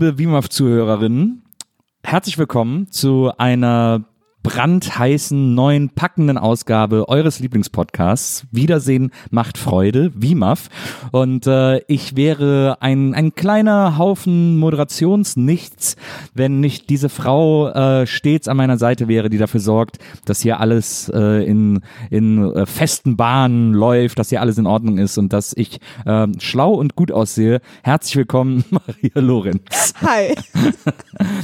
[0.00, 1.42] liebe WIMAF-Zuhörerinnen.
[2.02, 4.04] Herzlich willkommen zu einer
[4.42, 8.46] brandheißen, neuen, packenden Ausgabe eures Lieblingspodcasts.
[8.50, 10.68] Wiedersehen macht Freude, WIMAF.
[11.12, 15.96] Und äh, ich wäre ein, ein kleiner Haufen Moderationsnichts,
[16.34, 20.60] wenn nicht diese Frau äh, stets an meiner Seite wäre, die dafür sorgt, dass hier
[20.60, 25.32] alles äh, in, in äh, festen Bahnen läuft, dass hier alles in Ordnung ist und
[25.32, 27.60] dass ich äh, schlau und gut aussehe.
[27.82, 29.94] Herzlich willkommen, Maria Lorenz.
[30.00, 30.34] Hi.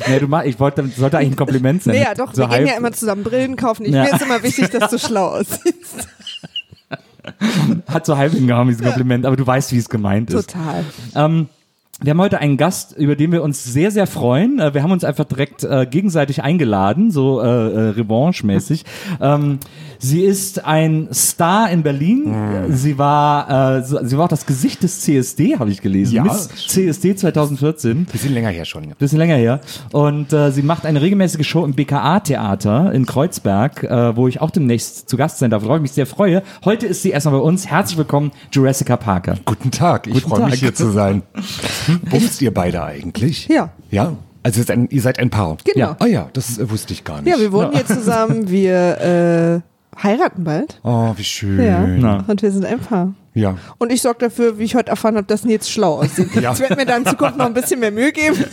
[0.09, 1.95] Nee, du ich wollte, sollte eigentlich ein Kompliment sein.
[1.95, 3.85] Nee, ja, doch, So wir gehen ja immer zusammen Brillen kaufen.
[3.87, 4.05] Ich, Ja.
[4.05, 6.09] Mir ist immer wichtig, dass du schlau aussiehst.
[7.89, 10.51] Hat so halb hingehauen, dieses Kompliment, aber du weißt, wie es gemeint ist.
[10.53, 10.85] Total.
[11.15, 11.49] Ähm,
[12.01, 14.59] wir haben heute einen Gast, über den wir uns sehr, sehr freuen.
[14.59, 18.85] Äh, Wir haben uns einfach direkt äh, gegenseitig eingeladen, so äh, äh, revanche-mäßig.
[19.21, 19.59] ähm,
[19.99, 22.35] sie ist ein Star in Berlin.
[22.71, 26.15] Sie war, äh, so- sie war auch das Gesicht des CSD, habe ich gelesen.
[26.17, 28.05] Ja, Miss CSD 2014.
[28.07, 28.95] Bisschen länger her schon.
[28.99, 29.61] Bisschen länger her.
[29.93, 34.51] Und äh, sie macht eine regelmäßige Show im BKA-Theater in Kreuzberg, äh, wo ich auch
[34.51, 36.43] demnächst zu Gast sein darf, worauf ich mich sehr freue.
[36.65, 37.67] Heute ist sie erstmal bei uns.
[37.67, 39.37] Herzlich willkommen, Jurassica Parker.
[39.45, 40.51] Guten Tag, ich Guten freue Tag.
[40.51, 41.23] mich hier zu sein.
[42.11, 43.49] Wusst ihr beide eigentlich?
[43.49, 43.71] Ja.
[43.91, 44.13] Ja?
[44.43, 45.57] Also ihr seid ein, Paar?
[45.65, 45.79] Genau.
[45.79, 45.97] Ja.
[45.99, 47.29] Ah ja, das äh, wusste ich gar nicht.
[47.35, 48.49] Ja, wir wohnen hier zusammen.
[48.49, 50.81] Wir äh, heiraten bald.
[50.83, 51.63] Oh, wie schön.
[51.63, 51.87] Ja.
[51.87, 52.25] Na.
[52.27, 53.15] Und wir sind ein Paar.
[53.35, 53.57] Ja.
[53.79, 56.35] Und ich sorge dafür, wie ich heute erfahren habe, dass Nils schlau aussieht.
[56.35, 56.53] Ja.
[56.53, 58.37] Ich werde mir da in Zukunft noch ein bisschen mehr Mühe geben.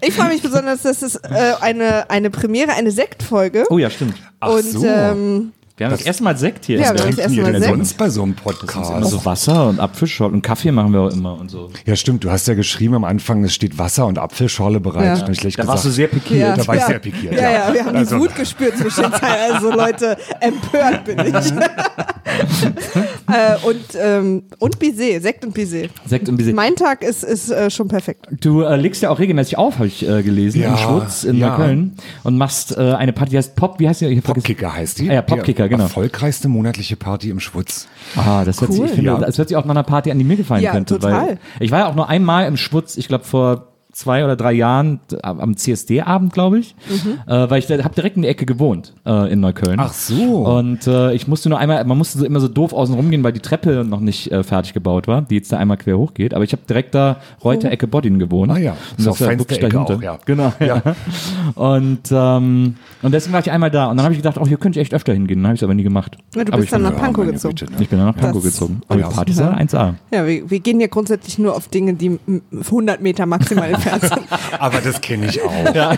[0.00, 3.64] ich freue mich besonders, dass es äh, eine, eine Premiere, eine Sektfolge.
[3.70, 4.14] Oh ja, stimmt.
[4.38, 4.86] Ach und so.
[4.86, 6.78] ähm, Wir haben das, erste Mal Sekt hier.
[6.78, 7.74] Ja, in wir das erste Wie Mal denn Sekt.
[7.74, 8.90] sonst bei so einem Podcast?
[8.90, 11.68] Immer so Wasser und Apfelschorle und Kaffee machen wir auch immer und so.
[11.84, 12.24] Ja, stimmt.
[12.24, 15.04] Du hast ja geschrieben am Anfang, es steht Wasser und Apfelschorle bereit.
[15.04, 15.14] Ja.
[15.16, 16.40] Da Da gesagt, warst du sehr pikiert.
[16.40, 17.50] ja, da war ich ja, sehr pikiert, Ja, ja.
[17.68, 19.52] ja, wir haben Also- die Wut gespürt zwischen den Zeilen.
[19.54, 21.34] Also Leute, empört bin ich.
[23.34, 25.88] äh, und, ähm, und Baiser, Sekt und Baiser.
[26.06, 26.54] Sekt und Baiser.
[26.54, 28.26] Mein Tag ist, ist äh, schon perfekt.
[28.40, 31.36] Du äh, legst ja auch regelmäßig auf, habe ich äh, gelesen, Ja, im Schwutz in
[31.36, 31.50] ja.
[31.50, 34.20] Neukölln und machst äh, eine Party, die heißt Pop, wie heißt die?
[34.22, 35.10] Popkicker heißt die.
[35.10, 35.84] Ah ja, Popkicker, die genau.
[35.84, 37.88] erfolgreichste monatliche Party im Schwutz.
[38.16, 39.18] Ah, das hört sich, ich finde, Ja.
[39.18, 40.98] das hört sich auch nach einer Party an, die mir gefallen Ja, könnte.
[40.98, 41.12] total.
[41.28, 44.52] Weil ich war ja auch nur einmal im Schwutz, ich glaube vor zwei oder drei
[44.52, 47.18] Jahren am CSD-Abend, glaube ich, Mhm.
[47.32, 49.80] äh, weil ich habe direkt in der Ecke gewohnt äh, in Neukölln.
[49.80, 50.44] Ach so.
[50.46, 53.32] Und äh, ich musste nur einmal, man musste so immer so doof außen rumgehen, weil
[53.32, 56.34] die Treppe noch nicht äh, fertig gebaut war, die jetzt da einmal quer hochgeht.
[56.34, 58.52] Aber ich habe direkt da Reuter Ecke Boddin gewohnt.
[58.52, 59.96] Ah ja, Und ist das auch war wirklich Ecke dahinter.
[59.96, 60.18] auch, ja.
[60.26, 60.52] Genau.
[60.60, 60.82] Ja.
[61.54, 64.56] Und ähm, und deswegen war ich einmal da und dann habe ich gedacht, oh, hier
[64.56, 65.38] könnte ich echt öfter hingehen.
[65.38, 66.16] Dann habe ich es aber nie gemacht.
[66.34, 67.54] Ja, du Aber bist dann nach Pankow gezogen.
[67.54, 67.78] Güte, ne?
[67.80, 68.80] ich bin dann nach Pankow Das- gezogen.
[68.88, 69.08] Aber Ja.
[69.08, 69.94] die Party ist ja 1A.
[70.12, 73.70] Ja, wir, wir gehen ja grundsätzlich nur auf Dinge, die m- 100 Meter maximal
[74.00, 74.20] sind.
[74.58, 75.74] Aber das kenne ich auch.
[75.74, 75.96] Ja.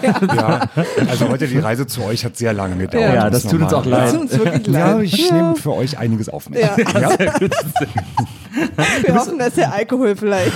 [1.08, 3.14] Also heute die Reise zu euch hat sehr lange gedauert.
[3.14, 4.02] Ja, das tut uns auch leid.
[4.04, 5.04] Das tut uns wirklich Ja, leid.
[5.04, 6.60] ich nehme für euch einiges auf mich.
[6.60, 6.76] Ja.
[7.00, 7.10] Ja?
[9.04, 10.52] Wir hoffen, dass der Alkohol vielleicht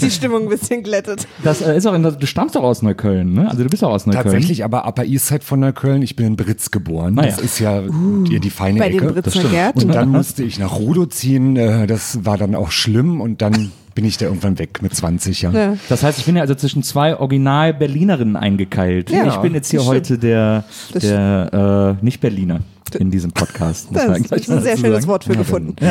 [0.00, 1.26] die Stimmung ein bisschen glättet.
[1.42, 3.48] Das äh, ist auch in, du stammst doch aus Neukölln, ne?
[3.50, 4.24] Also du bist auch aus Neukölln.
[4.24, 6.00] Tatsächlich, aber Upper East Side von Neukölln.
[6.02, 7.18] Ich bin in Britz geboren.
[7.18, 7.30] Ah, ja.
[7.30, 9.12] Das ist ja die, die feine Bei den Ecke.
[9.12, 9.50] Britzner stimmt.
[9.52, 9.82] Gärten.
[9.82, 11.56] Und dann musste ich nach Rudo ziehen.
[11.56, 13.20] äh, Das war dann auch schlimm.
[13.20, 15.56] Und dann bin ich da irgendwann weg mit 20 Jahren.
[15.56, 15.76] Ja.
[15.88, 19.10] Das heißt, ich bin ja also zwischen zwei Original-Berlinerinnen eingekeilt.
[19.10, 22.60] Ja, ich bin jetzt hier das heute der, Das der äh, Nicht-Berliner
[22.96, 23.88] in diesem Podcast.
[23.90, 25.06] Das man ist ein sehr schönes sagen.
[25.08, 25.74] Wort für gefunden.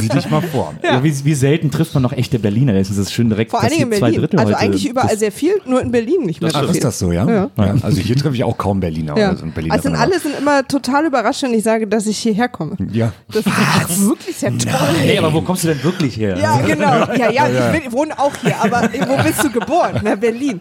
[0.00, 0.74] Sieh dich mal vor.
[0.84, 1.02] Ja.
[1.02, 2.74] wie, wie selten trifft man noch echte Berliner?
[2.74, 4.20] Das ist das schön direkt Vor allen Dingen in passiert zwei Berlin.
[4.20, 4.58] Drittel Also heute.
[4.60, 7.28] eigentlich überall Das- sehr viel, nur in Berlin nicht mehr Ach, ist das so, ja?
[7.28, 7.50] Ja.
[7.56, 7.74] ja.
[7.82, 9.16] Also hier treffe ich auch kaum Berliner.
[9.16, 9.28] Ja.
[9.30, 12.06] Oder so ein Berliner Also sind alle sind immer total überrascht, wenn ich sage, dass
[12.06, 12.76] ich hierher komme.
[12.92, 13.12] Ja.
[13.32, 14.70] Das ist wirklich sehr toll.
[14.98, 16.36] Hey, aber wo kommst du denn wirklich her?
[16.38, 17.06] Ja, genau.
[17.18, 20.00] Ja, ja, ich, wohne auch hier, aber wo bist du geboren?
[20.02, 20.60] Na, Berlin.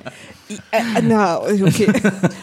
[0.71, 1.87] Äh, na, okay.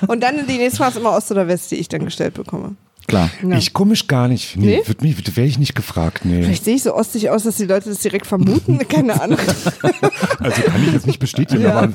[0.08, 2.74] Und dann die nächste Frage ist immer Ost oder West, die ich dann gestellt bekomme.
[3.10, 3.30] Klar.
[3.46, 3.58] Ja.
[3.58, 4.56] Ich komisch gar nicht.
[4.56, 4.94] Nee, Nee?
[5.00, 6.24] mich, wäre ich nicht gefragt.
[6.24, 6.42] Nee.
[6.44, 8.78] Vielleicht sehe ich so ostig aus, dass die Leute das direkt vermuten.
[8.88, 9.38] Keine Ahnung.
[10.40, 11.74] Also kann ich jetzt nicht bestätigen, Ja.
[11.78, 11.88] aber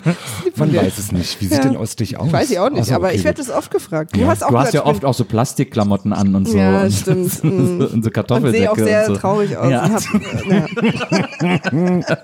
[0.56, 0.82] man dir.
[0.82, 1.42] weiß es nicht.
[1.42, 1.64] Wie sieht Ja.
[1.64, 2.32] denn Ostig aus?
[2.32, 4.16] Weiß ich auch nicht, Ach so, aber okay, ich werde das oft gefragt.
[4.16, 4.28] Du Ja.
[4.28, 6.58] hast auch Du hast ja oft auch so Plastikklamotten an und so.
[6.58, 7.18] Ja, und, stimmt.
[7.26, 7.82] Und so, Mhm.
[7.82, 8.58] und so und Kartoffelsäcke.
[8.58, 9.20] sehe auch sehr und so.
[9.20, 9.72] traurig aus.
[9.72, 9.84] Ja.
[9.84, 10.04] Und hab,
[11.74, 12.06] ja.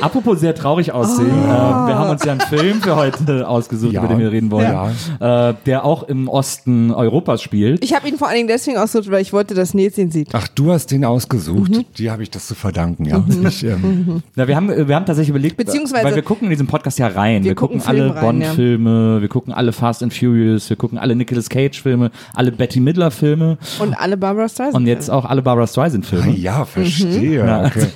[0.00, 1.26] Apropos sehr traurig aussehen.
[1.30, 4.00] Äh, wir haben uns ja einen Film für heute ausgesucht, Ja.
[4.00, 7.82] über den wir reden wollen, äh, der auch im Osten Europas spielt.
[7.84, 10.28] Ich habe ihn vor allen Dingen deswegen ausgesucht, weil ich wollte, dass Nils ihn sieht.
[10.32, 11.70] Ach, du hast den ausgesucht.
[11.72, 11.84] Mhm.
[11.98, 13.24] Die habe ich das zu verdanken, ja.
[13.48, 16.66] Ich, ähm, Na, wir, haben, wir haben tatsächlich überlegt, Beziehungsweise- weil wir gucken in diesem
[16.66, 17.42] Podcast ja rein.
[17.44, 18.46] Wir, Wir gucken, gucken alle Film rein, ja.
[18.48, 23.58] Bond-Filme, wir gucken alle Fast and Furious, wir gucken alle Nicolas Cage-Filme, alle Betty Midler-Filme
[23.78, 24.76] Und alle Barbara Streisand.
[24.76, 26.30] und jetzt auch alle Barbara Streisand-Filme.
[26.36, 27.42] ja, verstehe.
[27.44, 27.66] Mhm.
[27.66, 27.86] Okay.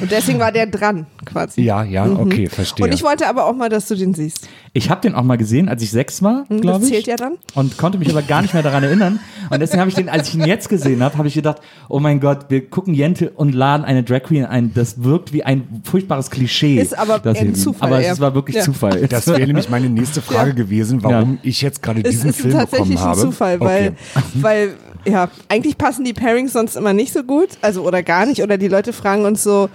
[0.00, 1.62] Und deswegen war der dran, quasi.
[1.62, 2.86] Ja, ja, okay, verstehe.
[2.86, 4.48] Und ich wollte aber auch mal, dass du den siehst.
[4.76, 6.94] Ich habe den auch mal gesehen, als ich sechs war, Hm, glaube das ich.
[6.94, 7.34] zählt ja dann.
[7.54, 9.20] Und konnte mich aber gar nicht mehr daran erinnern.
[9.48, 12.00] Und deswegen habe ich den, als ich ihn jetzt gesehen habe, habe ich gedacht, oh
[12.00, 14.74] mein Gott, wir gucken Jente und laden eine Drag Queen ein.
[14.74, 16.78] Das wirkt wie ein furchtbares Klischee.
[16.80, 18.62] Ist aber Das ein Zufall, Aber es war wirklich Ja.
[18.62, 19.06] Zufall.
[19.06, 20.56] das wäre nämlich meine nächste Frage Ja.
[20.56, 21.38] gewesen, warum Ja.
[21.44, 23.20] ich jetzt gerade Es diesen ist Film tatsächlich bekommen ein habe.
[23.20, 24.20] Zufall, weil, okay.
[24.34, 24.74] weil,
[25.06, 28.58] ja, eigentlich passen die Pairings sonst immer nicht so gut, also oder gar nicht, oder
[28.58, 29.68] die Leute fragen uns so,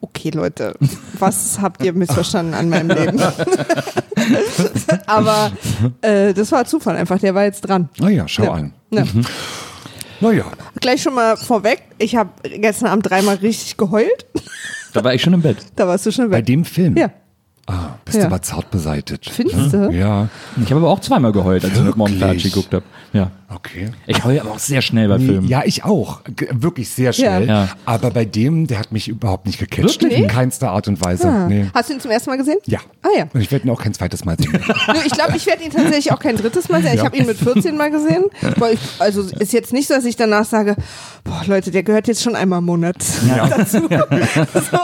[0.00, 0.74] okay Leute,
[1.18, 3.20] was habt ihr missverstanden an meinem Leben?
[5.06, 5.52] Aber
[6.02, 7.88] äh, das war Zufall einfach, der war jetzt dran.
[7.98, 8.52] Na ja, schau Ja.
[8.52, 8.72] an.
[8.90, 9.04] Ja.
[10.20, 10.44] Naja,
[10.80, 14.26] Gleich schon mal vorweg, ich habe gestern Abend dreimal richtig geheult,
[14.94, 15.58] Da war ich schon im Bett.
[15.76, 16.46] da warst du schon bei weg.
[16.46, 16.96] dem Film.
[16.96, 17.10] Ja,
[17.68, 18.22] Ah, bist Ja.
[18.22, 19.28] du aber zart beseitigt.
[19.28, 19.90] findest du?
[19.90, 20.28] Ja,
[20.62, 22.22] Ich habe aber auch zweimal geheult, als ich mit Mom Wirklich?
[22.22, 22.84] Fertig geguckt habe.
[23.12, 23.30] Ja.
[23.52, 23.90] okay.
[24.06, 25.48] Ich heule aber auch sehr schnell bei Filmen.
[25.48, 26.20] ja, ich auch.
[26.24, 27.48] G wirklich sehr schnell.
[27.48, 27.68] Ja.
[27.84, 30.02] Aber bei dem, der hat mich überhaupt nicht gecatcht.
[30.02, 30.20] Wirklich?
[30.20, 31.26] In keinster Art und Weise.
[31.28, 31.46] Ah.
[31.48, 31.66] Nee.
[31.74, 32.58] Hast du ihn zum ersten Mal gesehen?
[32.66, 32.78] Ja.
[33.02, 33.24] Ah ja.
[33.32, 34.52] Und ich werde ihn auch kein zweites Mal sehen.
[34.88, 36.92] Nö, ich glaube, ich werde ihn tatsächlich auch kein drittes Mal sehen.
[36.92, 37.04] Ich Ja.
[37.06, 38.24] habe ihn mit 14 Mal gesehen.
[38.58, 40.76] Weil ich, also ist jetzt nicht so, dass ich danach sage,
[41.24, 42.96] boah Leute, der gehört jetzt schon einmal im Monat
[43.50, 43.78] dazu.
[44.70, 44.78] so.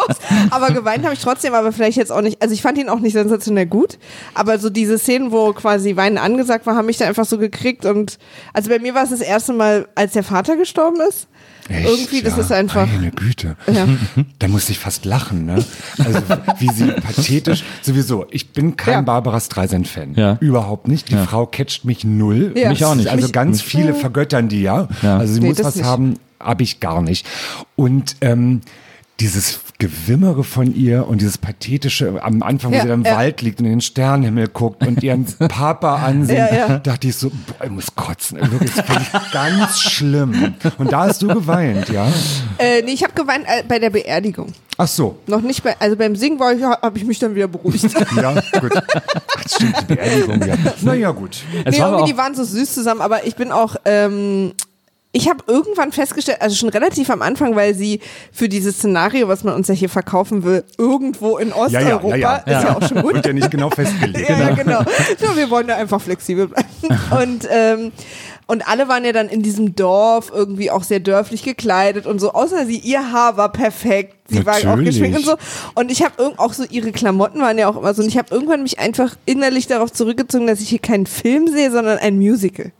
[0.50, 2.40] Aber geweint habe ich trotzdem, aber vielleicht jetzt auch nicht.
[2.42, 3.98] Also ich fand ihn auch nicht sensationell gut.
[4.34, 7.84] Aber so diese Szenen, wo quasi Weinen angesagt war, haben mich da einfach so gekriegt.
[7.84, 8.18] Und
[8.52, 11.28] also bei mir war es das erste Mal, als der Vater gestorben ist.
[11.68, 11.86] Echt?
[11.88, 12.86] Irgendwie, das Ja, ist einfach.
[12.88, 13.56] Meine Güte.
[13.72, 13.86] Ja.
[14.40, 15.64] Da musste ich fast lachen, ne?
[15.98, 16.18] Also,
[16.58, 19.00] wie sie pathetisch, sowieso, ich bin kein Ja.
[19.02, 20.14] Barbara Streisand-Fan.
[20.16, 20.38] Ja.
[20.40, 21.10] Überhaupt nicht.
[21.10, 22.52] Die Frau catcht mich null.
[22.56, 22.70] Ja.
[22.70, 23.08] Mich auch nicht.
[23.08, 24.88] Also Mich- ganz mich- viele vergöttern die, ja.
[25.02, 25.18] Ja.
[25.18, 25.84] Also sie Nee, muss was nicht.
[25.84, 27.26] haben, habe ich gar nicht.
[27.76, 28.62] Und ähm,
[29.20, 33.16] dieses Gewimmere von ihr und dieses pathetische am Anfang, wo Ja, sie dann im ja.
[33.16, 36.78] Wald liegt und in den Sternenhimmel guckt und ihren Papa ansehen, Ja, ja.
[36.78, 38.38] dachte ich so, boah, ich muss kotzen.
[38.40, 40.54] Wirklich, das finde ich ganz schlimm.
[40.78, 42.06] Und da hast du geweint, ja?
[42.58, 44.52] Äh, nee, ich habe geweint äh, bei der Beerdigung.
[44.78, 45.18] Ach so.
[45.26, 47.84] Noch nicht bei, also beim Singen war ich, habe ich mich dann wieder beruhigt.
[48.16, 48.72] Ja, gut.
[48.74, 50.54] Ach, das stimmt, die Beerdigung, ja.
[50.82, 51.42] Naja, gut.
[51.64, 54.52] Es nee, war irgendwie, auch, die waren so süß zusammen, aber ich bin auch, ähm,
[55.14, 58.00] ich habe irgendwann festgestellt, also schon relativ am Anfang, weil sie
[58.32, 62.16] für dieses Szenario, was man uns ja hier verkaufen will, irgendwo in Ja, ja, Osteuropa,
[62.16, 62.58] ja, ja.
[62.58, 63.14] ist ja auch schon gut.
[63.14, 64.28] Wird ja nicht genau festgelegt.
[64.28, 64.80] Ja, ja, genau.
[64.80, 66.66] Ja, wir wollen da einfach flexibel bleiben.
[67.10, 67.92] Und, ähm,
[68.46, 72.32] und alle waren ja dann in diesem Dorf irgendwie auch sehr dörflich gekleidet und so,
[72.32, 74.98] außer sie, ihr Haar war perfekt, sie war auch Natürlich.
[74.98, 75.36] geschminkt und so.
[75.74, 78.34] Und ich habe auch so, ihre Klamotten waren ja auch immer so, und ich habe
[78.34, 82.72] irgendwann mich einfach innerlich darauf zurückgezogen, dass ich hier keinen Film sehe, sondern ein Musical.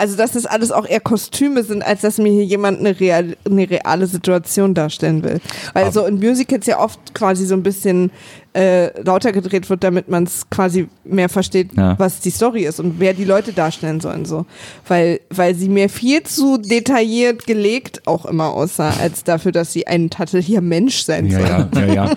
[0.00, 3.36] Also, dass das alles auch eher Kostüme sind, als dass mir hier jemand eine, real,
[3.44, 5.42] eine reale Situation darstellen will.
[5.74, 8.10] Weil so in Musicals ja oft quasi so ein bisschen
[8.52, 11.96] äh, lauter gedreht wird, damit man es quasi mehr versteht, Ja.
[11.98, 14.24] was die Story ist und wer die Leute darstellen sollen.
[14.24, 14.44] So.
[14.88, 19.86] Weil, weil sie mir viel zu detailliert gelegt auch immer aussah, als dafür, dass sie
[19.86, 21.48] ein tatsächlicher Mensch sein Ja, soll.
[21.48, 22.14] ja, ja, ja.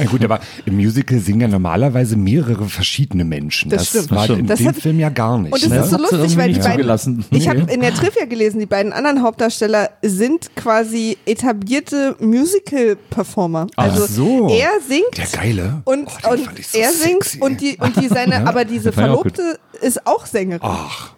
[0.00, 0.04] ja.
[0.06, 3.70] Gut, aber im Musical singen ja normalerweise mehrere verschiedene Menschen.
[3.70, 4.10] Das stimmt.
[4.10, 5.52] war Das in Das dem hat- Film ja gar nicht.
[5.52, 5.78] Und es ne?
[5.78, 7.24] ist so lustig, weil die beiden.
[7.30, 13.66] Ich habe in der Trivia gelesen, die beiden anderen Hauptdarsteller sind quasi etablierte Musical-Performer.
[13.76, 14.48] Ach Also so.
[14.48, 15.75] er singt Der Geile.
[15.84, 17.40] Und, Oh, und so er singt sexy.
[17.40, 19.00] und die und die seine, aber diese ich auch.
[19.00, 20.60] Verlobte ist auch Sängerin.
[20.62, 21.12] Ach.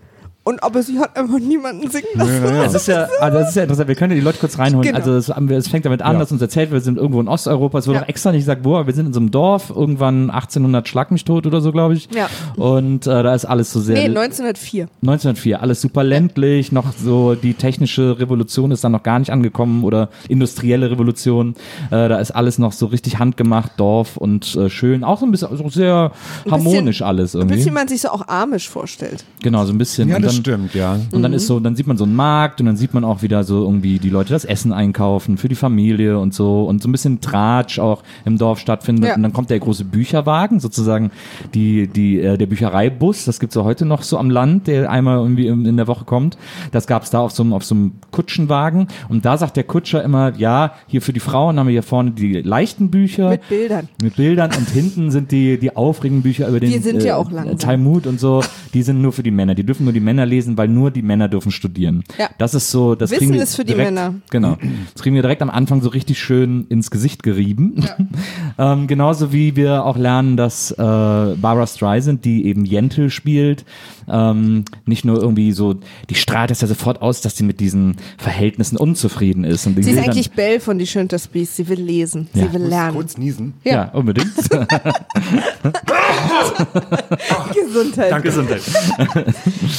[0.49, 2.45] Und aber sie hat einfach niemanden singen lassen.
[2.65, 3.87] Es ist ja, also das ist ja interessant.
[3.89, 4.87] Wir können ja die Leute kurz reinholen.
[4.87, 4.97] Genau.
[4.99, 5.13] Also
[5.55, 6.21] es, fängt damit an, Ja.
[6.21, 7.79] dass uns erzählt wird, wir sind irgendwo in Osteuropa.
[7.79, 8.05] Es wurde Ja.
[8.05, 11.11] auch extra nicht gesagt, wo, aber wir sind in so einem Dorf, irgendwann 1800 Schlag
[11.11, 12.09] mich tot oder so, glaube ich.
[12.15, 12.29] Ja.
[12.57, 13.97] Und äh, da ist alles so sehr.
[13.97, 14.89] Nee, 1904.
[15.03, 19.85] 1904, alles super ländlich, noch so die technische Revolution ist dann noch gar nicht angekommen
[19.85, 21.57] oder industrielle Revolution.
[21.91, 25.05] Äh, da ist alles noch so richtig handgemacht, Dorf und äh, schön.
[25.05, 26.13] Auch so ein bisschen, also sehr
[26.51, 27.57] harmonisch alles Ein irgendwie.
[27.57, 29.25] bisschen man sich so auch amisch vorstellt.
[29.43, 30.09] genau, so ein bisschen.
[30.09, 30.99] Ja, und das dann, stimmt, ja.
[31.13, 33.23] und dann ist so, dann sieht man so einen Markt und dann sieht man auch
[33.23, 36.89] wieder so irgendwie die Leute das Essen einkaufen für die Familie und so und so
[36.89, 39.11] ein bisschen Tratsch auch im Dorf stattfindet.
[39.11, 39.15] Ja.
[39.15, 41.11] Und dann kommt der große Bücherwagen, sozusagen
[41.55, 45.19] die, die, äh, der Büchereibus, das gibt's ja heute noch so am Land, der einmal
[45.19, 46.39] irgendwie in, in der Woche kommt.
[46.73, 48.89] Das gab's da auf so einem, auf so einem Kutschenwagen.
[49.09, 52.13] Und da sagt der Kutscher immer, ja, hier für die Frauen haben wir hier vorne
[52.13, 53.31] die leichten Bücher.
[53.31, 53.89] Mit Bildern.
[54.03, 57.31] Mit Bildern und hinten sind die, die aufregenden Bücher über den Wir sind ja auch
[57.31, 57.59] langsam.
[57.59, 58.43] Talmud und so,
[58.75, 59.55] die sind nur für die Männer.
[59.55, 62.05] Die dürfen nur die Männer lesen, weil nur die Männer dürfen studieren.
[62.19, 62.31] Ja.
[62.39, 64.15] Das ist so, das Wissen kriegen wir ist für die direkt, Männer.
[64.31, 64.57] Genau.
[64.93, 67.85] Das kriegen wir direkt am Anfang so richtig schön ins Gesicht gerieben.
[68.59, 73.65] ähm, genauso wie wir auch lernen, dass äh, Barbara Streisand, die eben Jentel spielt,
[74.09, 75.75] ähm, nicht nur irgendwie so,
[76.09, 79.67] die strahlt es ja sofort aus, dass sie mit diesen Verhältnissen unzufrieden ist.
[79.67, 81.57] Und Sie ist eigentlich Belle von Die Schön das Biest.
[81.57, 82.29] Sie will lesen.
[82.33, 82.53] Sie Ja.
[82.53, 82.95] will lernen.
[82.95, 83.55] Kurz niesen.
[83.65, 84.29] ja, unbedingt.
[87.55, 88.23] Gesundheit.
[88.23, 88.63] Gesundheit.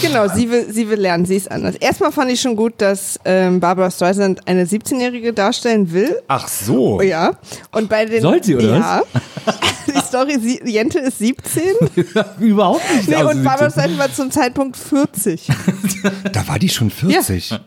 [0.01, 1.25] Genau, sie will, sie will lernen.
[1.25, 1.75] Sie ist anders.
[1.75, 6.15] Erstmal fand ich schon gut, dass ähm, Barbara Streisand eine 17-Jährige darstellen will.
[6.27, 6.99] Ach so.
[6.99, 7.31] Oh ja.
[7.71, 8.21] Und bei den.
[8.21, 9.01] Soll sie, oder ja.
[9.87, 11.63] Die Story, sie, Jente ist 17.
[12.39, 13.09] Überhaupt nicht.
[13.09, 15.47] Nee, Also und sie- Barbara Streisand war zum Zeitpunkt 40.
[16.31, 17.51] Da war die schon 40.
[17.51, 17.59] Und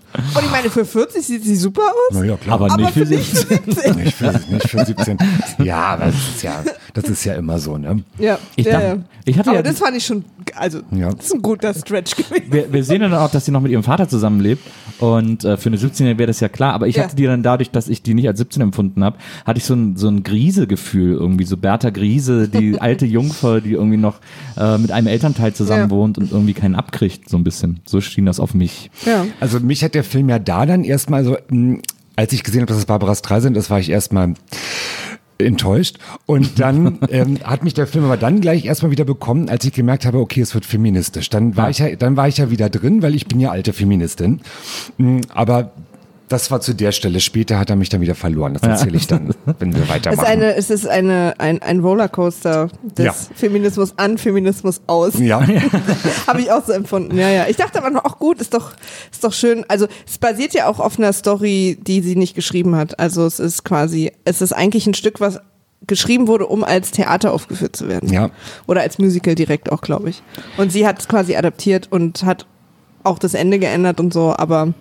[0.44, 2.12] ich meine, für 40 sieht sie super aus.
[2.16, 2.54] Na ja, klar.
[2.54, 3.96] aber, Aber nicht für für dich für 17.
[3.96, 5.18] nicht, für, nicht für 17.
[5.64, 6.62] Ja, aber das ist ja,
[6.94, 8.02] das ist ja immer so, ne?
[8.18, 8.96] Ja, Ich ja, dachte- ja.
[9.24, 10.24] ich hatte Aber ja- das fand ich schon,
[10.54, 11.12] also, Ja.
[11.12, 12.51] das ist ein guter Stretch gewesen.
[12.52, 14.62] Wir, wir sehen dann auch, dass sie noch mit ihrem Vater zusammenlebt.
[14.98, 16.74] Und äh, für eine 17-Jährige wäre das ja klar.
[16.74, 17.04] Aber ich Ja.
[17.04, 19.74] hatte die dann dadurch, dass ich die nicht als 17 empfunden habe, hatte ich so
[19.74, 21.44] ein, so ein Grise-Gefühl irgendwie.
[21.44, 24.20] So Bertha Grise, die alte Jungfer, die irgendwie noch
[24.56, 25.90] äh, mit einem Elternteil zusammen Ja.
[25.90, 27.80] wohnt und irgendwie keinen abkriegt, so ein bisschen.
[27.86, 28.90] So schien das auf mich.
[29.06, 29.26] Ja.
[29.40, 31.78] Also mich hat der Film ja da dann erstmal so, mh,
[32.14, 34.34] als ich gesehen habe, dass es Barbara Streisand ist, war ich erstmal
[35.38, 35.98] enttäuscht.
[36.26, 39.72] Und dann ähm, hat mich der Film aber dann gleich erstmal wieder bekommen, als ich
[39.72, 41.30] gemerkt habe, okay, es wird feministisch.
[41.30, 43.72] Dann war ich ja, dann war ich ja wieder drin, weil ich bin ja alte
[43.72, 44.40] Feministin.
[44.98, 45.72] Mm, Aber
[46.32, 47.20] das war zu der Stelle.
[47.20, 48.54] Später hat er mich dann wieder verloren.
[48.54, 50.22] Das erzähle ich dann, wenn wir Es weitermachen.
[50.24, 53.12] ist, eine, es ist eine, ein, ein Rollercoaster des Ja.
[53.34, 55.18] Feminismus an, Feminismus aus.
[55.18, 55.40] ja,
[56.26, 57.16] Habe ich auch so empfunden.
[57.18, 57.46] Ja, ja.
[57.48, 58.72] Ich dachte aber noch, auch gut, ist doch,
[59.10, 59.64] ist doch schön.
[59.68, 62.98] Also es basiert ja auch auf einer Story, die sie nicht geschrieben hat.
[62.98, 65.38] Also es ist quasi, es ist eigentlich ein Stück, was
[65.86, 68.08] geschrieben wurde, um als Theater aufgeführt zu werden.
[68.12, 68.30] Ja.
[68.66, 70.22] Oder als Musical direkt auch, glaube ich.
[70.56, 72.46] Und sie hat es quasi adaptiert und hat
[73.04, 74.74] auch das Ende geändert und so, aber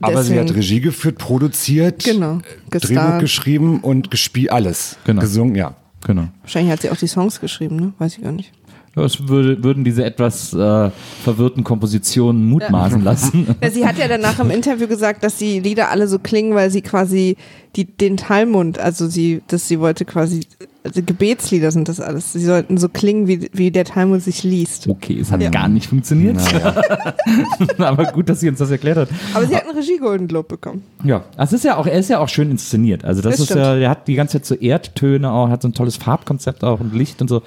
[0.00, 2.38] aber sie hat deswegen- Regie geführt, produziert, Genau,
[2.70, 4.96] äh, Drehbuch geschrieben und gespielt, alles.
[5.04, 5.20] Genau.
[5.20, 5.74] Gesungen, ja.
[6.06, 6.28] Genau.
[6.42, 7.92] Wahrscheinlich hat sie auch die Songs geschrieben, ne?
[7.98, 8.52] Weiß ich gar nicht.
[8.96, 10.90] Ja, es würde, würden diese etwas äh,
[11.22, 13.46] verwirrten Kompositionen mutmaßen lassen.
[13.62, 16.70] Ja, sie hat ja danach im Interview gesagt, dass die Lieder alle so klingen, weil
[16.70, 17.36] sie quasi
[17.76, 20.40] die, den Talmud, also sie, dass sie wollte quasi,
[20.84, 22.32] also Gebetslieder sind das alles.
[22.32, 24.86] Sie sollten so klingen, wie, wie der Talmud sich liest.
[24.88, 25.50] Okay, es hat Ja.
[25.50, 26.36] gar nicht funktioniert.
[27.78, 29.08] Aber gut, dass sie uns das erklärt hat.
[29.34, 30.82] Aber sie hat einen Regie Golden Globe bekommen.
[31.04, 33.04] Ja, es ist ja auch, er ist ja auch schön inszeniert.
[33.04, 33.60] Also das, Das ist stimmt.
[33.60, 36.80] ja, der hat die ganze Zeit so Erdtöne auch, hat so ein tolles Farbkonzept auch
[36.80, 37.42] und Licht und so.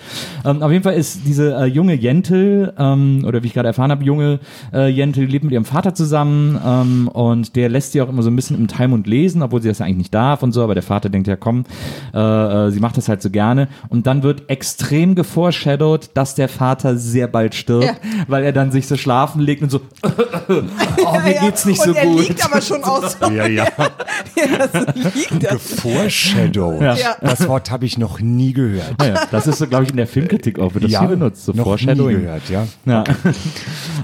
[0.45, 3.91] Ähm, auf jeden Fall ist diese äh, junge Jentel, ähm, oder wie ich gerade erfahren
[3.91, 4.39] habe, junge
[4.73, 8.23] äh, Jentel, die lebt mit ihrem Vater zusammen ähm, und der lässt sie auch immer
[8.23, 10.63] so ein bisschen im Talmud lesen, obwohl sie das ja eigentlich nicht darf und so,
[10.63, 11.65] aber der Vater denkt ja, komm,
[12.13, 13.67] äh, äh, sie macht das halt so gerne.
[13.89, 17.93] Und dann wird extrem geforeshadowed, dass der Vater sehr bald stirbt, Ja.
[18.27, 20.11] weil er dann sich so schlafen legt und so, oh,
[20.49, 20.63] mir
[21.03, 21.41] Ja, ja.
[21.41, 22.27] geht's nicht Und so er gut.
[22.27, 23.17] liegt aber schon aus.
[23.31, 23.65] Ja, ja.
[24.35, 25.57] das liegt da.
[25.57, 26.81] Foreshadow.
[26.81, 26.95] Ja.
[26.95, 27.15] Ja.
[27.21, 28.95] Das Wort habe ich noch nie gehört.
[29.01, 31.45] Ja, ja, das ist so, glaube ich, in der Filmkritik auch, wird das viel benutzt,
[31.45, 32.17] so noch Foreshadowing.
[32.17, 32.67] nie gehört, ja.
[32.85, 33.03] Ja.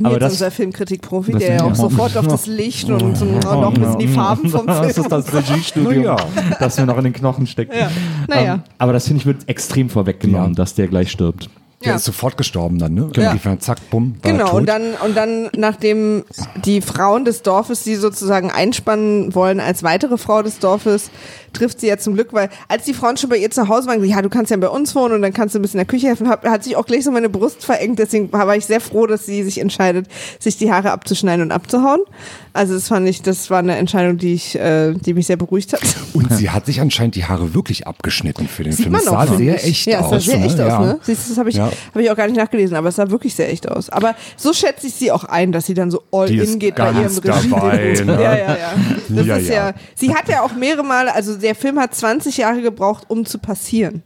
[0.04, 3.02] Aber Jetzt das, unser Filmkritik-Profi, das der ja auch ja- sofort auf das Licht und,
[3.22, 4.78] und noch ein bisschen die Farben vom Film.
[4.88, 5.26] das ist das
[5.94, 6.16] ja.
[6.60, 7.74] das mir noch in den Knochen steckt.
[7.76, 7.90] Ja.
[8.28, 8.54] Naja.
[8.56, 10.56] Ähm, aber das finde ich wird extrem vorweggenommen, Ja.
[10.56, 11.50] dass der gleich stirbt.
[11.84, 11.96] Der Ja.
[11.98, 13.10] ist sofort gestorben dann, ne?
[13.16, 13.30] Ja.
[13.30, 14.60] Ungefähr zack, bumm, war er Genau, tot.
[14.62, 16.24] und dann, und dann, nachdem
[16.66, 21.12] die Frauen des Dorfes sie sozusagen einspannen wollen als weitere Frau des Dorfes,
[21.58, 24.04] trifft sie ja zum Glück, weil als die Frauen schon bei ihr zu Hause waren,
[24.04, 25.92] ja, du kannst ja bei uns wohnen und dann kannst du ein bisschen in der
[25.92, 28.80] Küche helfen, hat, hat sich auch gleich so meine Brust verengt, deswegen war ich sehr
[28.82, 30.08] froh, dass sie sich entscheidet,
[30.40, 32.02] sich die Haare abzuschneiden und abzuhauen.
[32.54, 35.74] Also das fand ich, das war eine Entscheidung, die ich, äh, die mich sehr beruhigt
[35.74, 35.82] hat.
[36.14, 38.94] Und sie hat sich anscheinend die Haare wirklich abgeschnitten für den Sieht Film.
[38.94, 40.06] man Es auch, sah finde sehr echt ja, aus.
[40.16, 40.66] es sah sehr echt ne?
[40.66, 40.80] aus, ja.
[40.82, 41.00] ne?
[41.04, 41.66] Siehst du, das habe ich, Ja.
[41.94, 43.90] hab ich auch gar nicht nachgelesen, aber es sah wirklich sehr echt aus.
[43.90, 46.76] Aber so schätze ich sie auch ein, dass sie dann so all Die in geht
[46.76, 47.50] bei ihrem ganz Regie.
[47.50, 48.14] dabei, ne?
[48.14, 48.58] Ja, ja, ja.
[49.10, 49.54] Das Ja, ist ja.
[49.70, 49.74] ja.
[49.96, 53.40] Sie hat ja auch mehrere Male, also der Film hat 20 Jahre gebraucht, um zu
[53.40, 54.04] passieren.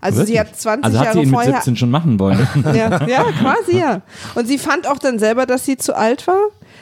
[0.00, 1.54] Also sie hat 20 also hat Jahre sie ihn mit vorher.
[1.54, 2.48] 17 schon machen wollen.
[2.74, 4.02] Ja, ja, quasi ja.
[4.34, 6.40] Und sie fand auch dann selber, dass sie zu alt war,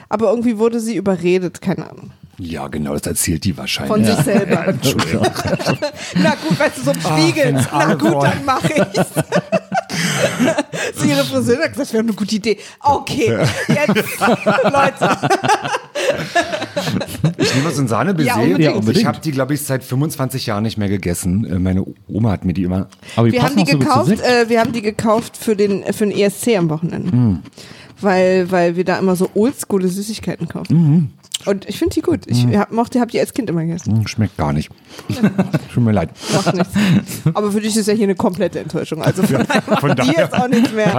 [0.09, 2.11] aber irgendwie wurde sie überredet, keine Ahnung.
[2.41, 3.89] Ja, genau, das erzählt die wahrscheinlich.
[3.93, 4.69] Von sich selber.
[4.69, 5.27] Entschuldigung.
[6.15, 7.45] Na gut, weißt du, so ein Spiegel.
[7.55, 8.31] wenn's Na gut, wollen.
[8.31, 9.07] dann mache ich's.
[11.01, 12.59] Zu ihrer Friseurin hat gesagt, das wäre eine gute Idee.
[12.81, 13.39] Okay,
[13.69, 14.21] jetzt,
[14.63, 15.19] Leute.
[17.39, 18.27] Ich nehme so ein Sahnebeset.
[18.29, 18.61] Ja, unbedingt.
[18.61, 18.97] Ja, unbedingt.
[18.99, 21.45] Ich habe die, glaube ich, seit 25 Jahren nicht mehr gegessen.
[21.45, 22.87] Äh, Meine Oma hat mir die immer.
[23.17, 24.23] Aber die Wir haben die so gekauft, Sekt.
[24.23, 27.11] äh, wir haben die gekauft für den, für den ESC am Wochenende.
[27.11, 27.43] Hm.
[28.01, 30.77] Weil, weil wir da immer so oldschoole Süßigkeiten kaufen.
[30.77, 31.11] Mhm.
[31.47, 32.21] Und ich finde die gut.
[32.27, 33.97] Ich hab, mochte, hab die als Kind immer gegessen.
[33.97, 34.71] Hm, Schmeckt gar nicht.
[35.73, 36.11] Tut mir leid.
[36.35, 36.73] Macht nichts.
[37.33, 39.03] Aber für dich ist ja hier eine komplette Enttäuschung.
[39.03, 40.95] Also von, daher von daher jetzt auch nichts mehr.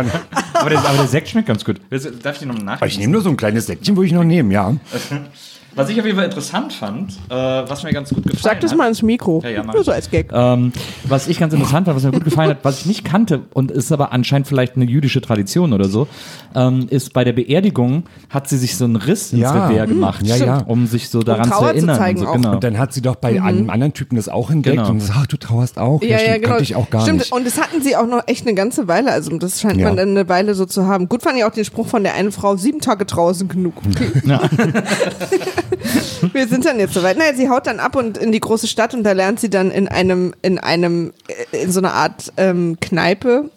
[0.53, 1.81] Aber, der, aber der Sekt schmeckt ganz gut.
[1.89, 2.87] Darf ich nochmal Aber nachgeben?
[2.89, 4.73] ich nehme nur so ein kleines Säckchen, würde ich noch nehmen, ja.
[5.79, 8.71] Was ich auf jeden Fall interessant fand, äh, was mir ganz gut gefallen Sag das
[8.71, 8.77] hat.
[8.77, 9.41] mal ins Mikro.
[9.43, 10.29] Ja, ja, Nur so als Gag.
[10.33, 10.73] Ähm,
[11.05, 13.71] was ich ganz interessant fand, was mir gut gefallen hat, was ich nicht kannte und
[13.71, 16.07] ist aber anscheinend vielleicht eine jüdische Tradition oder so,
[16.55, 19.67] ähm, ist bei der Beerdigung hat sie sich so einen Riss ins Ja.
[19.67, 20.57] Revier gemacht, Ja, ja.
[20.67, 21.97] um sich so daran zu Trauer zu erinnern.
[21.97, 22.51] zeigen und so, genau.
[22.53, 24.89] Und dann hat sie doch bei einem anderen Typen das auch entdeckt Genau.
[24.89, 26.01] und sagt, ach, du trauerst auch.
[26.01, 26.57] Ja, ja, stimmt, genau.
[26.59, 27.31] Ich auch gar Stimmt, nicht.
[27.31, 29.11] und das hatten sie auch noch echt eine ganze Weile.
[29.11, 29.87] Also das scheint Ja.
[29.87, 31.07] man dann eine Weile so zu haben.
[31.07, 33.75] Gut fand ich auch den Spruch von der einen Frau, sieben Tage draußen genug.
[33.89, 34.11] Okay.
[36.33, 37.17] Wir sind dann jetzt soweit.
[37.17, 39.71] Naja, sie haut dann ab und in die große Stadt und da lernt sie dann
[39.71, 41.13] in einem, in einem,
[41.51, 43.49] äh, in so einer Art ähm, Kneipe.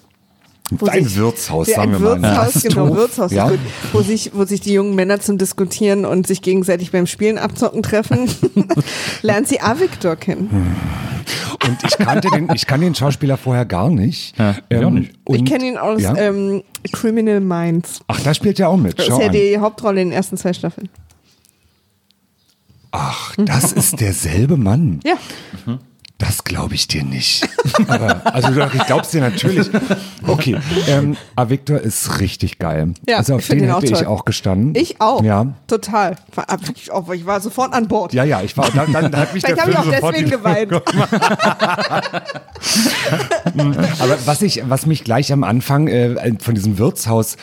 [0.86, 2.22] Ein sich- Wirtshaus, Ja, sagen ein wir mal.
[2.22, 2.94] Wirtshaus, ist genau.
[2.96, 3.48] Wirtshaus Ja.
[3.50, 3.58] gut.
[3.92, 7.82] Wo sich, wo sich die jungen Männer zum Diskutieren und sich gegenseitig beim Spielen abzocken
[7.82, 8.30] treffen,
[9.22, 10.76] lernt sie Avictor kennen.
[11.66, 14.36] Und ich kannte den, ich kann den Schauspieler vorher gar nicht.
[14.38, 15.12] Ja, ich auch nicht.
[15.28, 16.16] Ich kenne ihn aus ja?
[16.16, 18.00] ähm, Criminal Minds.
[18.08, 18.98] Ach, da spielt er auch mit.
[18.98, 19.32] Das ist ja an.
[19.32, 20.88] die Hauptrolle in den ersten zwei Staffeln.
[22.92, 25.00] Ach, das ist derselbe Mann.
[25.04, 25.14] Ja.
[26.18, 27.48] Das glaube ich dir nicht.
[27.88, 29.68] Aber, also ich glaub's dir natürlich.
[30.24, 30.56] Okay,
[30.86, 32.94] ähm, Avictor ist richtig geil.
[33.08, 34.06] Ja, also auf ich den den hätte ich toll.
[34.06, 34.72] auch gestanden.
[34.76, 35.24] Ich auch.
[35.24, 35.54] Ja.
[35.66, 36.14] Total.
[36.60, 38.12] Wirklich auch, ich war sofort an Bord.
[38.12, 40.30] Ja, ja, ich war, dann, dann hat mich der Vielleicht habe ich auch sofort deswegen
[40.30, 40.72] geweint.
[43.98, 47.36] Aber was ich, was mich gleich am Anfang äh, von diesem Wirtshaus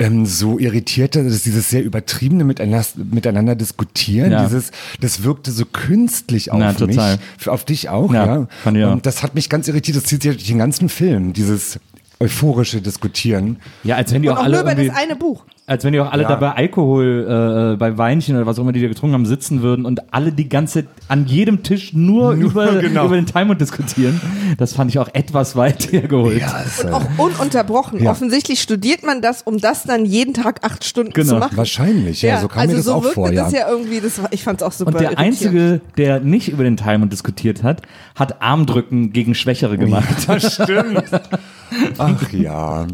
[0.00, 4.30] ähm, so irritierte, das ist dieses sehr übertriebene miteinander, miteinander diskutieren.
[4.32, 4.44] Ja.
[4.44, 6.76] Dieses, das wirkte so künstlich auf Ja, mich.
[6.78, 7.18] total.
[7.36, 8.46] Für, auf dich auch, Ja, ja.
[8.62, 8.92] fand ich auch.
[8.92, 9.96] Und das hat mich ganz irritiert.
[9.96, 11.32] Das zieht sich durch den ganzen Film.
[11.32, 11.80] Dieses
[12.20, 13.58] euphorische Diskutieren.
[13.84, 15.44] Ja, als wenn die Und auch auch alle nur über das eine Buch.
[15.68, 16.30] Als wenn die auch alle Ja.
[16.30, 19.62] da bei Alkohol, äh, bei Weinchen oder was auch immer die da getrunken haben, sitzen
[19.62, 23.04] würden und alle die ganze, an jedem Tisch nur, über, genau.
[23.06, 24.20] über den Timon diskutieren.
[24.56, 26.42] Das fand ich auch etwas weit hergeholt.
[26.66, 28.02] ist, Und auch ununterbrochen.
[28.02, 28.10] Ja.
[28.10, 31.34] Offensichtlich studiert man das, um das dann jeden Tag acht Stunden Genau.
[31.34, 31.56] zu machen.
[31.56, 33.60] Wahrscheinlich, ja, so kam also mir das so auch wirkte vor, das ja.
[33.60, 35.18] ja irgendwie, das war, ich fand es auch super Und der.
[35.18, 37.82] Einzige, der nicht über den Timon diskutiert hat,
[38.14, 40.08] hat Armdrücken gegen Schwächere gemacht.
[40.26, 41.04] Das stimmt.
[41.98, 42.86] Ach ja.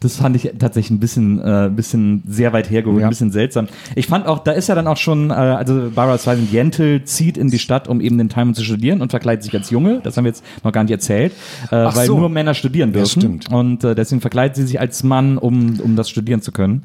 [0.00, 3.06] Das fand ich tatsächlich ein bisschen, äh, ein bisschen sehr weit hergeholt, Ja.
[3.06, 3.68] ein bisschen seltsam.
[3.94, 7.36] Ich fand auch, da ist ja dann auch schon, äh, also Barbara Streisand Jentel zieht
[7.36, 10.00] in die Stadt, um eben den Timon zu studieren und verkleidet sich als Junge.
[10.02, 11.32] Das haben wir jetzt noch gar nicht erzählt,
[11.70, 12.18] äh, weil so.
[12.18, 13.20] nur Männer studieren dürfen.
[13.20, 13.52] stimmt.
[13.52, 16.84] Und äh, deswegen verkleidet sie sich als Mann, um, um das studieren zu können.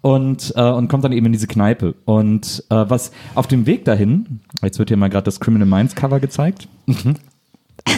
[0.00, 1.94] Und, äh, und kommt dann eben in diese Kneipe.
[2.04, 5.94] Und äh, was auf dem Weg dahin, jetzt wird hier mal gerade das Criminal Minds
[5.94, 6.68] Cover gezeigt.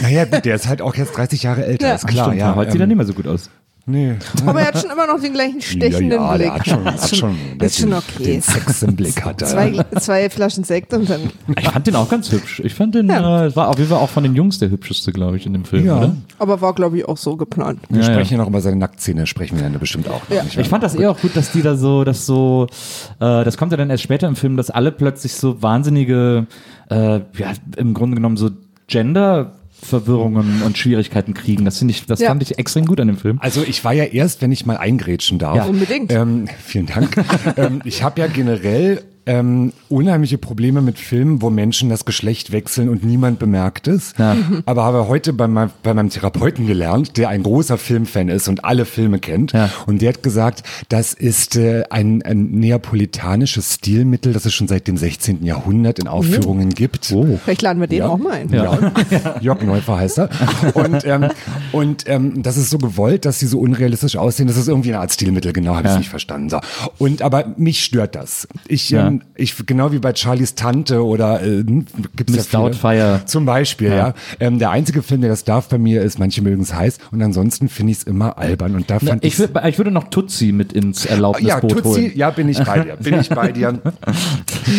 [0.01, 1.95] Naja, gut, der ist halt auch jetzt 30 Jahre älter, Ja.
[1.95, 2.25] ist klar.
[2.27, 3.49] Stimmt, ja, heute sieht er ähm, nicht mehr so gut aus.
[3.89, 4.15] Nee.
[4.45, 6.47] Aber er hat schon immer noch den gleichen stechenden ja, ja, Blick.
[6.47, 8.23] Der hat schon, hat schon, das ist schon okay.
[8.23, 9.47] Den Sex im Blick hat er.
[9.47, 11.21] Zwei, zwei Flaschen Sekt und dann.
[11.57, 12.59] Ich fand den auch ganz hübsch.
[12.65, 13.45] Ich fand den, Ja.
[13.45, 15.63] äh, war auf jeden Fall auch von den Jungs der hübscheste, glaube ich, in dem
[15.63, 15.99] Film, Ja.
[15.99, 16.15] oder?
[16.37, 17.79] Aber war, glaube ich, auch so geplant.
[17.87, 20.21] Wir sprechen ja noch über seine Nacktszene, sprechen wir dann bestimmt auch.
[20.29, 20.57] noch?
[20.59, 22.67] Ich fand das eher auch gut, dass die da so, dass so,
[23.21, 26.45] äh, das kommt ja dann erst später im Film, dass alle plötzlich so wahnsinnige,
[26.89, 28.49] äh, ja, im Grunde genommen so
[29.81, 31.65] Gender-Verwirrungen und Schwierigkeiten kriegen.
[31.65, 32.29] Das finde ich, das Ja.
[32.29, 33.37] fand ich extrem gut an dem Film.
[33.41, 35.55] Also ich war ja erst, wenn ich mal eingrätschen darf.
[35.55, 35.65] Ja.
[35.65, 36.11] Unbedingt.
[36.11, 37.15] Ähm, vielen Dank.
[37.57, 42.89] ähm, ich habe ja generell ähm, unheimliche Probleme mit Filmen, wo Menschen das Geschlecht wechseln
[42.89, 44.13] und niemand bemerkt es.
[44.17, 44.35] Ja.
[44.65, 48.65] Aber habe heute bei, mein, bei meinem Therapeuten gelernt, der ein großer Filmfan ist und
[48.65, 49.51] alle Filme kennt.
[49.51, 49.69] Ja.
[49.85, 54.87] Und der hat gesagt, das ist äh, ein, ein neapolitanisches Stilmittel, das es schon seit
[54.87, 55.43] dem 16.
[55.43, 57.11] Jahrhundert in Aufführungen gibt.
[57.13, 57.37] Oh.
[57.43, 58.07] Vielleicht laden wir den Ja.
[58.07, 58.49] auch mal ein.
[58.49, 58.93] Ja.
[59.41, 60.29] Jörg Neufer heißt er.
[60.73, 61.27] Und, ähm,
[61.71, 64.47] und ähm, das ist so gewollt, dass sie so unrealistisch aussehen.
[64.47, 66.49] Das ist irgendwie eine Art Stilmittel, genau, habe ich nicht verstanden.
[66.49, 66.59] So.
[66.97, 68.47] Und aber mich stört das.
[68.67, 69.11] Ich, Ja.
[69.35, 72.59] Ich genau wie bei Charlies Tante oder äh, gibt's Miss ja.
[72.59, 73.21] Doubtfire.
[73.25, 73.95] Zum Beispiel, ja.
[73.95, 74.13] Ja.
[74.39, 76.97] Ähm, der einzige Film, der das darf bei mir, ist Manche mögen es heiß.
[77.11, 78.75] Und ansonsten finde ich es immer albern.
[78.75, 81.83] Und da fand Ich, ich würd, ich würde noch Tutsi mit ins ja, Erlaubnisboot Tutsi,
[81.83, 82.11] holen.
[82.15, 83.81] ja, bin ich bei dir, bin ich bei dir.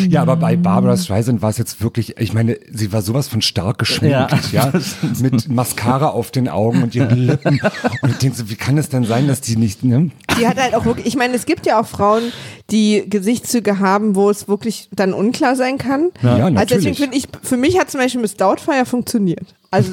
[0.09, 3.41] Ja, aber bei Barbara Streisand war es jetzt wirklich, ich meine, sie war sowas von
[3.41, 4.73] stark geschminkt, ja,
[5.21, 7.61] mit Mascara auf den Augen und ihren Lippen.
[8.03, 10.11] Und ich denke so, wie kann es denn sein, dass die nicht, ne?
[10.39, 12.23] Die hat halt auch wirklich, ich meine, es gibt ja auch Frauen,
[12.71, 16.11] die Gesichtszüge haben, wo es wirklich dann unklar sein kann.
[16.23, 16.99] Ja, also deswegen natürlich.
[16.99, 19.55] finde ich, für mich hat zum Beispiel Miss Doubtfire funktioniert.
[19.71, 19.93] Also,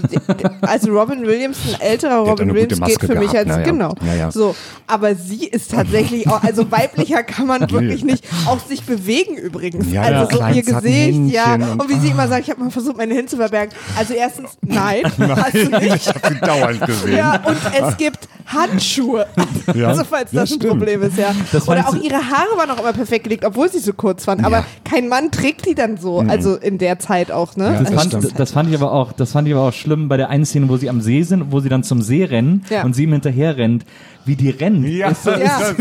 [0.61, 3.63] also Robin Williams, ein älterer Robin Williams geht für mich als, na ja.
[3.63, 3.93] genau.
[4.05, 4.31] Ja, ja.
[4.31, 4.55] So.
[4.87, 9.91] Aber sie ist tatsächlich auch, also weiblicher kann man wirklich nicht auch sich bewegen übrigens.
[9.91, 11.55] Ja, also so ihr Gesicht, ja.
[11.55, 13.75] Und, und- wie sie immer sagt, ich habe mal versucht, meine Hände zu verbergen.
[13.97, 15.95] Also erstens, nein, hast du nicht.
[15.95, 17.17] Ich habe sie dauernd gesehen.
[17.17, 19.25] Ja, und es gibt Handschuhe.
[19.73, 20.69] Ja, also falls das das, ein stimmt.
[20.73, 21.33] Problem ist, ja.
[21.51, 24.45] Das Oder auch ihre Haare waren auch immer perfekt gelegt, obwohl sie so kurz waren.
[24.45, 24.65] Aber Ja.
[24.83, 27.65] kein Mann trägt die dann so, also in der Zeit auch, ne?
[27.65, 28.39] Ja, Das, also, fand, stimmt.
[28.39, 30.69] das fand ich aber auch, das fand ich aber auch schlimm bei der einen Szene,
[30.69, 32.83] wo sie am See sind, wo sie dann zum See rennen Ja.
[32.83, 33.85] und sie ihm hinterher rennt.
[34.27, 35.37] Wie die rennt, Ja, ist so, Ja.
[35.37, 35.75] das,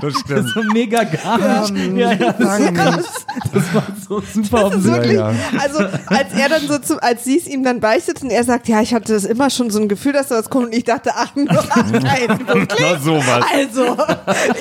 [0.00, 0.48] das ist stimmt.
[0.54, 1.68] so mega gar.
[1.94, 5.32] Ja, ja, das, das war so super Das ist wirklich, ja.
[5.58, 8.68] also als er dann so zu, als sie es ihm dann beichtet und er sagt,
[8.68, 10.84] ja, ich hatte das immer schon so ein Gefühl, dass da was kommt und ich
[10.84, 12.78] dachte, ach, nur, ach nein, wirklich?
[12.80, 13.44] Na, sowas.
[13.54, 13.96] Also,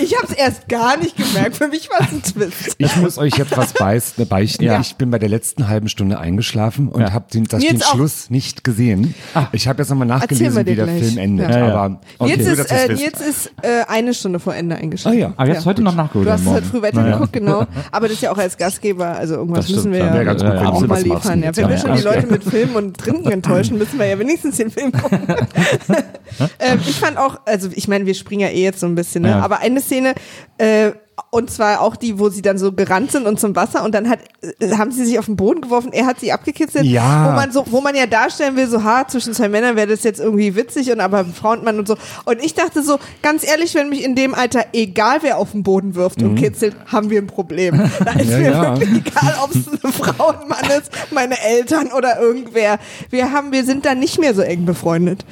[0.01, 1.57] ich habe es erst gar nicht gemerkt.
[1.57, 2.75] Für mich war es ein Twist.
[2.77, 4.63] Ich muss euch jetzt was beiß, äh, beichten.
[4.63, 4.79] Ja.
[4.79, 7.11] Ich bin bei der letzten halben Stunde eingeschlafen und Ja.
[7.13, 7.87] habe den, das, den jetzt.
[7.89, 9.13] Schluss nicht gesehen.
[9.51, 11.03] Ich habe jetzt nochmal nachgelesen, wie der gleich.
[11.03, 11.49] Film endet.
[11.49, 11.57] Ja.
[11.59, 11.73] Ja, ja.
[11.75, 12.93] Aber Nils, nur, ist, äh.
[12.93, 15.17] Nils ist äh, eine Stunde vor Ende eingeschlafen.
[15.17, 15.33] Ah ja.
[15.37, 16.27] Aber jetzt heute noch nachgeholt.
[16.27, 16.55] Du hast es morgen.
[16.61, 17.65] halt früh weitergeguckt, genau.
[17.91, 20.05] Aber das ist ja auch als Gastgeber, also irgendwas müssen wir ja.
[20.07, 21.43] ja, Ja, ganz gut, wenn auch mal liefern.
[21.43, 24.71] Wenn wir schon die Leute mit Filmen und Trinken enttäuschen, müssen wir ja wenigstens den
[24.71, 25.19] Film gucken.
[26.59, 29.23] ähm, ich fand auch, also ich meine, wir springen ja eh jetzt so ein bisschen,
[29.23, 29.29] ne?
[29.29, 29.39] Ja.
[29.39, 30.13] aber eine Szene,
[30.57, 30.91] äh,
[31.31, 34.09] und zwar auch die, wo sie dann so gerannt sind und zum Wasser und dann
[34.09, 34.19] hat,
[34.59, 37.29] äh, haben sie sich auf den Boden geworfen, er hat sie abgekitzelt, Ja.
[37.29, 40.03] wo man so, wo man ja darstellen will, so, ha, zwischen zwei Männern wäre das
[40.03, 41.95] jetzt irgendwie witzig und aber Frau und Mann und so.
[42.25, 45.63] Und ich dachte so, ganz ehrlich, wenn mich in dem Alter, egal wer auf den
[45.63, 47.89] Boden wirft und kitzelt, haben wir ein Problem.
[48.03, 48.31] Da ist Mhm.
[48.31, 48.79] Ja, mir ja.
[48.79, 52.77] wirklich egal, ob es eine Frau, ein Mann ist, meine Eltern oder irgendwer.
[53.09, 55.25] Wir haben, wir sind da nicht mehr so eng befreundet.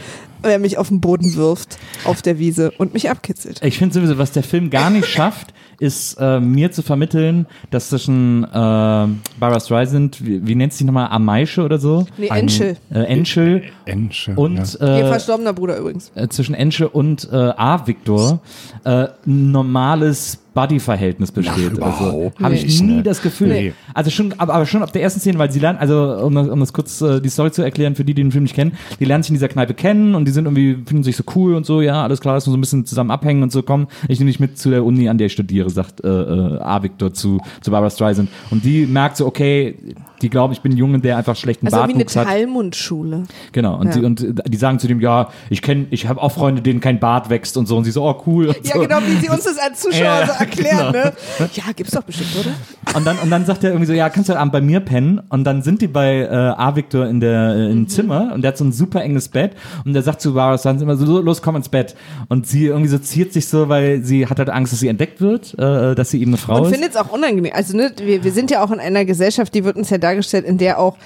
[0.43, 3.62] Wer mich auf den Boden wirft, auf der Wiese und mich abkitzelt.
[3.63, 7.89] Ich finde sowieso, was der Film gar nicht schafft, ist äh, mir zu vermitteln, dass
[7.89, 12.06] zwischen äh, Barbara Streisand, wie, wie nennt sie nochmal, Amaische oder so?
[12.17, 12.77] Nee, Enschel.
[12.91, 14.97] Äh, Enschel Ensche, und ja.
[14.97, 16.12] Ihr äh, verstorbener Bruder übrigens.
[16.15, 17.88] äh, zwischen Enschel und äh, A.
[17.88, 18.41] Victor
[18.84, 21.72] äh, ein normales Buddy-Verhältnis besteht.
[21.82, 23.04] Ach, also habe ich nie ne?
[23.04, 23.48] das Gefühl.
[23.48, 23.74] Nee.
[23.94, 26.48] Also schon, aber, aber schon ab der ersten Szene, weil sie lernen, also um, das-
[26.50, 28.74] um das kurz äh, die Story zu erklären für die, die den Film nicht kennen,
[29.00, 31.56] die lernen sich in dieser Kneipe kennen und die sind irgendwie, finden sich so cool
[31.56, 33.88] und so, ja, alles klar, lass uns so ein bisschen zusammen abhängen und so, komm,
[34.08, 36.82] ich nehme dich mit zu der Uni, an der ich studiere, sagt äh, äh, A.
[36.84, 38.30] Victor zu, zu Barbara Streisand.
[38.52, 39.76] Und die merkt so, okay,
[40.24, 42.28] die glauben, ich bin ein Junge, der einfach schlechten Also wie eine Bartwuchs hat.
[42.28, 43.24] Talmundschule.
[43.52, 43.92] Genau, und, Ja.
[44.00, 47.00] die, und die sagen zu dem, ja, ich kenne, ich habe auch Freunde, denen kein
[47.00, 47.78] Bart wächst und so.
[47.78, 48.48] Und sie so, oh cool.
[48.48, 48.80] Und, Ja, so.
[48.82, 51.06] genau, wie sie uns das als Zuschauer Ja, so erklären, genau.
[51.06, 51.14] ne?
[51.54, 52.98] Ja, gibt's doch bestimmt, oder?
[52.98, 54.80] und, dann, und dann sagt er irgendwie so, ja, kannst du heute Abend bei mir
[54.80, 55.22] pennen?
[55.30, 56.76] Und dann sind die bei äh, A.
[56.76, 57.90] Victor in der äh, im Mhm.
[57.90, 59.52] Zimmer und der hat so ein super enges Bett
[59.84, 61.96] und der sagt zu Barbara Streisand immer so, los, komm ins Bett.
[62.30, 65.20] Und sie irgendwie so ziert sich so, weil sie hat halt Angst, dass sie entdeckt
[65.22, 66.72] wird, äh, dass sie eben eine Frau Und ist.
[66.72, 67.52] findet es auch unangenehm.
[67.54, 70.45] Also, ne, wir, wir sind ja auch in einer Gesellschaft, die wird uns ja dargestellt,
[70.45, 70.97] in der auch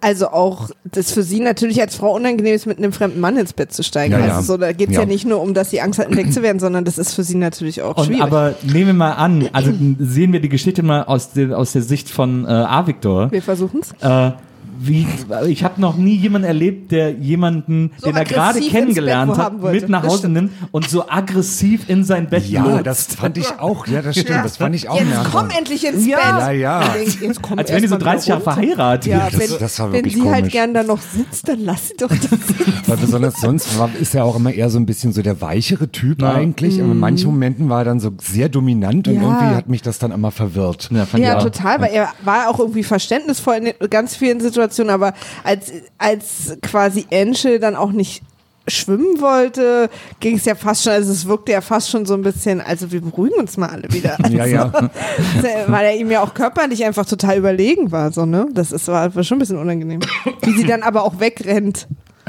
[0.00, 3.52] also auch das für sie natürlich als Frau unangenehm ist, mit einem fremden Mann ins
[3.52, 4.12] Bett zu steigen.
[4.12, 4.42] Ja, also ja.
[4.42, 5.00] so, da geht's ja.
[5.00, 5.06] Ja.
[5.06, 7.36] nicht nur um, dass sie Angst hat, entdeckt zu werden, sondern das ist für sie
[7.36, 8.22] natürlich auch Und schwierig.
[8.22, 11.82] aber nehmen wir mal an, also sehen wir die Geschichte mal aus, der aus der
[11.82, 12.86] Sicht von äh, A.
[12.86, 13.32] Victor.
[13.32, 13.92] wir versuchen's.
[14.00, 14.30] Äh,
[14.78, 15.06] wie,
[15.48, 19.88] ich habe noch nie jemanden erlebt, der jemanden, So den er gerade kennengelernt hat, mit
[19.88, 22.86] nach Hause nimmt und so aggressiv in sein Bett Ja, lotst.
[22.86, 23.86] das fand ich auch.
[23.86, 24.44] Ja, das stimmt.
[24.44, 25.32] Das fand ich auch Jetzt merkwürdig.
[25.32, 26.16] komm endlich ins Ja.
[26.16, 26.26] Bett.
[26.40, 26.94] Ja, ja.
[27.20, 29.12] Jetzt komm Als wären die so mal 30 Jahre verheiratet.
[29.12, 31.88] Ja, Das- wenn, das war wenn wirklich sie halt gern da noch sitzt, dann lass
[31.88, 32.72] sie doch das sitzen.
[32.86, 35.90] Weil besonders sonst war, ist er auch immer eher so ein bisschen so der weichere
[35.90, 36.80] Typ eigentlich.
[36.80, 39.22] Aber in manchen Momenten war er dann so sehr dominant und Mhm.
[39.22, 39.28] Ja.
[39.28, 40.90] irgendwie hat mich das dann immer verwirrt.
[40.92, 45.12] Ja, Ja, total, weil er war auch irgendwie verständnisvoll in ganz vielen Situationen, aber
[45.44, 48.22] als, als quasi Enschel dann auch nicht
[48.66, 49.88] schwimmen wollte,
[50.20, 52.92] ging es ja fast schon, also es wirkte ja fast schon so ein bisschen, also
[52.92, 54.18] wir beruhigen uns mal alle wieder.
[54.22, 54.72] Also, Ja, ja.
[55.68, 58.46] Weil er ihm ja auch körperlich einfach total überlegen war, so, ne?
[58.52, 60.00] Das ist, war, war schon ein bisschen unangenehm.
[60.42, 61.88] Wie sie dann aber auch wegrennt.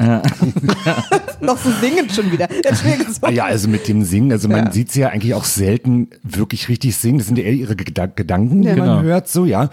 [1.42, 2.48] Noch so singend schon wieder.
[3.20, 4.72] Ah ja, also mit dem Singen, also man Ja.
[4.72, 7.18] sieht sie ja eigentlich auch selten wirklich richtig singen.
[7.18, 8.76] Das sind ja eher ihre Geda Gedanken, die Ja.
[8.76, 9.02] man Genau.
[9.02, 9.68] hört, so, ja.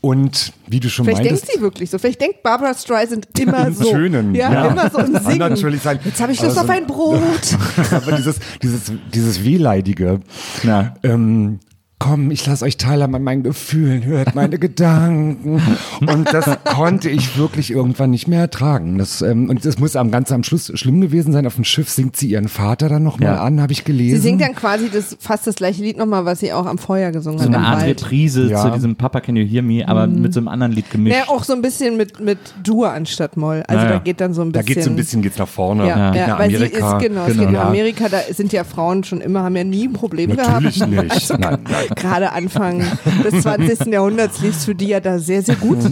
[0.00, 1.98] Und wie du schon Vielleicht denkt meintest, sie wirklich so.
[1.98, 3.90] Vielleicht denkt Barbara Streisand immer Im so.
[3.90, 4.66] Schönen, Ja, ja.
[4.68, 5.38] immer so im Kann Singen.
[5.38, 5.98] natürlich sein.
[6.04, 7.56] Jetzt habe ich Lust Aber auf so- ein Brot.
[7.90, 10.20] aber dieses, dieses, dieses Wehleidige,
[10.62, 10.94] Ja.
[11.02, 11.58] ähm,
[11.98, 15.62] komm, ich lasse euch teilhaben an meinen Gefühlen, hört meine Gedanken.
[16.06, 18.98] Und das konnte ich wirklich irgendwann nicht mehr ertragen.
[18.98, 21.46] Das, ähm, und das muss am ganz am Schluss schlimm gewesen sein.
[21.46, 23.42] Auf dem Schiff singt sie ihren Vater dann nochmal Ja.
[23.42, 24.16] an, habe ich gelesen.
[24.20, 27.12] Sie singt dann quasi das, fast das gleiche Lied nochmal, was sie auch am Feuer
[27.12, 27.48] gesungen so hat.
[27.54, 28.02] eine im Art Wald.
[28.02, 28.62] Reprise Ja.
[28.62, 31.16] zu diesem Papa Can You Hear Me, aber mit so einem anderen Lied gemischt.
[31.16, 33.62] Ja, auch so ein bisschen mit, mit Dur anstatt Moll.
[33.66, 33.96] Also Ja, ja.
[33.96, 34.74] da geht dann so ein da bisschen.
[34.74, 35.88] geht so ein bisschen geht's nach vorne.
[35.88, 36.96] Ja, Geht ja, nach weil sie Amerika.
[36.98, 37.40] ist, genau, es Genau.
[37.40, 37.62] geht in Ja.
[37.68, 40.90] Amerika, da sind ja Frauen schon immer, haben ja nie ein Problem Natürlich gehabt.
[40.92, 41.30] nicht.
[41.40, 41.85] Nein, nein.
[41.96, 42.82] gerade Anfang
[43.24, 43.86] des 20.
[43.86, 45.78] Jahrhunderts lief es für die ja da sehr, sehr gut.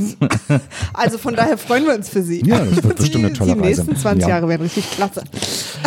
[0.93, 2.43] Also von daher freuen wir uns für sie.
[2.45, 3.83] Ja, das wird bestimmt die, eine tolle Die Reise.
[3.83, 4.29] nächsten 20 Ja.
[4.29, 5.23] Jahre werden richtig klasse.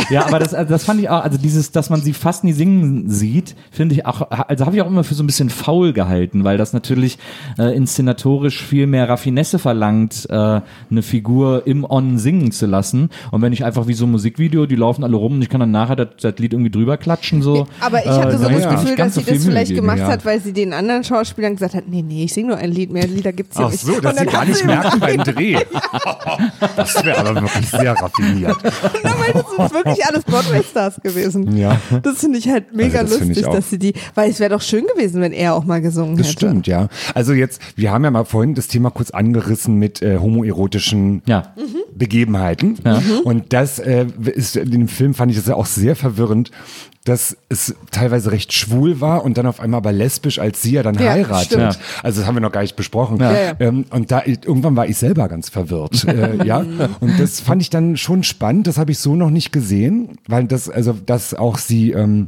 [0.09, 2.53] Ja, aber das, also das fand ich auch, also dieses, dass man sie fast nie
[2.53, 5.93] singen sieht, finde ich auch, also habe ich auch immer für so ein bisschen faul
[5.93, 7.17] gehalten, weil das natürlich
[7.57, 13.09] äh, inszenatorisch viel mehr Raffinesse verlangt, äh, eine Figur im On singen zu lassen.
[13.31, 15.59] Und wenn ich einfach wie so ein Musikvideo, die laufen alle rum und ich kann
[15.59, 17.67] dann nachher das, das Lied irgendwie drüber klatschen, so.
[17.79, 19.77] Aber ich äh, hatte so dann das mir Gefühl, dass so sie das vielleicht geben.
[19.97, 20.13] Gemacht ja.
[20.17, 22.91] hat, weil sie den anderen Schauspielern gesagt hat, nee, nee, ich singe nur ein Lied,
[22.91, 23.81] mehr Lieder gibt's ja Ach nicht.
[23.83, 25.57] so, dass Und dann sie gar nicht merken beim Dreh.
[26.75, 28.55] Das wäre aber wirklich sehr raffiniert.
[28.63, 31.55] Dabei das sind wirklich alles Broadway-Stars gewesen.
[31.57, 31.79] Ja.
[32.03, 34.51] Das finde ich halt mega Also das finde lustig, dass sie die, weil es wäre
[34.51, 36.37] doch schön gewesen, wenn er auch mal gesungen Das hätte.
[36.47, 36.87] stimmt, ja.
[37.13, 41.53] Also jetzt, wir haben ja mal vorhin das Thema kurz angerissen mit äh, homoerotischen Ja.
[41.95, 42.77] Begebenheiten.
[43.23, 46.51] Und das äh, ist in dem Film fand ich das ja auch sehr verwirrend,
[47.05, 50.83] dass es teilweise recht schwul war und dann auf einmal aber lesbisch, als sie ja
[50.83, 51.45] dann Ja, heiratet.
[51.45, 51.79] stimmt.
[52.03, 53.17] Also das haben wir noch gar nicht besprochen.
[53.19, 53.31] Ja.
[53.31, 53.53] Ja, ja.
[53.59, 56.03] Ähm, und da irgendwann war ich selber ganz verwirrt.
[56.07, 56.65] äh, ja.
[56.99, 58.67] Und das fand ich dann schon spannend.
[58.67, 62.27] Das habe ich so noch nicht gesehen, weil das, also dass auch sie ähm,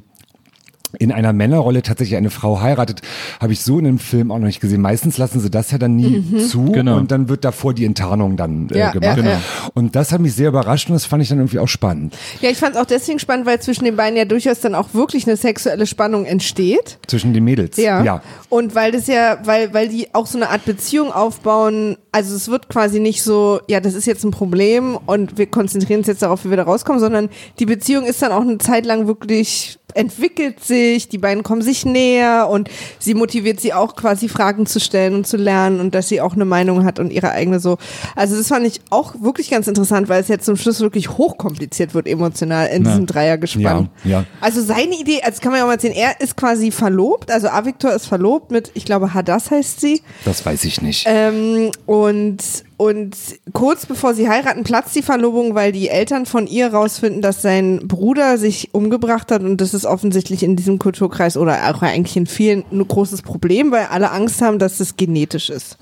[0.98, 3.02] in einer Männerrolle tatsächlich eine Frau heiratet,
[3.40, 4.82] habe ich so in einem Film auch noch nicht gesehen.
[4.82, 6.98] Meistens lassen sie das ja dann nie zu Genau.
[6.98, 9.18] und dann wird davor die Enttarnung dann äh, Ja, gemacht.
[9.20, 9.42] ja, ja.
[9.76, 12.16] Und das hat mich sehr überrascht und das fand ich dann irgendwie auch spannend.
[12.42, 14.94] Ja, ich fand es auch deswegen spannend, weil zwischen den beiden ja durchaus dann auch
[14.94, 16.98] wirklich eine sexuelle Spannung entsteht.
[17.08, 17.78] Zwischen den Mädels.
[17.78, 18.04] Ja.
[18.04, 18.22] ja.
[18.50, 22.50] Und weil das ja, weil, weil die auch so eine Art Beziehung aufbauen, also es
[22.50, 26.24] wird quasi nicht so, ja, das ist jetzt ein Problem und wir konzentrieren uns jetzt
[26.24, 29.78] darauf, wie wir da rauskommen, sondern die Beziehung ist dann auch eine Zeit lang wirklich
[29.96, 30.79] entwickelt sich,
[31.12, 35.28] die beiden kommen sich näher und sie motiviert sie auch quasi Fragen zu stellen und
[35.28, 37.78] zu lernen und dass sie auch eine Meinung hat und ihre eigene so.
[38.16, 41.94] Also das fand ich auch wirklich ganz interessant, weil es jetzt zum Schluss wirklich hochkompliziert
[41.94, 43.90] wird emotional in diesem Dreiergespann.
[44.04, 44.26] Ja, ja.
[44.42, 47.50] Also seine Idee, also kann man ja auch mal sehen, er ist quasi verlobt, also
[47.50, 50.02] Avictor ist verlobt mit, ich glaube, Hadass heißt sie.
[50.26, 51.06] Das weiß ich nicht.
[51.08, 52.44] Ähm, und,
[52.80, 53.18] und
[53.52, 57.86] kurz bevor sie heiraten, platzt die Verlobung, weil die Eltern von ihr rausfinden, dass sein
[57.86, 62.26] Bruder sich umgebracht hat und das ist offensichtlich in diesem Kulturkreis oder auch eigentlich in
[62.26, 65.78] vielen ein großes Problem, weil alle Angst haben, dass das genetisch ist.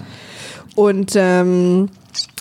[0.76, 1.90] Und, ähm,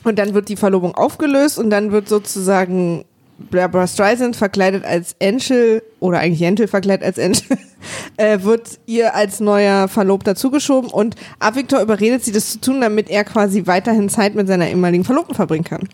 [0.05, 3.05] und dann wird die Verlobung aufgelöst und dann wird sozusagen
[3.51, 7.59] Barbara Streisand verkleidet als Angel oder eigentlich Jentel verkleidet als Angel,
[8.17, 13.09] äh, wird ihr als neuer Verlobter zugeschoben und Avictor überredet sie, das zu tun, damit
[13.11, 15.89] er quasi weiterhin Zeit mit seiner ehemaligen Verlobten verbringen kann.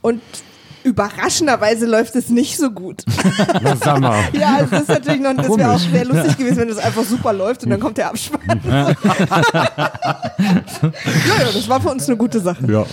[0.00, 0.20] Und
[0.88, 3.04] überraschenderweise läuft es nicht so gut.
[3.62, 4.22] Na, sag mal.
[4.32, 7.32] Ja, es ist natürlich noch, das wäre auch sehr lustig gewesen, wenn das einfach super
[7.32, 8.60] läuft und dann kommt der Abspann.
[8.66, 8.96] ja, ja,
[11.54, 12.70] das war für uns eine gute Sache.
[12.70, 12.86] Ja.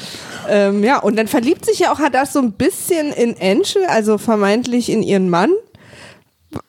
[0.47, 4.17] Ähm, ja, und dann verliebt sich ja auch Hadass so ein bisschen in Angel, also
[4.17, 5.51] vermeintlich in ihren Mann.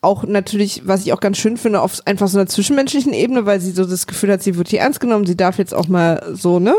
[0.01, 3.61] Auch natürlich, was ich auch ganz schön finde, auf einfach so einer zwischenmenschlichen Ebene, weil
[3.61, 6.23] sie so das Gefühl hat, sie wird hier ernst genommen, sie darf jetzt auch mal
[6.33, 6.75] so, ne,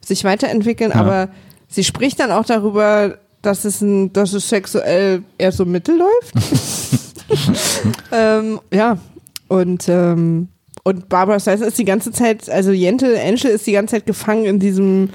[0.00, 1.28] sich weiterentwickeln, aber
[1.68, 6.34] sie spricht dann auch darüber, dass es, ein, dass es sexuell eher so mittel läuft.
[8.12, 8.98] ähm, ja,
[9.48, 10.48] und, ähm,
[10.84, 14.44] und Barbara Streisand ist die ganze Zeit, also Jentel, Angel ist die ganze Zeit gefangen
[14.44, 15.10] in diesem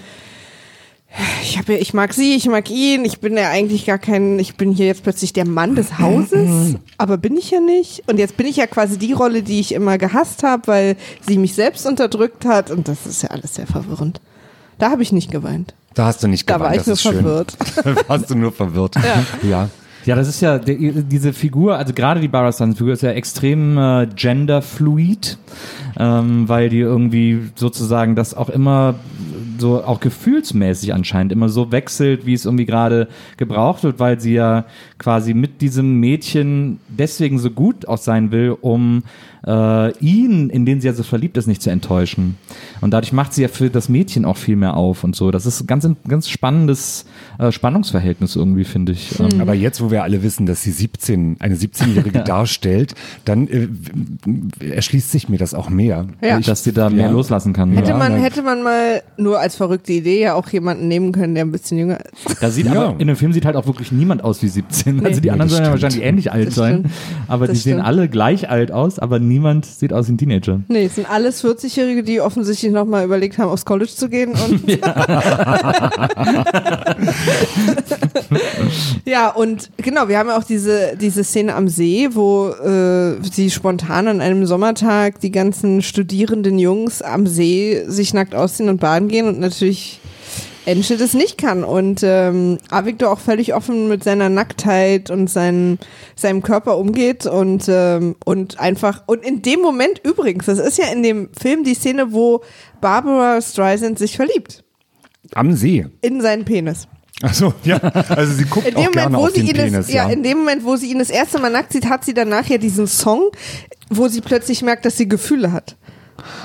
[1.41, 4.39] ich habe ja, ich mag sie, ich mag ihn, ich bin ja eigentlich gar kein,
[4.39, 8.03] ich bin hier jetzt plötzlich der Mann des Hauses, aber bin ich ja nicht.
[8.07, 11.37] Und jetzt bin ich ja quasi die Rolle, die ich immer gehasst habe, weil sie
[11.37, 14.19] mich selbst unterdrückt hat und das ist ja alles sehr verwirrend.
[14.77, 15.73] Da habe ich nicht geweint.
[15.93, 17.57] Da hast du nicht Da geweint, war ich das nur verwirrt.
[17.83, 18.95] Da warst du nur verwirrt.
[18.95, 19.25] Ja.
[19.49, 19.69] ja.
[20.05, 23.77] Ja, das ist ja, die, diese Figur, also gerade die Barbara Streisand-Figur ist ja extrem
[23.77, 25.37] äh, genderfluid,
[25.97, 28.95] ähm, weil die irgendwie sozusagen das auch immer
[29.57, 34.33] so auch gefühlsmäßig anscheinend immer so wechselt, wie es irgendwie gerade gebraucht wird, weil sie
[34.33, 34.65] ja
[34.99, 39.03] quasi mit diesem Mädchen deswegen so gut auch sein will, um
[39.47, 42.35] äh, ihn, in den sie ja so verliebt ist, nicht zu enttäuschen.
[42.81, 45.31] Und dadurch macht sie ja für das Mädchen auch viel mehr auf und so.
[45.31, 47.05] Das ist ein ganz, ganz spannendes
[47.37, 49.19] äh, Spannungsverhältnis irgendwie, finde ich.
[49.19, 53.67] Ähm, Aber jetzt, wo wir alle wissen, dass sie 17, eine 17-Jährige darstellt, dann äh,
[54.73, 56.07] erschließt sich mir das auch mehr.
[56.21, 56.39] Ja.
[56.39, 57.11] Ich, dass sie da mehr ja.
[57.11, 57.71] loslassen kann.
[57.71, 57.97] Hätte Ja.
[57.97, 58.21] man, nein.
[58.21, 61.77] hätte man mal nur als verrückte Idee ja auch jemanden nehmen können, der ein bisschen
[61.77, 62.39] jünger ist.
[62.41, 62.71] Da sieht Ja.
[62.89, 65.05] aber in dem Film sieht halt auch wirklich niemand aus wie 17.
[65.05, 66.93] Also die Ja, anderen sollen ja wahrscheinlich ähnlich alt Das sein, stimmt.
[67.27, 67.87] aber Das die sehen stimmt.
[67.87, 70.61] alle gleich alt aus, aber niemand sieht aus wie ein Teenager.
[70.69, 74.31] Nee, es sind alles 40-Jährige, die offensichtlich nochmal überlegt haben, aufs College zu gehen.
[74.31, 74.61] Und
[79.05, 83.51] ja, und genau, wir haben ja auch diese, diese Szene am See, wo äh, sie
[83.51, 89.09] spontan an einem Sommertag die ganzen studierenden Jungs am See sich nackt ausziehen und baden
[89.09, 89.99] gehen und natürlich
[90.65, 95.79] Angel das nicht kann und ähm, Avigdor auch völlig offen mit seiner Nacktheit und seinen,
[96.15, 100.87] seinem Körper umgeht und, ähm, und einfach, und in dem Moment übrigens, das ist ja
[100.87, 102.41] in dem Film die Szene, wo
[102.81, 104.63] Barbara Streisand sich verliebt
[105.33, 105.87] Am See.
[106.01, 106.87] in seinen Penis.
[107.21, 107.77] Achso, ja.
[107.77, 109.93] Also sie guckt In auch dem, Moment, gerne wo auf sie den ihn Penis, das,
[109.93, 110.13] ja, ja.
[110.13, 112.57] in dem Moment, wo sie ihn das erste Mal nackt sieht, hat sie danach ja
[112.57, 113.29] diesen Song,
[113.89, 115.77] wo sie plötzlich merkt, dass sie Gefühle hat.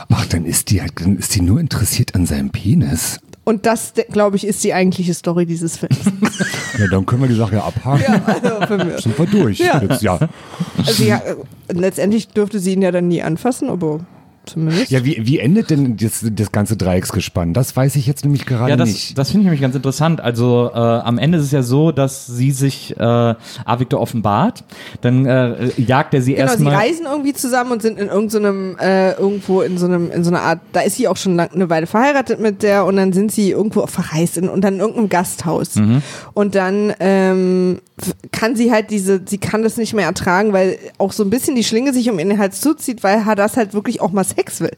[0.09, 3.19] Ach, dann ist die halt, dann ist die nur interessiert an seinem Penis.
[3.45, 5.99] Und das, glaube ich, ist die eigentliche Story dieses Films.
[6.79, 8.05] Ja, dann können wir die Sache ja abhaken.
[8.09, 9.03] ja, also für mich.
[9.03, 9.59] Sind wir durch.
[9.59, 9.83] Ja.
[9.83, 10.19] Jetzt, ja.
[10.79, 11.35] Also ja, äh,
[11.71, 14.01] letztendlich dürfte sie ihn ja dann nie anfassen, aber
[14.47, 14.91] zumindest.
[14.91, 17.55] ja, wie, wie endet denn das, das ganze Dreiecksgespann?
[17.55, 19.19] Das weiß ich jetzt nämlich gerade Ja, das, nicht.
[19.19, 20.21] das finde ich nämlich ganz interessant.
[20.21, 24.65] Also äh, am Ende ist es ja so, dass sie sich äh, Avigdor offenbart,
[25.01, 26.75] dann äh, jagt er sie Genau, sie erstmal.
[26.75, 30.43] reisen irgendwie zusammen und sind in irgendeinem, äh, irgendwo in so einem, in so einer
[30.43, 33.33] Art, da ist sie auch schon lang, eine Weile verheiratet mit der und dann sind
[33.33, 35.77] sie irgendwo verreist in, und dann in irgendeinem Gasthaus.
[35.77, 36.03] Mhm.
[36.35, 37.81] Und dann ähm,
[38.33, 41.55] kann sie halt diese, sie kann das nicht mehr ertragen, weil auch so ein bisschen
[41.57, 44.77] die Schlinge sich um ihren Hals zuzieht, weil Hadas halt wirklich auch mal Sex will.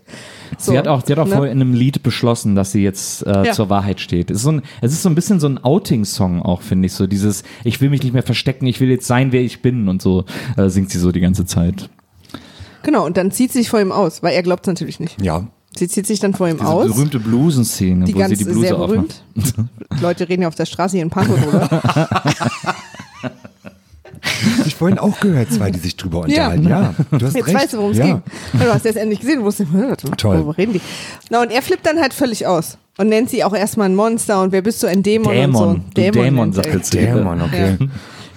[0.58, 1.34] So, Sie hat auch, sie hat auch ne?
[1.36, 3.52] vorher in einem Lied beschlossen, dass sie jetzt äh, Ja.
[3.52, 4.30] zur Wahrheit steht.
[4.30, 6.92] Es ist, so ein, es ist so ein bisschen so ein Outing-Song auch, finde ich.
[6.92, 9.88] So dieses, ich will mich nicht mehr verstecken, ich will jetzt sein, wer ich bin
[9.88, 10.24] und so
[10.56, 11.88] äh, singt sie so die ganze Zeit.
[12.82, 15.20] Genau, und dann zieht sie sich vor ihm aus, weil er glaubt natürlich nicht.
[15.22, 15.46] ja.
[15.74, 16.86] Sie zieht sich dann vor ihm Diese aus.
[16.86, 19.24] berühmte Blusen-Szene, die wo ganz sie die Bluse sehr aufmacht.
[19.34, 19.54] berühmt.
[20.02, 22.22] Leute reden ja auf der Straße hier in Pankow, oder?
[24.58, 26.50] Hab ich vorhin auch gehört, zwei, die sich drüber Ja.
[26.50, 26.68] unterhalten.
[26.68, 27.56] Ja, du hast Jetzt recht.
[27.56, 28.04] weißt du, worum es ja.
[28.06, 28.22] ging.
[28.54, 30.36] Ja, Du hast jetzt endlich gesehen, wusste warte mal, Toll.
[30.38, 30.80] worüber reden die?
[31.30, 34.40] Na, und er flippt dann halt völlig aus und nennt sie auch erstmal ein Monster
[34.42, 35.68] und wer bist du, ein Dämon, Dämon.
[35.68, 36.02] und so.
[36.02, 36.54] Du Dämon, er.
[36.54, 37.14] sagt er.
[37.14, 37.76] Dämon, okay.
[37.80, 37.86] Ja.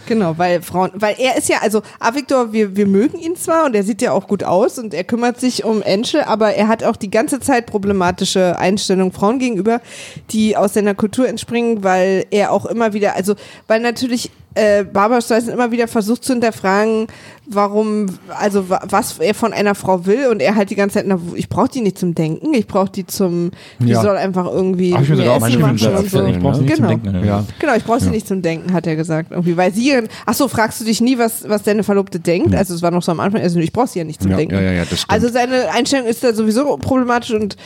[0.07, 3.75] Genau, weil Frauen, weil er ist ja, also Avigdor, wir, wir mögen ihn zwar und
[3.75, 6.83] er sieht ja auch gut aus und er kümmert sich um Angel, aber er hat
[6.83, 9.81] auch die ganze Zeit problematische Einstellungen Frauen gegenüber,
[10.29, 13.33] die aus seiner Kultur entspringen, weil er auch immer wieder, also
[13.67, 17.07] weil natürlich äh, Barbara Streisand immer wieder versucht zu hinterfragen,
[17.45, 18.07] warum,
[18.39, 21.19] also wa- was er von einer Frau will und er halt die ganze Zeit, na,
[21.35, 24.01] ich brauche die nicht zum Denken, ich brauche die zum, die Ja.
[24.01, 26.25] soll einfach irgendwie Hab ich sogar auch Essen machen und so.
[26.25, 26.89] ich brauche sie nicht Genau.
[26.91, 27.25] zum Denken.
[27.25, 27.43] Ja.
[27.59, 29.31] Genau, ich brauche sie nicht zum Denken, hat er gesagt.
[29.31, 29.93] Irgendwie, weil sie,
[30.25, 32.55] ach so, fragst du dich nie, was, was deine Verlobte denkt?
[32.55, 34.37] Also es war noch so am Anfang, also ich brauche sie ja nicht zum Ja,
[34.37, 34.55] Denken.
[34.55, 35.03] ja, ja, ja, das.
[35.07, 37.57] Also seine Einstellung ist da sowieso problematisch und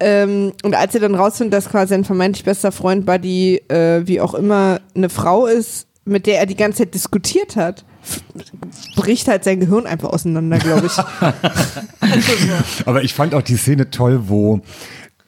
[0.00, 4.20] ähm, und als er dann rausfindet, dass quasi sein vermeintlich bester Freund Buddy, äh, wie
[4.20, 7.84] auch immer, eine Frau ist, mit der er die ganze Zeit diskutiert hat,
[8.96, 10.96] bricht halt sein Gehirn einfach auseinander, glaube ich.
[12.86, 14.60] Aber ich fand auch die Szene toll, wo,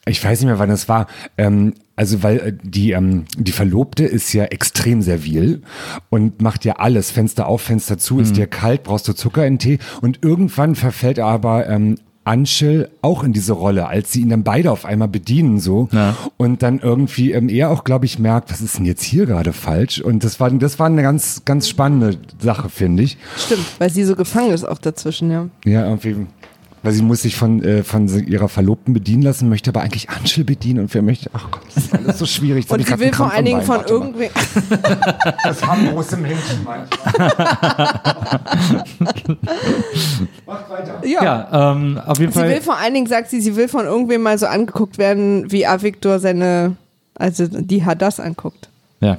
[0.07, 4.05] ich weiß nicht mehr, wann das war, ähm, also weil äh, die, ähm, die Verlobte
[4.05, 5.63] ist ja extrem servil
[6.09, 8.21] und macht ja alles, Fenster auf, Fenster zu, Mhm.
[8.21, 12.91] ist dir kalt, brauchst du Zucker in den Tee und irgendwann verfällt aber ähm, Anschel
[13.03, 16.17] auch in diese Rolle, als sie ihn dann beide auf einmal bedienen so Ja.
[16.37, 19.53] und dann irgendwie ähm, er auch, glaube ich, merkt, was ist denn jetzt hier gerade
[19.53, 23.17] falsch und das war, das war eine ganz, ganz spannende Sache, finde ich.
[23.37, 25.49] Stimmt, weil sie so gefangen ist auch dazwischen, ja.
[25.65, 26.27] Ja, irgendwie.
[26.83, 30.45] Weil sie muss sich von, äh, von ihrer Verlobten bedienen lassen, möchte aber eigentlich Anschel
[30.45, 32.65] bedienen und wer möchte, ach Gott, das ist alles so schwierig.
[32.65, 33.87] Jetzt Und sie will vor allen Dingen von mal.
[33.87, 34.31] irgendwem.
[35.45, 36.89] Das harmlos im Händchen manchmal.
[40.47, 41.01] Macht weiter.
[41.07, 41.23] Ja.
[41.23, 42.49] Ja, ähm, auf jeden Sie Fall.
[42.49, 45.67] will vor allen Dingen, sagt sie, sie will von irgendwem mal so angeguckt werden, wie
[45.67, 46.77] Avigdor seine,
[47.15, 48.69] also die Hadas anguckt.
[49.01, 49.19] Ja.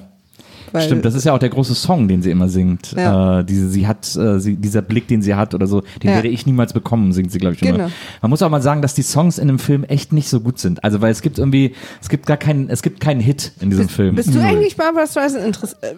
[0.80, 2.94] Stimmt, das ist ja auch der große Song, den sie immer singt.
[2.96, 3.40] Ja.
[3.40, 6.16] Äh, diese, sie hat, äh, sie, dieser Blick, den sie hat oder so, den Ja.
[6.16, 7.72] werde ich niemals bekommen, singt sie, glaube ich, immer.
[7.74, 7.90] Genau.
[8.22, 10.60] Man muss auch mal sagen, dass die Songs in dem Film echt nicht so gut
[10.60, 10.84] sind.
[10.84, 13.90] Also, weil es gibt irgendwie, es gibt gar keinen, es gibt keinen Hit in diesem
[13.90, 14.16] Film.
[14.16, 15.94] Bist du eigentlich Barbara Streisand Interess äh,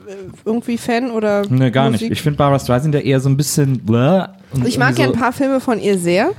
[0.45, 1.43] irgendwie Fan oder?
[1.49, 2.09] Nee, gar Musik?
[2.09, 2.11] nicht.
[2.13, 3.79] Ich finde Barbara Streisand ja eher so ein bisschen.
[3.79, 4.25] bläh
[4.65, 6.31] Ich mag irgendwie ja ein so, paar Filme von ihr sehr,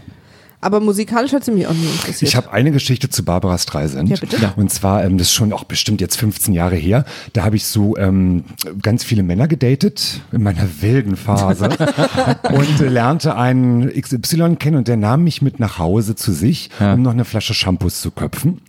[0.65, 2.29] aber musikalisch hat sie mich auch nie interessiert.
[2.29, 4.09] Ich habe eine Geschichte zu Barbara Streisand.
[4.09, 4.37] Ja, bitte.
[4.39, 4.55] Ja.
[4.57, 7.05] Und zwar, ähm, das ist schon auch bestimmt jetzt 15 Jahre her.
[7.33, 8.45] Da habe ich so ähm,
[8.81, 11.69] ganz viele Männer gedatet in meiner wilden Phase
[12.51, 16.71] und äh, lernte einen XY kennen und der nahm mich mit nach Hause zu sich,
[16.81, 18.61] um noch eine Flasche Shampoos zu köpfen.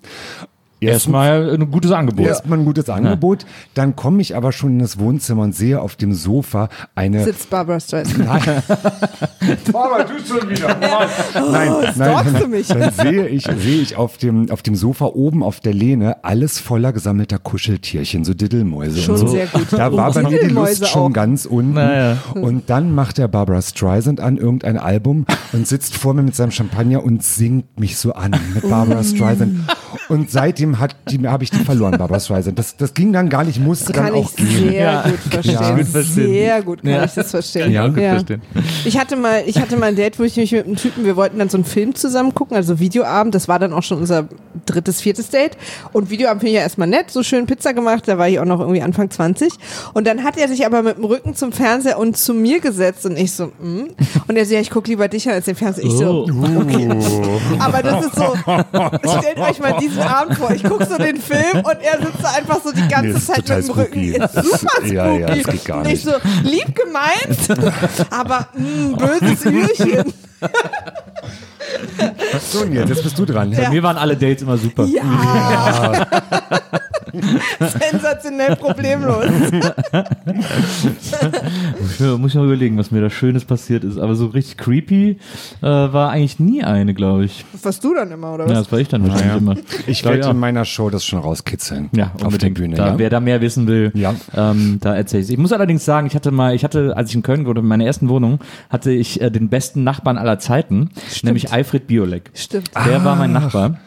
[0.88, 2.26] Erstmal ein gutes Angebot.
[2.26, 3.45] Erstmal ein gutes Angebot.
[3.74, 7.24] Dann komme ich aber schon in das Wohnzimmer und sehe auf dem Sofa eine.
[7.24, 8.26] Sitzt Barbara Streisand.
[9.71, 10.67] Barbara, du schon wieder.
[10.80, 12.50] nein, nein, nein, du nein.
[12.50, 12.67] mich?
[12.67, 16.60] Dann sehe ich, sehe ich auf dem, auf dem Sofa oben auf der Lehne alles
[16.60, 19.28] voller gesammelter Kuscheltierchen, so Diddelmäuse Schon und so.
[19.28, 19.67] sehr gut.
[19.71, 21.13] Da war bei mir die Lust schon auch.
[21.13, 21.74] ganz unten.
[21.74, 22.17] Naja.
[22.34, 26.52] Und dann macht der Barbara Streisand an irgendein Album und sitzt vor mir mit seinem
[26.52, 29.60] Champagner und singt mich so an mit Barbara Streisand.
[30.10, 32.57] Und seitdem Hat die habe ich die verloren, Barbara Streisand.
[32.59, 34.69] Das, das ging dann gar nicht, musste dann Kann ich auch gehen.
[34.69, 35.01] sehr Ja.
[35.03, 35.53] gut verstehen.
[35.53, 35.75] Ja.
[35.75, 36.33] Gut verstehen.
[36.33, 37.03] Sehr gut kann Ja.
[37.05, 37.71] ich das verstehen.
[37.71, 38.41] Ja, gut verstehen.
[38.85, 41.15] Ich hatte mal, ich hatte mal ein Date, wo ich mich mit einem Typen, wir
[41.15, 43.35] wollten dann so einen Film zusammen gucken, also Videoabend.
[43.35, 44.27] Das war dann auch schon unser
[44.65, 45.57] drittes, viertes Date.
[45.93, 48.03] Und Videoabend finde ich ja erstmal nett, so schön Pizza gemacht.
[48.07, 49.53] Da war ich auch noch irgendwie Anfang 20.
[49.93, 53.05] Und dann hat er sich aber mit dem Rücken zum Fernseher und zu mir gesetzt
[53.05, 53.88] und ich so, mm.
[54.27, 55.85] Und er so, ja, ich gucke lieber dich an als den Fernseher.
[55.85, 56.62] Ich so, Oh.
[56.62, 56.87] okay.
[57.60, 58.33] Aber das ist so,
[59.19, 60.52] stellt euch mal diesen Abend vor.
[60.52, 63.47] Ich gucke so den Film und er sitzt da einfach so die ganze Nee, Zeit
[63.49, 64.13] mit dem Rücken.
[64.13, 64.93] Ist super spooky.
[64.95, 66.05] Ja, ja, das geht gar Und ich nicht.
[66.05, 66.11] so,
[66.43, 67.73] lieb gemeint,
[68.11, 70.13] aber mh, böses Ührchen.
[72.52, 73.52] So, und jetzt, jetzt bist du dran.
[73.52, 74.86] Bei mir waren alle Dates immer super.
[74.86, 76.06] Ja.
[77.92, 79.25] Sensationell problemlos.
[81.98, 83.98] Ich muss ich mal überlegen, was mir da Schönes passiert ist.
[83.98, 85.12] Aber so richtig creepy
[85.62, 87.46] äh, war eigentlich nie eine, glaube ich.
[87.54, 88.52] Das warst du dann immer, oder was?
[88.52, 89.38] Ja, das war ich dann wahrscheinlich Naja.
[89.38, 89.56] immer.
[89.88, 90.31] Ich werde ja.
[90.31, 91.90] in meiner Show das schon rauskitzeln.
[91.94, 92.56] Ja, auf der unbedingt.
[92.58, 92.75] Bühne.
[92.75, 92.98] Da, ja?
[93.00, 94.13] Wer da mehr wissen will, Ja.
[94.36, 97.15] ähm, da erzähle ich Ich muss allerdings sagen, ich hatte mal, ich hatte, als ich
[97.15, 100.90] in Köln wurde, in meiner ersten Wohnung, hatte ich äh, den besten Nachbarn aller Zeiten,
[101.23, 102.32] nämlich Alfred Biolek.
[102.34, 102.71] Stimmt.
[102.86, 103.80] Der war mein Nachbar.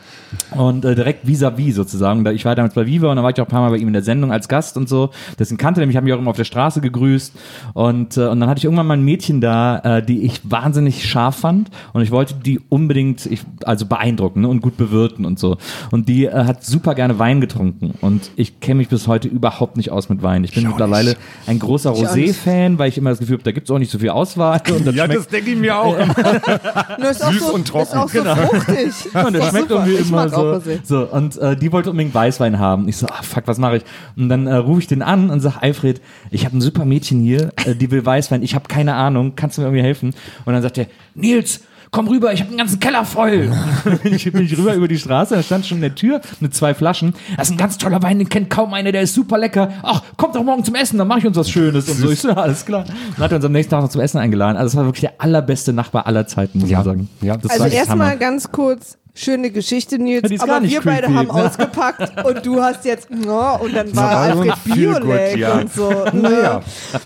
[0.57, 2.25] Und äh, direkt vis-à-vis sozusagen.
[2.25, 3.77] Da- Ich war damals bei Viva und dann war ich auch ein paar Mal bei
[3.79, 5.11] ihm in der Sendung als Gast und so.
[5.39, 7.33] Deswegen kannte er mich, habe mich auch immer auf der Straße gegrüßt.
[7.75, 11.05] Und, äh, und dann hatte ich irgendwann mal ein Mädchen da, äh, die ich wahnsinnig
[11.09, 11.71] scharf fand.
[11.93, 15.57] Und ich wollte die unbedingt, ich, also beeindrucken ne, und gut bewirten und so.
[15.91, 17.95] Und die äh, hat super gerne Wein getrunken.
[18.01, 20.45] Und ich kenne mich bis heute überhaupt nicht aus mit Wein.
[20.45, 21.21] Ich bin Ich mittlerweile nicht.
[21.47, 21.91] ein großer.
[21.93, 24.61] Rosé-Fan, weil ich immer das Gefühl habe, da gibt's auch nicht so viel Auswahl.
[24.71, 25.97] Und das Ja, schmeckt das denke ich mir auch.
[26.99, 28.35] Süß so, und trocken, Ist auch so genau.
[28.37, 28.93] fruchtig.
[29.15, 29.87] Und der Ist schmeckt super.
[29.87, 30.73] irgendwie immer auch so.
[30.85, 32.89] So und äh, die wollte unbedingt Weißwein haben.
[32.89, 33.83] Ich so, ah, fuck, was mache ich?
[34.17, 36.01] Und dann äh, rufe ich den an und sag, Alfred,
[36.31, 38.43] ich habe ein super Mädchen hier, äh, die will Weißwein.
[38.43, 40.15] Ich habe keine Ahnung, kannst du mir irgendwie helfen?
[40.45, 41.61] Und dann sagt er, Nils,
[41.91, 43.51] komm rüber, ich habe einen ganzen Keller voll.
[44.03, 46.55] bin, ich, bin ich rüber über die Straße, da stand schon in der Tür mit
[46.55, 47.15] zwei Flaschen.
[47.39, 49.73] Das ist ein ganz toller Wein, den kennt kaum einer, der ist super lecker.
[49.83, 52.11] Ach, kommt doch morgen zum Essen, dann mache ich uns was Schönes und so.
[52.11, 52.85] Ich so, ja, alles klar.
[53.17, 54.59] Und hat er uns am nächsten Tag noch zum Essen eingeladen.
[54.59, 57.09] Also das war wirklich der allerbeste Nachbar aller Zeiten, muss Ja, man sagen.
[57.23, 57.37] ja.
[57.39, 58.99] Das Also erstmal ganz kurz.
[59.21, 60.31] Schöne Geschichte, Nils.
[60.31, 61.15] Ja, aber wir beide creepy.
[61.19, 65.37] haben ausgepackt und du hast jetzt, no, und dann war war so Alfred Feelgood, Biolek
[65.39, 65.59] ja.
[65.59, 65.89] und so.
[66.13, 66.61] Naja.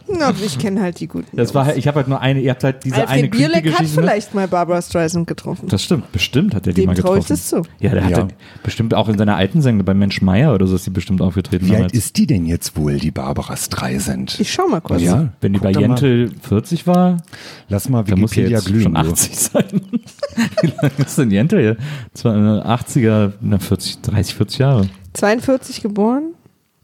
[0.09, 1.35] Na, ich kenne halt die guten.
[1.37, 3.37] Das war, halt- ich habe halt nur eine, ihr habt halt diese eine Alfred creepy
[3.47, 4.01] Biolek hat Geschichte.
[4.01, 4.07] ne?
[4.07, 5.69] vielleicht mal Barbara Streisand getroffen.
[5.69, 7.21] Das stimmt, bestimmt hat er die Dem mal traue getroffen.
[7.23, 7.63] ich das zu.
[7.81, 8.17] Ja, der hat Ja.
[8.19, 8.33] dann
[8.63, 11.67] bestimmt auch in seiner alten Sendung bei Mensch Meier oder so ist die bestimmt aufgetreten.
[11.67, 14.39] Wie alt ist die denn jetzt wohl, die Barbara Streisand?
[14.39, 15.01] Ich schau mal kurz.
[15.03, 15.81] Ja, Wenn die guck bei.
[15.81, 17.23] Jentel 40 war,
[17.69, 18.83] Lass mal dann muss sie Wikipedia jetzt glühen.
[18.83, 19.01] schon du.
[19.01, 19.65] 80 sein.
[20.63, 21.77] Wie lange ist denn Jentel eine
[22.17, 24.89] 80er, na 40, 30, 40 Jahre.
[25.15, 26.35] 42 geboren.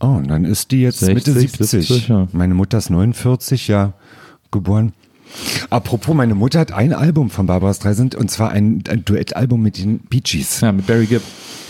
[0.01, 1.69] Oh, und dann ist die jetzt 60, Mitte 70.
[1.87, 2.29] 70, ja.
[2.33, 3.95] Meine Mutter ist 49, ja,
[4.51, 4.93] geboren.
[5.71, 9.79] Apropos, meine Mutter hat ein Album von Barbara Streisand und zwar ein, ein Duettalbum mit
[9.79, 10.61] den Bee Gees.
[10.61, 11.23] Ja, mit Barry Gibb.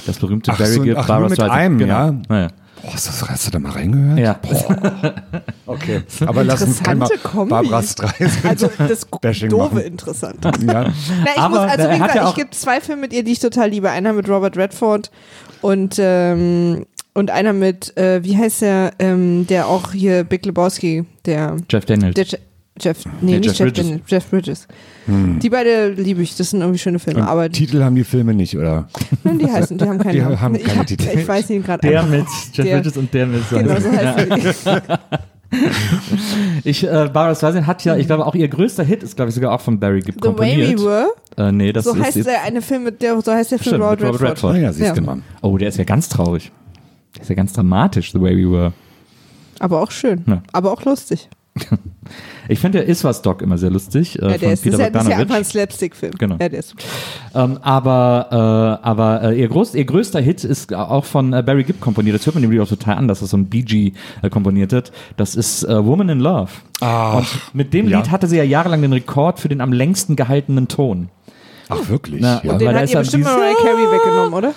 [0.06, 1.58] Das berühmte Ach Barry so, Gibb, ach, Barbara nur mit Streisand.
[1.58, 1.94] einem, genau.
[1.94, 2.14] ja?
[2.28, 2.48] Naja.
[2.88, 4.18] Boah, ist das, hast du da mal reingehört?
[4.18, 4.40] Ja.
[5.66, 6.00] Okay.
[6.24, 7.50] Aber lass uns Interessante Kombi.
[7.50, 8.44] Barbara Streisand.
[8.46, 9.86] Also das Bashing doofe machen.
[9.86, 10.42] interessant.
[10.42, 10.50] ja.
[10.62, 10.90] Na,
[11.34, 13.32] ich Aber muss, also er wie gesagt, ja ich gibt zwei Filme mit ihr, die
[13.32, 13.90] ich total liebe.
[13.90, 15.10] Einer mit Robert Redford
[15.60, 21.04] und ähm, und einer mit, äh, wie heißt der, ähm, der auch hier Big Lebowski,
[21.26, 22.14] der, Jeff Daniels.
[22.14, 22.38] der
[22.80, 23.84] Jeff, nee, Nee, nicht Jeff Jeff, Bridges.
[23.86, 24.68] Daniels, Jeff Bridges.
[25.06, 28.34] Die beide liebe ich, das sind irgendwie schöne Filme, aber die, Titel haben die Filme
[28.34, 28.88] nicht, oder?
[29.24, 31.08] die heißen, die haben keine, Die haben ich, keine hab, Titel.
[31.18, 34.66] ich weiß ihn gerade der mit Jeff Der- Bridges und der mit Genau, so heißt
[34.66, 35.00] er.
[36.64, 39.34] Ich, äh, Barbara Streisand hat ja, ich glaube, auch ihr größter Hit ist, glaube ich,
[39.34, 40.76] sogar auch von Barry Gibb The Way.
[40.76, 41.06] We Were,
[41.38, 43.76] Äh, nee, das so ist heißt der eine Film mit der, so heißt der Film
[43.76, 44.32] Stimmt, Robert mit Robert Redford.
[44.32, 44.54] Redford.
[44.56, 45.06] Ah ja, siehst du Ja.
[45.14, 45.22] mal.
[45.40, 46.52] Oh, der ist ja ganz traurig.
[47.16, 48.72] Der ist ja ganz dramatisch, The Way We Were.
[49.58, 50.42] Aber auch schön, Ja.
[50.52, 51.30] aber auch lustig.
[52.48, 54.74] Ich finde der Iswas Doc immer sehr lustig, äh, Ja, von der ist, das Peter
[54.76, 55.44] ist ja, das ist ja einfach ein.
[55.44, 56.12] Slapstick-Film.
[56.18, 56.36] Genau.
[56.40, 56.82] Ja, der ist super.
[57.34, 61.64] Ähm, aber äh, aber äh, ihr, groß, ihr größter Hit ist auch von äh, Barry
[61.64, 62.16] Gibb komponiert.
[62.16, 63.92] Das hört man nämlich auch total an, dass das so ein BG
[64.22, 64.92] äh, komponiert hat.
[65.16, 66.50] Das ist äh, Woman in Love.
[66.80, 67.98] Und mit dem ja.
[67.98, 71.08] Lied hatte sie ja jahrelang den Rekord für den am längsten gehaltenen Ton.
[71.68, 72.20] Ach, wirklich?
[72.22, 72.52] Na, ja.
[72.52, 74.54] und- Den hat ist ihr ja bestimmt Mariah Carey weggenommen, oder?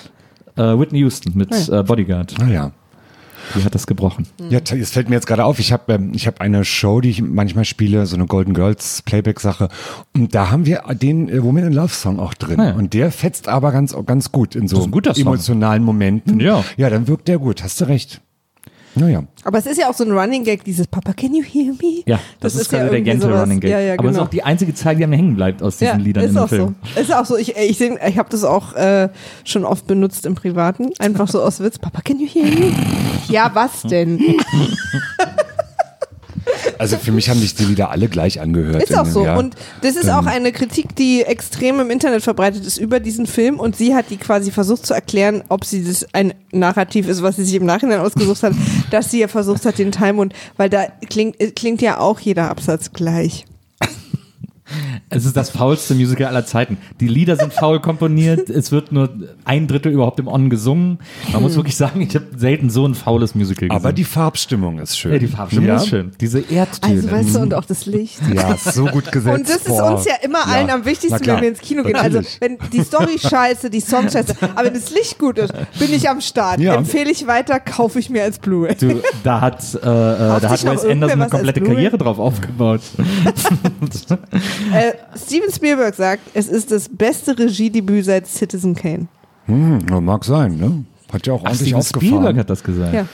[0.56, 2.36] Äh, Whitney Houston mit äh, Bodyguard.
[2.42, 2.72] Ah ja.
[3.56, 4.28] Die hat das gebrochen.
[4.50, 7.10] Ja, es fällt mir jetzt gerade auf, ich habe ähm, ich hab eine Show, die
[7.10, 9.70] ich manchmal spiele, so eine Golden Girls Playback-Sache.
[10.14, 12.60] Und da haben wir den äh, Woman in Love Song auch drin.
[12.60, 12.74] Ah ja.
[12.74, 16.40] Und der fetzt aber ganz, ganz gut in so emotionalen Momenten.
[16.40, 16.64] Ja.
[16.78, 18.22] Ja, dann wirkt der gut, hast du recht.
[18.96, 19.24] Naja.
[19.44, 22.04] Aber es ist ja auch so ein Running Gag, dieses Papa, can you hear me?
[22.06, 23.42] Ja, das, ist, quasi der irgendwie Gentle sowas.
[23.44, 23.72] Running Gag.
[23.72, 24.26] Ja, ja, Aber es ist genau.
[24.26, 26.44] auch die einzige Zeit, die mir hängen bleibt aus diesen ja, Liedern ist in dem
[26.44, 26.76] auch Film.
[26.96, 27.00] so.
[27.02, 27.38] Ist auch so.
[27.38, 29.10] Ich, ich, sing- ich habe das auch äh,
[29.46, 30.90] schon oft benutzt im Privaten.
[31.00, 31.80] Einfach so aus Witz.
[31.80, 32.74] Papa, can you hear me?
[33.30, 34.20] Ja, was denn?
[36.78, 38.84] Also für mich haben sich die Lieder alle gleich angehört.
[38.84, 39.26] Ist auch so.
[39.26, 39.38] Ja.
[39.38, 43.60] Und das ist auch eine Kritik, die extrem im Internet verbreitet ist über diesen Film.
[43.60, 47.36] Und sie hat die quasi versucht zu erklären, ob sie das ein Narrativ ist, was
[47.36, 48.54] sie sich im Nachhinein ausgesucht hat,
[48.92, 52.92] dass sie ja versucht hat, den Talmud, weil da klingt, klingt ja auch jeder Absatz
[52.92, 53.46] gleich.
[55.10, 56.78] Es ist das faulste Musical aller Zeiten.
[57.00, 59.10] Die Lieder sind faul komponiert, es wird nur
[59.46, 61.00] ein Drittel überhaupt im On gesungen.
[61.32, 63.72] Man muss wirklich sagen, ich habe selten so ein faules Musical gesehen.
[63.84, 65.14] Aber die Farbstimmung ist schön.
[65.14, 65.76] ja, die Farbstimmung ja?
[65.78, 66.12] ist schön.
[66.20, 66.96] Diese Erdtöne.
[66.96, 68.20] Also weißt du, und auch das Licht.
[68.34, 69.38] Ja, ist so gut gesetzt.
[69.40, 69.96] Und das ist Boah.
[69.96, 70.76] uns ja immer allen Ja.
[70.76, 71.96] am wichtigsten, wenn wir ins Kino gehen.
[71.96, 72.38] Also Natürlich.
[72.42, 76.10] wenn die Story scheiße, die Songs scheiße, aber wenn das Licht gut ist, bin ich
[76.10, 76.60] am Start.
[76.60, 76.76] Ja.
[76.76, 78.76] Empfehle ich weiter, kaufe ich mir als Blu-ray.
[78.76, 81.62] Du, da hat, äh, äh, da hat Wes Anderson eine komplette?
[81.62, 82.82] Karriere drauf aufgebaut.
[84.74, 89.08] Äh, Steven Spielberg sagt, es ist das beste Regiedebüt seit Citizen Kane.
[89.46, 90.86] Hm, mag sein, ne?
[91.12, 92.08] Hat ja auch Ach, ordentlich Steven aufgefahren.
[92.08, 92.94] Spielberg hat das gesagt.
[92.94, 93.06] Ja.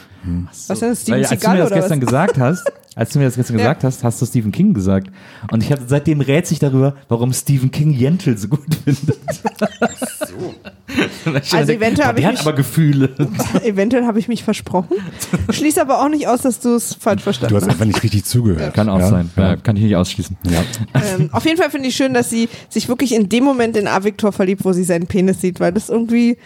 [0.68, 2.06] Was denn, Steven Weil, als du mir das gestern was?
[2.08, 3.64] gesagt hast, als du mir das gestern Ja.
[3.64, 5.08] gesagt hast, hast du Stephen King gesagt.
[5.52, 9.18] Und ich hatte seitdem rätselt sich darüber, warum Stephen King Jentl so gut findet.
[10.28, 10.54] so.
[11.52, 13.10] Also eventuell hab der ich hat mich- aber Gefühle.
[13.64, 14.96] Eventuell habe ich mich versprochen.
[15.50, 17.72] Schließe aber auch nicht aus, dass du es falsch verstanden Du hast hast.
[17.74, 18.74] einfach nicht richtig zugehört.
[18.74, 19.10] Kann auch ja?
[19.10, 19.30] sein.
[19.36, 19.50] Ja.
[19.50, 20.38] Ja, kann ich nicht ausschließen.
[20.50, 20.64] Ja.
[20.94, 23.88] Ähm, auf jeden Fall finde ich schön, dass sie sich wirklich in dem Moment in
[23.88, 26.38] A-Victor verliebt, wo sie seinen Penis sieht, weil das irgendwie.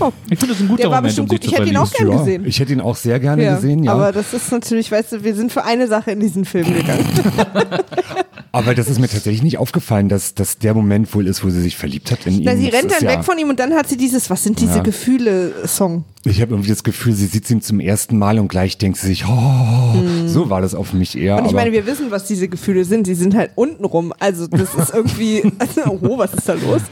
[0.00, 1.44] Oh, Ich finde das ein guter Der war Moment, um bestimmt gut.
[1.44, 2.10] Ich hätte ihn auch verlieben.
[2.10, 2.46] gern ja, gesehen.
[2.46, 3.54] Ich hätte ihn auch sehr gerne ja.
[3.56, 3.92] gesehen, ja.
[3.92, 7.06] Aber das ist natürlich, weißt du, wir sind für eine Sache in diesen Film gegangen.
[8.54, 11.60] Aber das ist mir tatsächlich nicht aufgefallen, dass das der Moment wohl ist, wo sie
[11.60, 12.42] sich verliebt hat in ihn.
[12.44, 14.30] Na, sie Das rennt ist dann ja, weg von ihm und dann hat sie dieses,
[14.30, 14.82] was sind diese Ja.
[14.82, 16.04] Gefühle-Song.
[16.26, 19.08] Ich habe irgendwie das Gefühl, sie sieht ihn zum ersten Mal und gleich denkt sie
[19.08, 21.36] sich, oh, so war das auf mich eher.
[21.36, 21.42] Hm.
[21.42, 23.06] Und ich meine, wir wissen, was diese Gefühle sind.
[23.06, 24.14] Sie sind halt unten rum.
[24.20, 25.42] Also das ist irgendwie,
[25.86, 26.82] oh, was ist da los?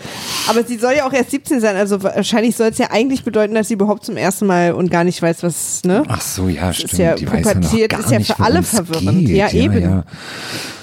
[0.49, 1.77] Aber sie soll ja auch erst 17 sein.
[1.77, 5.05] Also wahrscheinlich soll es ja eigentlich bedeuten, dass sie überhaupt zum ersten Mal und gar
[5.05, 6.03] nicht weiß, was, ne?
[6.09, 6.99] Ach so, ja, stimmt.
[6.99, 9.27] ja die weiß ja noch gar ist ja für alle verwirrend.
[9.27, 9.37] Geht.
[9.37, 9.81] Ja, eben.
[9.81, 10.05] Ja.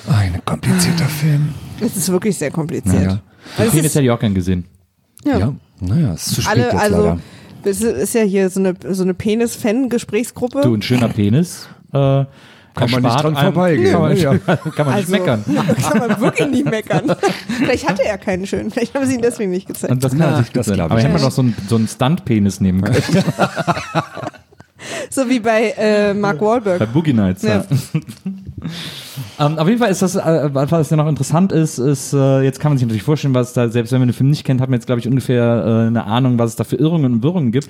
[0.07, 1.49] Ein komplizierter Film.
[1.79, 2.95] Es ist wirklich sehr kompliziert.
[2.95, 3.19] Naja.
[3.57, 4.65] Weil Den Film ist- ist ja die auch gern gesehen.
[5.25, 5.37] Ja.
[5.37, 7.19] Ja, naja, es ist zu spät alle, jetzt also leider.
[7.65, 10.61] es ist ja hier so eine, so eine Penis-Fan-Gesprächsgruppe.
[10.61, 11.67] Du, ein schöner Penis.
[11.91, 12.25] Äh,
[12.75, 14.19] Kann man nicht dran vorbeigehen, Kann man, ne?
[14.19, 14.37] Ja.
[14.37, 15.43] kann man nicht Also, meckern.
[15.81, 17.15] Kann man wirklich nicht meckern.
[17.57, 18.71] Vielleicht hatte er keinen schönen.
[18.71, 19.91] Vielleicht haben sie ihn deswegen nicht gezeigt.
[19.91, 20.75] Und das kann Na, natürlich das gut sein.
[20.75, 21.29] glaub Aber ich hätte man nicht.
[21.29, 23.03] noch so einen, so einen Stunt-Penis nehmen können.
[25.11, 26.79] So wie bei äh, Mark Wahlberg.
[26.79, 27.57] Bei Boogie Nights, ja.
[27.57, 27.63] Ja.
[29.39, 32.59] Ähm, auf jeden Fall ist das, äh, was ja noch interessant ist, ist, äh, jetzt
[32.59, 34.69] kann man sich natürlich vorstellen, was da, selbst wenn man den Film nicht kennt, hat
[34.69, 37.51] man jetzt, glaube ich, ungefähr äh, eine Ahnung, was es da für Irrungen und Wirrungen
[37.51, 37.69] gibt.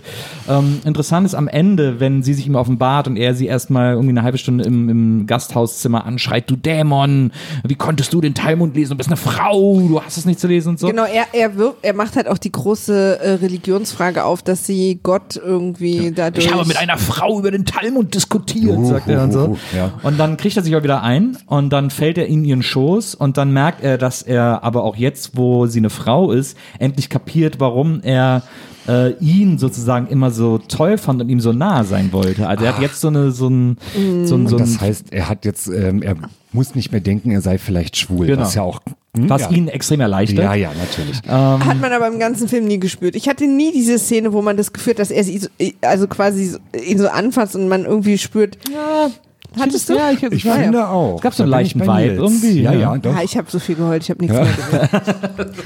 [0.49, 4.09] Ähm, interessant ist am Ende, wenn sie sich ihm offenbart und er sie erstmal irgendwie
[4.09, 7.32] eine halbe Stunde im, im Gasthauszimmer anschreit, du Dämon,
[7.63, 8.93] wie konntest du den Talmud lesen?
[8.93, 10.88] Du bist eine Frau, du hast es nicht zu lesen und so.
[10.88, 14.99] Genau, er, er, wirft, er macht halt auch die große äh, Religionsfrage auf, dass sie
[15.03, 16.45] Gott irgendwie dadurch.
[16.45, 19.57] Ich habe mit einer Frau über den Talmud diskutiert, sagt er und so.
[19.76, 19.91] Ja.
[20.01, 23.16] Und dann kriegt er sich auch wieder ein und dann fällt er in ihren Schoß
[23.16, 27.10] und dann merkt er, dass er aber auch jetzt, wo sie eine Frau ist, endlich
[27.10, 28.43] kapiert, warum er
[28.88, 32.47] äh, ihn sozusagen immer so toll fand und ihm so nahe sein wollte.
[32.47, 35.12] Also er hat jetzt so eine so ein so ein, so Und ein das heißt,
[35.12, 36.16] er hat jetzt, ähm, er
[36.51, 38.28] muss nicht mehr denken, er sei vielleicht schwul.
[38.28, 38.41] Genau.
[38.41, 38.82] Was ja auch.
[39.16, 39.49] hm, was ja.
[39.51, 40.43] ihn extrem erleichtert.
[40.43, 41.22] Ja, ja, natürlich.
[41.28, 43.16] Hat man aber im ganzen Film nie gespürt.
[43.16, 45.49] Ich hatte nie diese Szene, wo man das Gefühl hat, dass er sie so,
[45.82, 48.57] also quasi so, ihn so anfasst und man irgendwie spürt.
[48.74, 49.12] Ja,
[49.58, 49.95] hattest du?
[49.95, 50.64] Ja, ich, Ich ja, ja.
[50.64, 51.16] finde auch.
[51.16, 52.80] Es gab so einen leichten Vibe irgendwie, Ja, ja.
[52.80, 53.16] ja, doch.
[53.16, 55.54] Ja, ich habe so viel geheult, ich habe nichts mehr gehört.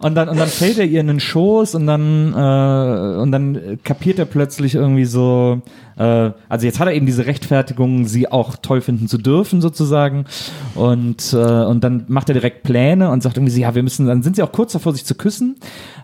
[0.00, 3.78] Und dann, und dann fällt er ihr in den Schoß und dann, äh, und dann
[3.84, 5.60] kapiert er plötzlich irgendwie so,
[5.98, 10.24] äh, also jetzt hat er eben diese Rechtfertigung, sie auch toll finden zu dürfen sozusagen.
[10.74, 14.06] Und, äh, und dann macht er direkt Pläne und sagt irgendwie so, ja, wir müssen,
[14.06, 15.56] dann sind sie auch kurz davor, sich zu küssen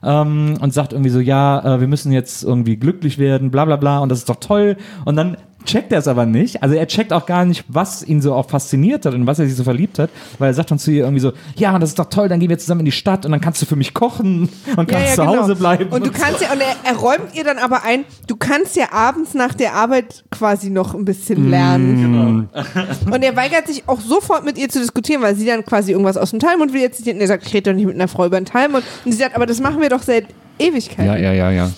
[0.03, 3.77] ähm, und sagt irgendwie so, ja, äh, wir müssen jetzt irgendwie glücklich werden, bla bla
[3.77, 4.77] bla und das ist doch toll.
[5.05, 6.63] Und dann checkt er es aber nicht.
[6.63, 9.47] Also er checkt auch gar nicht, was ihn so auch fasziniert hat und was er
[9.47, 10.09] sich so verliebt hat,
[10.39, 12.49] weil er sagt dann zu ihr irgendwie so, ja, das ist doch toll, dann gehen
[12.49, 15.27] wir zusammen in die Stadt und dann kannst du für mich kochen und kannst zu
[15.27, 15.85] Hause bleiben.
[15.85, 15.97] genau.
[15.97, 18.93] Und du kannst ja, und er, er räumt ihr dann aber ein, du kannst ja
[18.93, 22.49] abends nach der Arbeit quasi noch ein Mm, bisschen lernen.
[22.53, 23.15] genau.
[23.15, 26.17] Und er weigert sich auch sofort mit ihr zu diskutieren, weil sie dann quasi irgendwas
[26.17, 27.07] aus dem Talmud will jetzt.
[27.07, 28.83] Und er sagt, ich rede doch nicht mit einer Frau über den Talmud.
[29.05, 30.27] Und sie sagt, aber das machen wir doch seit
[30.59, 31.05] Ewigkeiten.
[31.07, 31.71] Ja, ja, ja, ja.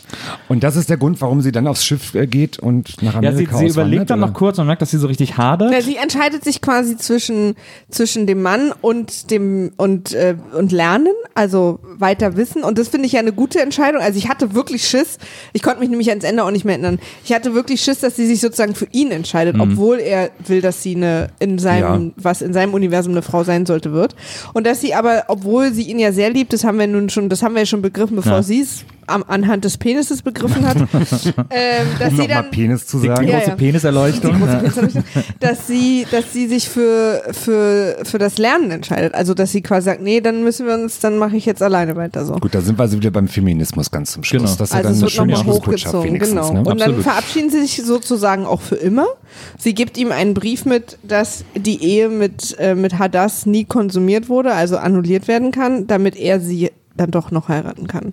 [0.49, 3.19] Und das ist der Grund, warum sie dann aufs Schiff äh, geht und nach ja,
[3.31, 4.29] Amerika sie, sie auswandert, überlegt dann oder?
[4.29, 5.73] noch kurz und merkt, dass sie so richtig hadert.
[5.73, 7.55] Ja, sie entscheidet sich quasi zwischen,
[7.91, 12.63] zwischen dem Mann und dem und, äh, und Lernen, also weiter wissen.
[12.63, 14.01] Und das finde ich ja eine gute Entscheidung.
[14.01, 15.19] Also ich hatte wirklich Schiss.
[15.53, 16.99] Ich konnte mich nämlich ans Ende auch nicht mehr erinnern.
[17.25, 19.61] Ich hatte wirklich Schiss, dass sie sich sozusagen für ihn entscheidet, Mhm.
[19.63, 22.13] obwohl er will, dass sie eine in seinem, Ja.
[22.17, 24.15] was in seinem Universum eine Frau sein sollte, wird.
[24.55, 27.29] Und dass sie aber, obwohl sie ihn ja sehr liebt, das haben wir nun schon,
[27.29, 28.43] das haben wir ja schon begriffen, bevor Ja.
[28.43, 30.87] sie es am, anhand des Penises begriffen hat, ähm,
[31.99, 33.27] dass Um sie nochmal dann Penis zu Die sagen.
[33.27, 33.57] Ja, große ja.
[33.57, 34.33] Peniserleuchtung.
[34.35, 34.59] die große Ja.
[34.59, 35.05] Peniserleuchtung,
[35.41, 39.15] dass sie, dass sie sich für, für, für das Lernen entscheidet.
[39.15, 41.97] Also dass sie quasi sagt, nee, dann müssen wir uns, dann mache ich jetzt alleine
[41.97, 42.35] weiter so.
[42.35, 44.43] Gut, da sind wir also wieder beim Feminismus ganz zum Schluss.
[44.43, 44.55] Genau.
[44.57, 46.53] Das ist ja Also dann es wird nochmal hochgezogen, genau.
[46.53, 46.59] Ne?
[46.59, 47.03] Und dann Absolut.
[47.03, 49.07] verabschieden sie sich sozusagen auch für immer.
[49.59, 54.29] Sie gibt ihm einen Brief mit, dass die Ehe mit, äh, mit Hadass nie konsumiert
[54.29, 58.13] wurde, also annulliert werden kann, damit er sie dann doch noch heiraten kann.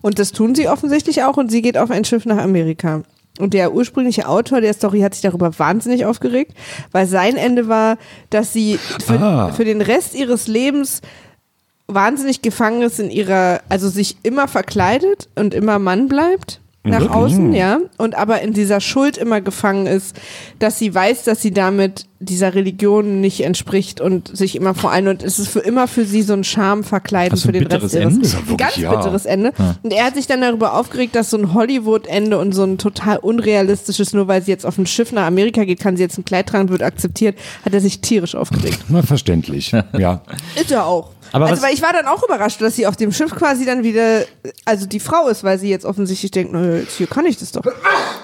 [0.00, 3.02] Und das tun sie offensichtlich auch und sie geht auf ein Schiff nach Amerika.
[3.38, 6.52] Und der ursprüngliche Autor der Story hat sich darüber wahnsinnig aufgeregt,
[6.90, 7.96] weil sein Ende war,
[8.30, 9.52] dass sie für, Ah.
[9.52, 11.00] für den Rest ihres Lebens
[11.86, 17.16] wahnsinnig gefangen ist in ihrer, also sich immer verkleidet und immer Mann bleibt nach Wirklich?
[17.16, 20.16] außen, ja, und aber in dieser Schuld immer gefangen ist,
[20.58, 25.06] dass sie weiß, dass sie damit dieser Religion nicht entspricht und sich immer vor allem
[25.08, 27.94] und es ist für immer für sie so ein Scham verkleiden für den Rest ihres
[27.94, 28.26] Ende?
[28.26, 28.94] Ja ein ganz ja.
[28.94, 29.52] bitteres Ende.
[29.82, 33.18] Und er hat sich dann darüber aufgeregt, dass so ein Hollywood-Ende und so ein total
[33.18, 36.24] unrealistisches, nur weil sie jetzt auf ein Schiff nach Amerika geht, kann sie jetzt ein
[36.24, 38.84] Kleid tragen, wird akzeptiert, hat er sich tierisch aufgeregt.
[38.88, 39.72] Na, verständlich.
[39.98, 40.22] ja.
[40.56, 41.10] Ist er auch.
[41.32, 43.64] Aber also, was- weil ich war dann auch überrascht, dass sie auf dem Schiff quasi
[43.64, 44.22] dann wieder,
[44.64, 46.54] also die Frau ist, weil sie jetzt offensichtlich denkt,
[46.96, 47.62] hier kann ich das doch.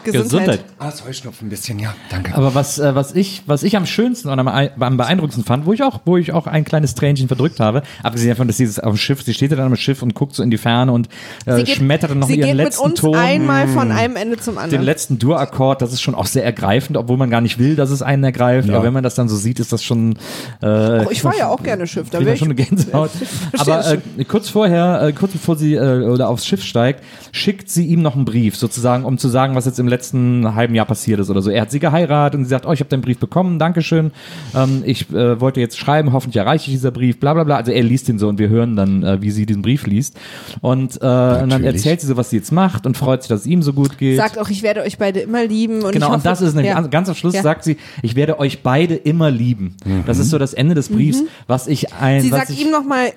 [0.04, 0.64] Gesundheit.
[0.78, 1.94] Ah, das Heuschnupfen ein bisschen, ja.
[2.10, 2.34] Danke.
[2.34, 5.72] Aber was, äh, was, ich, was ich am schönsten und am, am beeindruckendsten fand, wo
[5.72, 8.92] ich auch, wo ich auch ein kleines Tränchen verdrückt habe, abgesehen davon, dass sie auf
[8.94, 11.08] dem Schiff, sie steht ja dann am Schiff und guckt so in die Ferne und
[11.46, 13.14] äh, geht, schmettert dann noch sie ihren geht mit letzten uns Ton.
[13.16, 14.84] einmal von einem Ende zum den anderen.
[14.84, 18.02] letzten Dur-Akkord, das ist schon auch sehr ergreifend, obwohl man gar nicht will, dass es
[18.02, 18.68] einen ergreift.
[18.68, 18.74] Ja.
[18.76, 20.18] Aber wenn man das dann so sieht, ist das schon.
[20.62, 22.94] Äh, Oh, ich fahre ja auch gerne Schiff, da wäre ich schon eine Gänsehaut.
[23.50, 27.70] verstehe Aber äh, kurz vorher, äh, kurz bevor sie äh, oder aufs Schiff steigt, schickt
[27.70, 30.86] sie ihm noch einen Brief, sozusagen, um zu sagen, was jetzt im letzten halben Jahr
[30.86, 31.50] passiert ist oder so.
[31.50, 34.12] Er hat sie geheiratet und sie sagt, oh, ich habe deinen Brief bekommen, Dankeschön.
[34.54, 37.56] Ähm, ich äh, wollte jetzt schreiben, hoffentlich erreiche ich dieser Brief, bla bla bla.
[37.56, 40.16] Also er liest ihn so und wir hören dann, äh, wie sie diesen Brief liest.
[40.60, 43.40] Und, äh, und dann erzählt sie so, was sie jetzt macht und freut sich, dass
[43.40, 44.16] es ihm so gut geht.
[44.16, 45.82] Sagt auch, ich werde euch beide immer lieben.
[45.82, 46.80] Und Genau, ich und hoffe, das ist nämlich, ja.
[46.82, 47.42] ganz, am Schluss Ja.
[47.42, 49.76] sagt sie, ich werde euch beide immer lieben.
[50.06, 52.22] Das ist so das Ende des Briefs, was ich ein, Mhm.
[52.22, 53.12] Sie was sagt ich, ihm nochmal,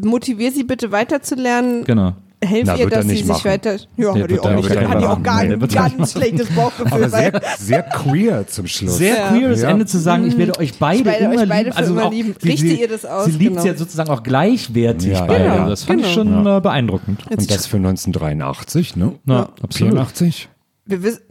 [0.00, 1.84] motivier sie bitte weiterzulernen.
[1.84, 2.14] genau.
[2.40, 3.44] Helf Na, ihr, dass sie nicht sich machen.
[3.46, 3.76] weiter.
[3.96, 4.70] Ja, Nee, hat die auch nicht.
[4.70, 6.92] Hat die auch gar Nee, ein ganz schlechtes Bauchgefühl.
[6.92, 8.96] Aber sehr, sehr queer zum Schluss.
[8.98, 9.28] Sehr Ja.
[9.30, 9.70] queeres Ja.
[9.70, 11.76] Ende zu sagen, ich werde euch beide, Ich werde immer euch beide lieben.
[11.76, 12.36] Also immer auch, lieben.
[12.40, 13.62] Sie, Richte ihr das aus, Sie liebt genau.
[13.62, 15.50] sie ja sozusagen auch gleichwertig Ja, beide.
[15.50, 16.32] genau, das fand ich genau.
[16.44, 17.26] schon äh, beeindruckend.
[17.28, 19.14] Und das für 1983, ne?
[19.26, 19.94] Ja, absolut.
[19.94, 20.48] 84?
[20.84, 21.22] Wir wissen.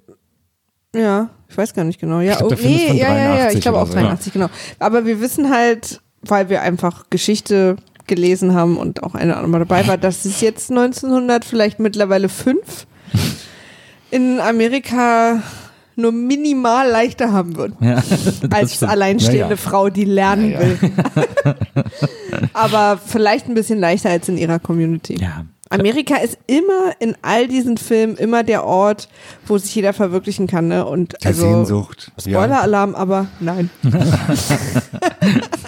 [0.93, 2.19] Ja, ich weiß gar nicht genau.
[2.19, 4.47] Ja, glaub, oh, nee, ja, ja, ja, 83 ich glaube auch so, 83, genau.
[4.77, 9.88] Aber wir wissen halt, weil wir einfach Geschichte gelesen haben und auch eine andere dabei
[9.88, 12.88] war, dass es jetzt 1900 vielleicht mittlerweile fünf
[14.11, 15.41] in Amerika
[15.97, 17.73] nur minimal leichter haben wird.
[17.82, 18.01] Ja,
[18.51, 18.91] als stimmt.
[18.91, 19.57] alleinstehende Ja, ja.
[19.57, 20.67] Frau, die lernen Ja, ja.
[20.80, 21.55] will.
[22.53, 25.17] Aber vielleicht ein bisschen leichter als in ihrer Community.
[25.19, 25.45] Ja.
[25.69, 29.09] Amerika ist immer in all diesen Filmen immer der Ort,
[29.47, 30.69] wo sich jeder verwirklichen kann.
[30.69, 30.86] Ne?
[30.86, 32.11] Und Der also, Sehnsucht.
[32.23, 32.39] Ja.
[32.39, 33.69] Spoiler-Alarm, aber nein.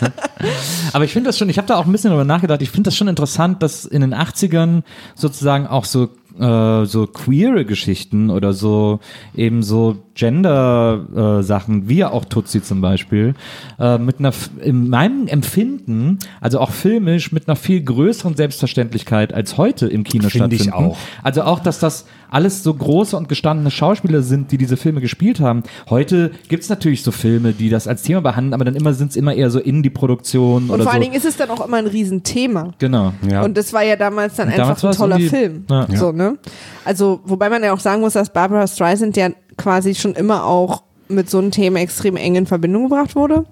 [0.94, 2.88] Aber ich finde das schon, ich habe da auch ein bisschen darüber nachgedacht, ich finde
[2.88, 4.84] das schon interessant, dass in den 80ern
[5.16, 9.00] sozusagen auch so äh, so queere Geschichten oder so
[9.36, 13.34] eben so Gender-Sachen, wie ja auch Tutsi zum Beispiel,
[13.80, 19.58] äh, mit einer, in meinem Empfinden, also auch filmisch, mit einer viel größeren Selbstverständlichkeit als
[19.58, 20.92] heute im Kino Finde ich stattfinden.
[20.92, 20.98] auch.
[21.24, 25.40] Also auch, dass das alles so große und gestandene Schauspieler sind, die diese Filme gespielt
[25.40, 25.64] haben.
[25.90, 29.12] Heute gibt es natürlich so Filme, die das als Thema behandeln, aber dann immer sind
[29.12, 30.96] es immer eher so Indie-Produktionen Und oder vor so.
[30.96, 32.74] allen Dingen ist es dann auch immer ein Riesenthema.
[32.78, 33.14] Genau.
[33.28, 33.42] Ja.
[33.44, 35.66] Und das war ja damals dann Und damals einfach ein war es toller Film.
[35.70, 35.88] Ja.
[35.96, 36.38] So, ne?
[36.86, 39.30] Also, wobei man ja auch sagen muss, dass Barbara Streisand ja
[39.60, 43.46] quasi schon immer auch mit so einem Thema extrem eng in Verbindung gebracht wurde.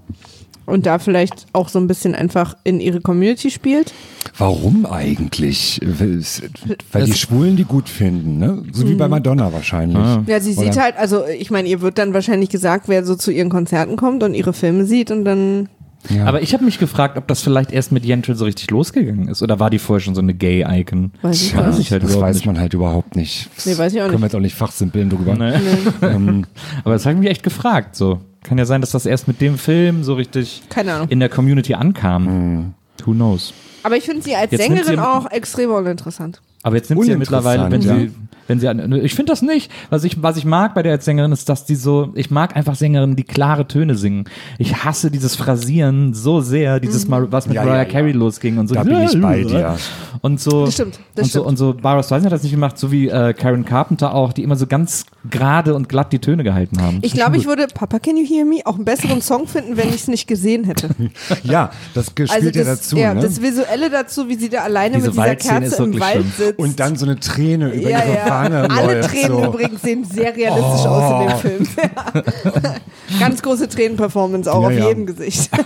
[0.66, 3.94] Und da vielleicht auch so ein bisschen einfach in ihre Community spielt.
[4.38, 5.80] Warum eigentlich?
[5.82, 8.64] Weil die Das- Schwulen die gut finden, ne?
[8.74, 9.98] So wie bei Madonna wahrscheinlich.
[10.28, 10.82] Ja, sie sieht Oder?
[10.84, 14.24] halt, also ich meine, ihr wird dann wahrscheinlich gesagt, wer so zu ihren Konzerten kommt
[14.24, 15.70] und ihre Filme sieht und dann.
[16.10, 16.26] Ja.
[16.26, 19.42] Aber ich habe mich gefragt, ob das vielleicht erst mit Yentl so richtig losgegangen ist.
[19.42, 21.12] Oder war die vorher schon so eine Gay-Icon?
[21.22, 22.46] Weiß ich weiß ich halt das weiß nicht.
[22.46, 23.50] man halt überhaupt nicht.
[23.66, 24.22] Nee, weiß ich auch Können nicht.
[24.22, 25.36] wir jetzt auch nicht fachsimpeln drüber.
[25.36, 25.54] Nee.
[26.02, 26.46] Ähm,
[26.84, 27.96] Aber das habe ich mich echt gefragt.
[27.96, 30.62] So kann ja sein, dass das erst mit dem Film so richtig
[31.10, 32.74] in der Community ankam.
[33.04, 33.54] Who knows?
[33.84, 36.42] Aber ich finde sie als Jetzt Sängerin sie- auch extrem uninteressant.
[36.68, 39.42] Aber jetzt nimmt sie ja mittlerweile, wenn Uninteressant, sie, wenn sie, an- ich finde das
[39.42, 39.72] nicht.
[39.90, 42.56] Was ich, was ich mag bei der als Sängerin ist, dass die so, ich mag
[42.56, 44.26] einfach Sängerinnen, die klare Töne singen.
[44.58, 47.90] Ich hasse dieses Phrasieren so sehr, dieses Mal, was mit Ja, Mariah ja, ja.
[47.92, 48.76] Carey losging und so.
[48.76, 49.76] Da bin ich bei dir.
[50.22, 51.46] Und so, Das stimmt, das und so, stimmt.
[51.48, 54.44] und so, Barbara Streisand hat das nicht gemacht, so wie äh, Karen Carpenter auch, die
[54.44, 57.00] immer so ganz gerade und glatt die Töne gehalten haben.
[57.02, 59.90] Ich glaube, ich würde Papa Can You Hear Me auch einen besseren Song finden, wenn
[59.90, 60.90] ich es nicht gesehen hätte.
[61.44, 62.98] ja, das spielt Also ja das, dazu.
[62.98, 63.22] ja, ne?
[63.22, 66.32] das Visuelle dazu, wie sie da alleine Diese mit dieser Waldszene Kerze im Wald schlimm.
[66.38, 66.70] sitzt sitzt.
[66.70, 68.30] Und dann so eine Träne über ja, ihre ja.
[68.30, 69.10] Wange Alle läuft.
[69.10, 69.38] Tränen so.
[69.38, 69.46] Oh.
[69.46, 71.68] übrigens sehen sehr realistisch aus in dem Film.
[71.78, 72.76] Ja.
[73.20, 75.50] Ganz große Tränenperformance auch Ja, auf jedem Gesicht.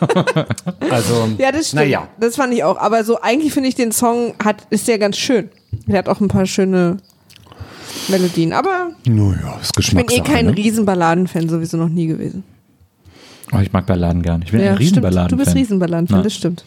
[0.89, 1.83] Also, Ja, das stimmt.
[1.83, 2.07] Naja.
[2.19, 2.77] Das fand ich auch.
[2.77, 5.49] Aber so eigentlich finde ich den Song hat, ist ja ganz schön.
[5.87, 6.97] Der hat auch ein paar schöne
[8.09, 8.51] Melodien.
[8.53, 10.55] Aber Naja, ist ich bin eh kein ne?
[10.57, 12.43] Riesenballaden-Fan, sowieso noch nie gewesen.
[13.53, 14.47] Oh, ich mag Balladen gar nicht.
[14.47, 14.79] Ich bin ein stimmt.
[14.79, 15.37] Riesenballaden.
[15.37, 16.23] Du bist Riesenballaden-Fan, Ja.
[16.23, 16.63] das stimmt.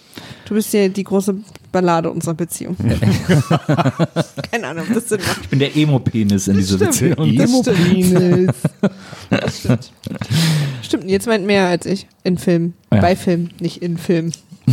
[0.47, 1.35] Du bist ja die große
[1.72, 2.76] Ballade unserer Beziehung.
[4.51, 5.41] Keine Ahnung, ob das Sinn macht.
[5.43, 7.16] Ich bin der Emo-Penis in dieser stimmt.
[7.16, 7.37] Beziehung.
[7.37, 8.51] Das Emo-Penis.
[10.82, 12.74] Stimmt, jetzt meint mehr als ich in Film.
[12.93, 13.01] Ja.
[13.01, 14.32] Bei Film, nicht in Film.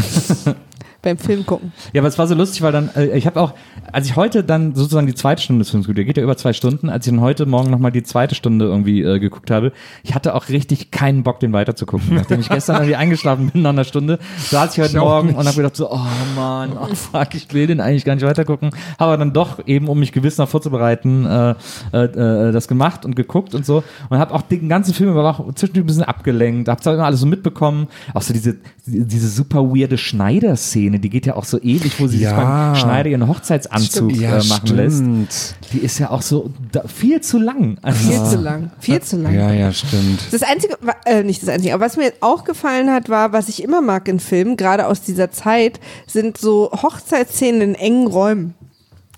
[1.02, 1.72] Beim Film gucken.
[1.93, 3.54] Ja, aber es war so lustig, weil dann, äh, ich habe auch,
[3.91, 6.38] als ich heute dann sozusagen die zweite Stunde des Films geguckt, der geht ja über
[6.38, 9.72] zwei Stunden, als ich dann heute Morgen nochmal die zweite Stunde irgendwie äh, geguckt habe,
[10.04, 12.16] ich hatte auch richtig keinen Bock, den weiter zu gucken.
[12.16, 15.38] Nachdem ich gestern irgendwie eingeschlafen bin nach einer Stunde, saß ich heute Ich Morgen nicht.
[15.38, 15.99] und habe gedacht so, oh
[16.36, 18.70] Mann, oh fuck, ich will den eigentlich gar nicht weiter gucken.
[18.97, 21.56] Aber dann doch eben, um mich gewiss noch vorzubereiten, äh,
[21.93, 23.84] äh, äh, das gemacht und geguckt und so.
[24.10, 27.06] Und habe auch den ganzen Film über auch zwischendurch ein bisschen abgelenkt, habe zwar immer
[27.06, 31.60] alles so mitbekommen, auch so diese, diese super weirde Schneider-Szene, die geht ja auch so
[31.62, 32.72] ewig, wo sie sich Ja.
[32.72, 34.98] beim Schneider ihren Hochzeitsanzug Ja, äh, machen lässt.
[34.98, 35.56] stimmt.
[35.74, 37.78] Die ist ja auch so da, viel zu lang.
[37.82, 38.72] Also, Viel zu lang.
[38.80, 39.34] Viel zu lang.
[39.34, 40.22] Ja, ja, stimmt.
[40.32, 43.64] Das Einzige, äh, nicht das Einzige, aber was mir auch gefallen hat, war, was ich
[43.64, 48.54] immer mag in Filmen, gerade aus dieser Zeit, sind so Hochzeitsszenen in engen Räumen.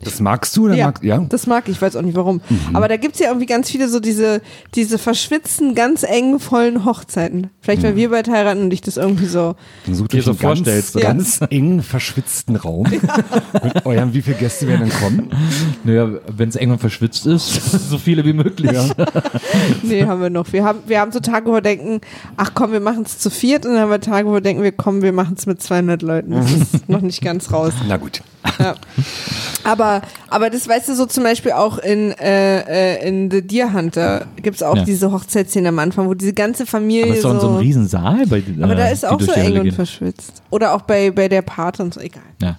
[0.04, 1.20] Das magst du oder Ja, magst ja?
[1.20, 1.30] Mhm.
[1.30, 2.42] das mag ich, weiß auch nicht warum.
[2.74, 4.42] Aber da gibt's ja irgendwie ganz viele so diese,
[4.76, 7.50] diese verschwitzten, ganz engen, vollen Hochzeiten.
[7.62, 7.88] Vielleicht, Mhm.
[7.88, 9.56] weil wir bald heiraten und ich das irgendwie so.
[9.86, 12.88] Dann sucht Dir so vorstellst, ganz, ganz eng verschwitzten Raum.
[13.64, 15.30] Mit eurem, wie viele Gäste werden dann kommen?
[15.84, 18.72] naja, wenn es irgendwann verschwitzt ist, so viele wie möglich.
[19.84, 20.52] Nee, haben wir noch.
[20.52, 22.02] Wir haben, wir haben so Tage, wo wir denken,
[22.38, 23.66] ach komm, wir machen es zu viert.
[23.66, 26.02] Und dann haben wir Tage, wo wir denken, wir kommen, wir machen es mit 200
[26.02, 26.32] Leuten.
[26.32, 27.74] Das ist noch nicht ganz raus.
[27.88, 28.22] Na gut.
[28.60, 28.76] Ja.
[29.64, 29.93] Aber,
[30.30, 34.26] aber das weißt du so zum Beispiel auch in, äh, äh, in The Deer Hunter
[34.42, 34.84] gibt's auch Ja.
[34.84, 37.58] diese Hochzeitsszene am Anfang, wo diese ganze Familie Aber es ist doch in so einem
[37.58, 40.42] Riesensaal bei aber da äh, ist auch so eng und verschwitzt.
[40.50, 42.24] Oder auch bei, bei der Pate und so, egal.
[42.42, 42.58] Ja.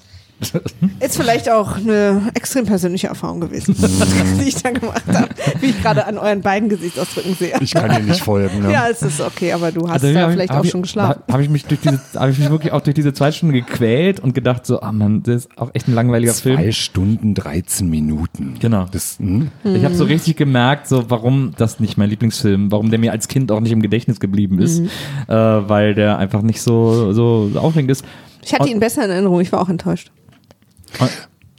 [1.01, 3.75] Ist vielleicht auch eine extrem persönliche Erfahrung gewesen,
[4.41, 5.29] die ich dann gemacht habe,
[5.61, 7.55] wie ich gerade an euren beiden Gesichtsausdrücken sehe.
[7.61, 8.61] Ich kann dir nicht folgen.
[8.63, 8.73] Ne?
[8.73, 10.71] Ja, es ist okay, aber du hast Also, da hab ich- vielleicht hab auch ich-
[10.71, 11.23] schon geschlafen.
[11.27, 13.55] Da habe ich mich durch diese, habe ich mich wirklich auch durch diese zwei Stunden
[13.55, 16.57] gequält und gedacht so, ah Mann, das ist auch echt ein langweiliger Film.
[16.59, 18.55] Zwei Stunden, 13 Minuten.
[18.61, 18.87] Genau.
[18.91, 19.51] Das, hm?
[19.65, 23.29] Ich habe so richtig gemerkt, so warum das nicht mein Lieblingsfilm, warum der mir als
[23.29, 24.89] Kind auch nicht im Gedächtnis geblieben ist, Mhm.
[25.29, 25.35] äh,
[25.69, 28.05] weil der einfach nicht so so aufregend ist.
[28.43, 30.11] Ich hatte ihn besser in Erinnerung, ich war auch enttäuscht.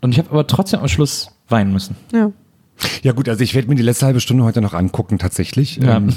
[0.01, 1.95] Und- ich habe aber trotzdem am Schluss weinen müssen.
[2.13, 2.31] Ja.
[3.03, 5.77] Ja gut, also ich werde mir die letzte halbe Stunde heute noch angucken tatsächlich.
[5.77, 5.97] Ja.
[5.97, 6.09] Ähm,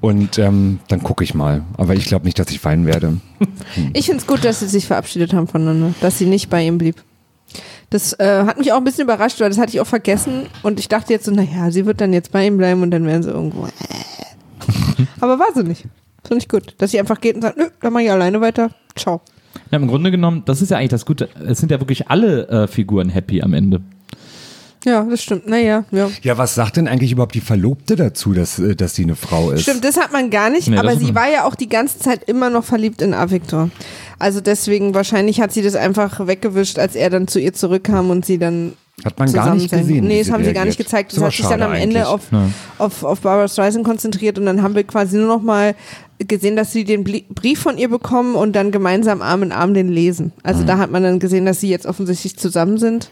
[0.00, 1.62] und ähm, dann gucke ich mal.
[1.76, 3.18] Aber ich glaube nicht, dass ich weinen werde.
[3.92, 6.78] Ich finde es gut, dass sie sich verabschiedet haben voneinander, dass sie nicht bei ihm
[6.78, 7.02] blieb.
[7.90, 10.78] Das äh, hat mich auch ein bisschen überrascht, weil das hatte ich auch vergessen und
[10.80, 13.22] ich dachte jetzt so, naja, sie wird dann jetzt bei ihm bleiben und dann werden
[13.22, 13.68] sie irgendwo.
[15.20, 15.84] Aber war sie nicht.
[16.26, 18.70] Finde ich gut, dass sie einfach geht und sagt, nö, dann mach ich alleine weiter.
[18.96, 19.20] Ciao.
[19.70, 21.28] Ja, Im Grunde genommen, das ist ja eigentlich das Gute.
[21.46, 23.80] Es sind ja wirklich alle äh, Figuren happy am Ende.
[24.84, 25.46] Ja, das stimmt.
[25.48, 26.10] Naja, ja.
[26.22, 29.50] Ja, was sagt denn eigentlich überhaupt die Verlobte dazu, dass, äh, dass sie eine Frau
[29.50, 29.62] ist?
[29.62, 31.98] Stimmt, das hat man gar nicht, Nee, aber das- sie war ja auch die ganze
[31.98, 33.70] Zeit immer noch verliebt in Avictor.
[34.18, 38.26] Also deswegen, wahrscheinlich hat sie das einfach weggewischt, als er dann zu ihr zurückkam und
[38.26, 38.74] sie dann
[39.04, 40.06] Hat man gar zusammen nicht gesehen.
[40.06, 41.12] Nee, das haben sie gar nicht gezeigt.
[41.12, 42.06] Das aber hat sich dann am Ende eigentlich.
[42.06, 42.22] auf,
[42.78, 45.74] auf, auf Barbara Streisand konzentriert und dann haben wir quasi nur noch mal
[46.28, 49.88] gesehen, dass sie den Brief von ihr bekommen und dann gemeinsam Arm in Arm den
[49.88, 50.32] lesen.
[50.42, 50.66] Also Mhm.
[50.66, 53.10] da hat man dann gesehen, dass sie jetzt offensichtlich zusammen sind.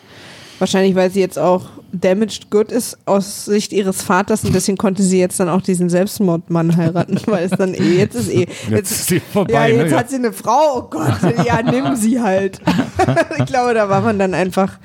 [0.58, 5.02] Wahrscheinlich, weil sie jetzt auch damaged good ist aus Sicht ihres Vaters und deswegen konnte
[5.02, 8.92] sie jetzt dann auch diesen Selbstmordmann heiraten, weil es dann eh, jetzt ist eh, Jetzt
[8.92, 9.82] ist sie vorbei, Ja, ne?
[9.82, 9.98] jetzt Ja.
[9.98, 12.60] hat sie eine Frau, oh Gott, ja, nimm sie halt.
[13.38, 14.78] ich glaube, da war man dann einfach,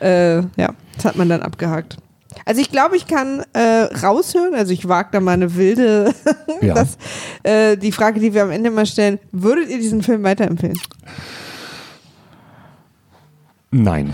[0.00, 1.96] äh, ja, das hat man dann abgehakt.
[2.44, 6.14] Also ich glaube, ich kann äh, raushören, also ich wage da mal eine wilde,
[6.62, 6.74] Ja.
[6.74, 6.96] das,
[7.42, 10.78] äh, die Frage, die wir am Ende mal stellen, würdet ihr diesen Film weiterempfehlen?
[13.72, 14.12] Nein.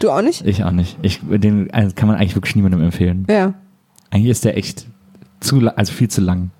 [0.00, 0.46] Du auch nicht?
[0.46, 0.98] Ich auch nicht.
[1.02, 3.26] Ich, den also kann man eigentlich wirklich niemandem empfehlen.
[3.28, 3.54] Ja.
[4.10, 4.86] Eigentlich ist der echt
[5.40, 6.50] zu, also viel zu lang.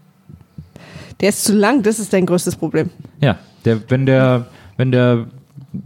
[1.20, 2.88] Der ist zu lang, das ist dein größtes Problem.
[3.20, 4.46] Ja, der, wenn der,
[4.78, 5.26] wenn der,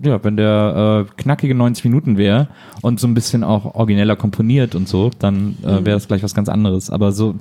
[0.03, 2.49] ja, wenn der äh, knackige 90 Minuten wäre
[2.83, 5.87] und so ein bisschen auch origineller komponiert und so, dann äh, Mhm.
[5.87, 6.91] wäre das gleich was ganz anderes.
[6.91, 7.35] Aber so,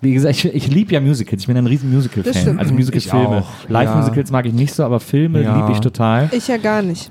[0.00, 1.42] wie gesagt, ich, ich liebe ja Musicals.
[1.42, 2.58] Ich bin ein riesen Musical-Fan.
[2.58, 3.38] Also Musical-Filme.
[3.38, 5.56] Ich auch, Live-Musicals mag ich nicht so, aber Filme Ja.
[5.56, 6.28] liebe ich total.
[6.32, 7.10] Ich ja gar nicht.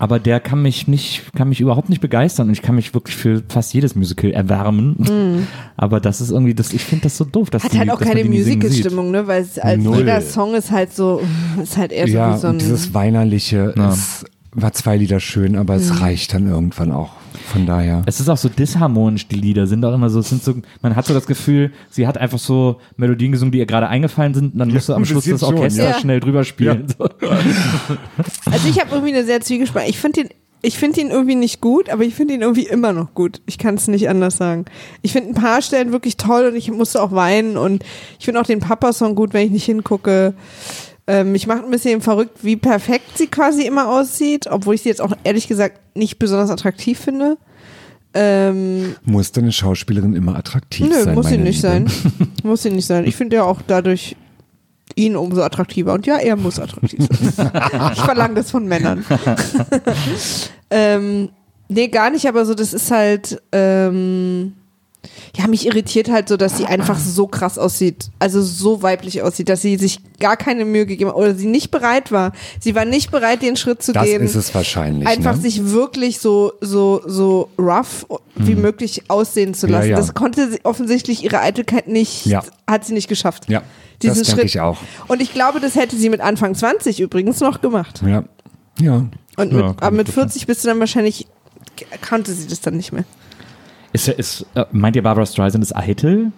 [0.00, 3.16] Aber der kann mich nicht, kann mich überhaupt nicht begeistern und ich kann mich wirklich
[3.16, 5.46] für fast jedes Musical erwärmen.
[5.76, 7.64] Aber das ist irgendwie, das, ich finde das so doof, dass.
[7.64, 8.24] Hat die, halt auch keine.
[8.24, 9.26] Musical-Stimmung, ne?
[9.26, 9.98] Weil es als Null.
[9.98, 11.20] jeder Song ist halt so,
[11.62, 12.58] ist halt eher so ja, wie so ein.
[12.58, 13.90] dieses Weinerliche Ja.
[13.92, 17.10] ist war zwei Lieder schön, aber es reicht dann irgendwann auch.
[17.52, 18.02] Von daher.
[18.06, 20.94] Es ist auch so disharmonisch, die Lieder sind auch immer so, es sind so, man
[20.94, 24.52] hat so das Gefühl, sie hat einfach so Melodien gesungen, die ihr gerade eingefallen sind,
[24.52, 25.98] und dann musst du am Schluss das schon, Orchester ja.
[25.98, 26.86] schnell drüber spielen.
[26.96, 27.08] So.
[28.50, 29.90] Also ich habe irgendwie eine sehr zwiegespalten.
[29.90, 30.28] Ich finde ihn,
[30.60, 33.40] ich finde ihn irgendwie nicht gut, aber ich finde ihn irgendwie immer noch gut.
[33.46, 34.64] Ich kann es nicht anders sagen.
[35.02, 37.84] Ich finde ein paar Stellen wirklich toll und ich musste auch weinen und
[38.18, 40.34] ich finde auch den Papa-Song gut, wenn ich nicht hingucke.
[41.08, 44.90] Ähm, mich macht ein bisschen verrückt, wie perfekt sie quasi immer aussieht, obwohl ich sie
[44.90, 47.38] jetzt auch ehrlich gesagt nicht besonders attraktiv finde.
[48.12, 51.14] Ähm, Muss denn eine Schauspielerin immer attraktiv nö, sein?
[51.14, 51.88] muss sie nicht Liebe?
[51.88, 51.90] sein.
[52.42, 53.06] muss sie nicht sein.
[53.06, 54.16] Ich finde ja auch dadurch
[54.96, 55.94] ihn umso attraktiver.
[55.94, 57.52] Und ja, er muss attraktiv sein.
[57.94, 59.02] ich verlange das von Männern.
[60.70, 61.30] ähm,
[61.68, 64.52] nee, gar nicht, aber so, das ist halt, ähm,
[65.36, 69.48] ja, mich irritiert halt so, dass sie einfach so krass aussieht, also so weiblich aussieht,
[69.48, 72.32] dass sie sich gar keine Mühe gegeben hat oder sie nicht bereit war.
[72.60, 74.20] Sie war nicht bereit, den Schritt zu Das gehen.
[74.22, 75.06] ist es wahrscheinlich.
[75.08, 75.40] Einfach ne?
[75.42, 79.72] sich wirklich so, so, so rough wie möglich aussehen zu Mhm.
[79.72, 79.90] Ja, lassen.
[79.90, 79.96] ja.
[79.96, 82.42] Das konnte sie offensichtlich ihre Eitelkeit nicht, Ja.
[82.66, 83.48] hat sie nicht geschafft.
[83.48, 83.62] Ja,
[84.02, 84.44] Diesen das Schritt.
[84.44, 84.78] ich auch.
[85.06, 88.02] Und ich glaube, das hätte sie mit Anfang 20 übrigens noch gemacht.
[88.04, 88.24] Ja.
[88.80, 89.06] Ja.
[89.36, 91.26] Und mit, aber mit 40 bist du dann wahrscheinlich,
[92.00, 93.04] kannte sie das dann nicht mehr.
[93.92, 96.30] Ist, ist, äh, meint ihr Barbara Streisand ist eitel?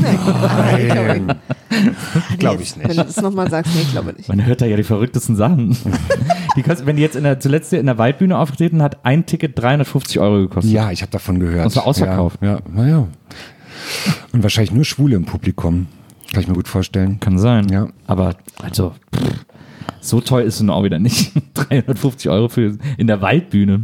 [0.00, 1.34] Nein.
[2.38, 2.98] Glaube ich Wenn nicht.
[2.98, 4.28] du das nochmal sagst, nee, ich glaube nicht.
[4.28, 5.76] Man hört da ja die verrücktesten Sachen.
[6.56, 9.58] die kostet, wenn die jetzt in der, zuletzt in der Waldbühne aufgetreten hat, ein Ticket
[9.60, 10.72] 350 Euro gekostet.
[10.72, 11.66] Ja, ich habe davon gehört.
[11.66, 12.38] Und zwar ausverkauft.
[12.40, 13.08] Ja, ja, naja.
[14.32, 15.88] Und wahrscheinlich nur Schwule im Publikum.
[16.32, 17.20] Kann ich mir gut vorstellen.
[17.20, 17.68] Kann sein.
[17.68, 17.88] Ja.
[18.06, 19.44] Aber, also, pff,
[20.00, 21.32] so teuer ist es nun auch wieder nicht.
[21.54, 23.82] 350 Euro für in der Waldbühne.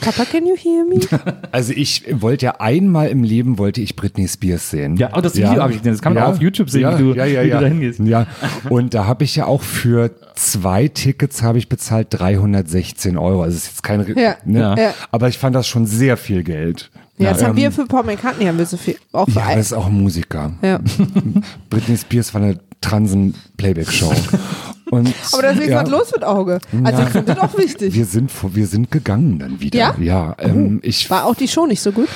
[0.00, 1.00] Papa, can you hear me?
[1.52, 4.96] Also ich wollte ja einmal im Leben wollte ich Britney Spears sehen.
[4.96, 5.92] Ja, oh, das Video habe ich gesehen.
[5.92, 7.58] Das kann man auch auf YouTube sehen, ja, wie du, ja, ja, wie ja.
[7.58, 8.00] du da hingehst.
[8.00, 8.26] Ja,
[8.70, 13.42] und da habe ich ja auch für zwei Tickets habe ich bezahlt 316 Euro.
[13.42, 14.58] Also es ist jetzt kein, Ja, ne?
[14.60, 14.76] ja.
[14.76, 14.94] Ja.
[15.12, 16.90] aber ich fand das schon sehr viel Geld.
[17.16, 18.96] Ja, das haben ähm, wir für Paul McCartney haben wir so viel.
[19.12, 20.52] Auch für Ja, ein- das ist auch ein Musiker.
[20.62, 20.80] ja.
[21.70, 24.12] Britney Spears war eine Transen-Playback-Show.
[24.90, 26.60] Und Aber da ist ja, was los mit Auge.
[26.84, 27.94] Also ich finde das auch wichtig.
[27.94, 29.78] Wir sind, wir sind gegangen dann wieder.
[29.78, 29.94] Ja?
[29.98, 32.08] Ja, ähm, ich War auch die Show nicht so gut?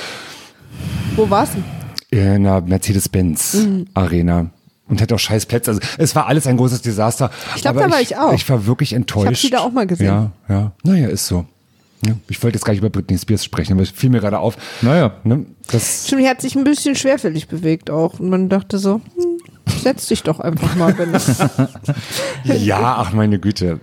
[1.15, 1.63] Wo war's denn?
[2.11, 3.85] in einer Mercedes-Benz Mhm.
[3.93, 4.49] Arena.
[4.87, 5.69] Und hatte auch scheiß Plätze.
[5.71, 7.29] Also es war alles ein großes Desaster.
[7.55, 8.33] Ich glaub, Aber da war ich auch.
[8.33, 9.41] Ich war wirklich enttäuscht.
[9.43, 10.07] sie da auch mal gesehen.
[10.07, 10.71] Ja, ja.
[10.83, 11.45] Naja, ist so.
[12.05, 14.39] Ja, ich wollte jetzt gar nicht über Britney Spears sprechen, aber es fiel mir gerade
[14.39, 14.55] auf.
[14.81, 15.11] Naja.
[15.23, 18.19] Ne, das, Stimmt, die hat sich ein bisschen schwerfällig bewegt auch.
[18.19, 19.28] Und man dachte so, hm,
[19.81, 21.39] setz dich doch einfach mal, wenn das.
[22.43, 23.79] ja, ach meine Güte.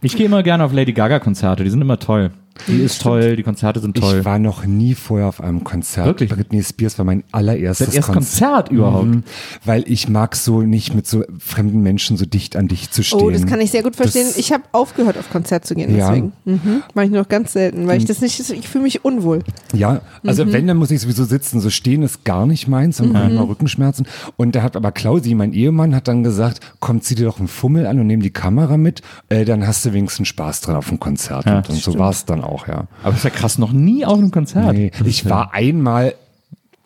[0.00, 2.30] Ich gehe immer gerne auf Lady Gaga Konzerte, die sind immer toll.
[2.68, 4.18] Die ist toll, die Konzerte sind toll.
[4.20, 6.06] Ich war noch nie vorher auf einem Konzert.
[6.06, 6.30] Wirklich?
[6.30, 8.68] Britney Spears war mein allererstes das erste Konzert.
[8.68, 9.06] Konzert überhaupt.
[9.06, 9.22] Mhm.
[9.64, 13.20] Weil ich mag so nicht mit so fremden Menschen so dicht an dich zu stehen.
[13.20, 14.26] Oh, das kann ich sehr gut verstehen.
[14.26, 16.08] Das- ich habe aufgehört, auf Konzert zu gehen, Ja.
[16.10, 16.32] deswegen.
[16.44, 16.82] Mhm.
[16.94, 19.40] Mache ich nur noch ganz selten, weil ich das nicht, ich fühle mich unwohl.
[19.74, 20.52] Ja, also Mhm.
[20.52, 21.60] wenn, dann muss ich sowieso sitzen.
[21.60, 24.06] So stehen ist gar nicht meins, dann habe ich mal Rückenschmerzen.
[24.36, 27.48] Und da hat aber Klausi, mein Ehemann, hat dann gesagt, komm, zieh dir doch einen
[27.48, 30.88] Fummel an und nimm die Kamera mit, äh, dann hast du wenigstens Spaß dran auf
[30.88, 31.46] dem Konzert.
[31.46, 32.86] Ja, und und so war es dann auch, ja.
[33.02, 34.74] Aber ist ja krass, noch nie auf einem Konzert.
[34.74, 36.14] Nee, ich war einmal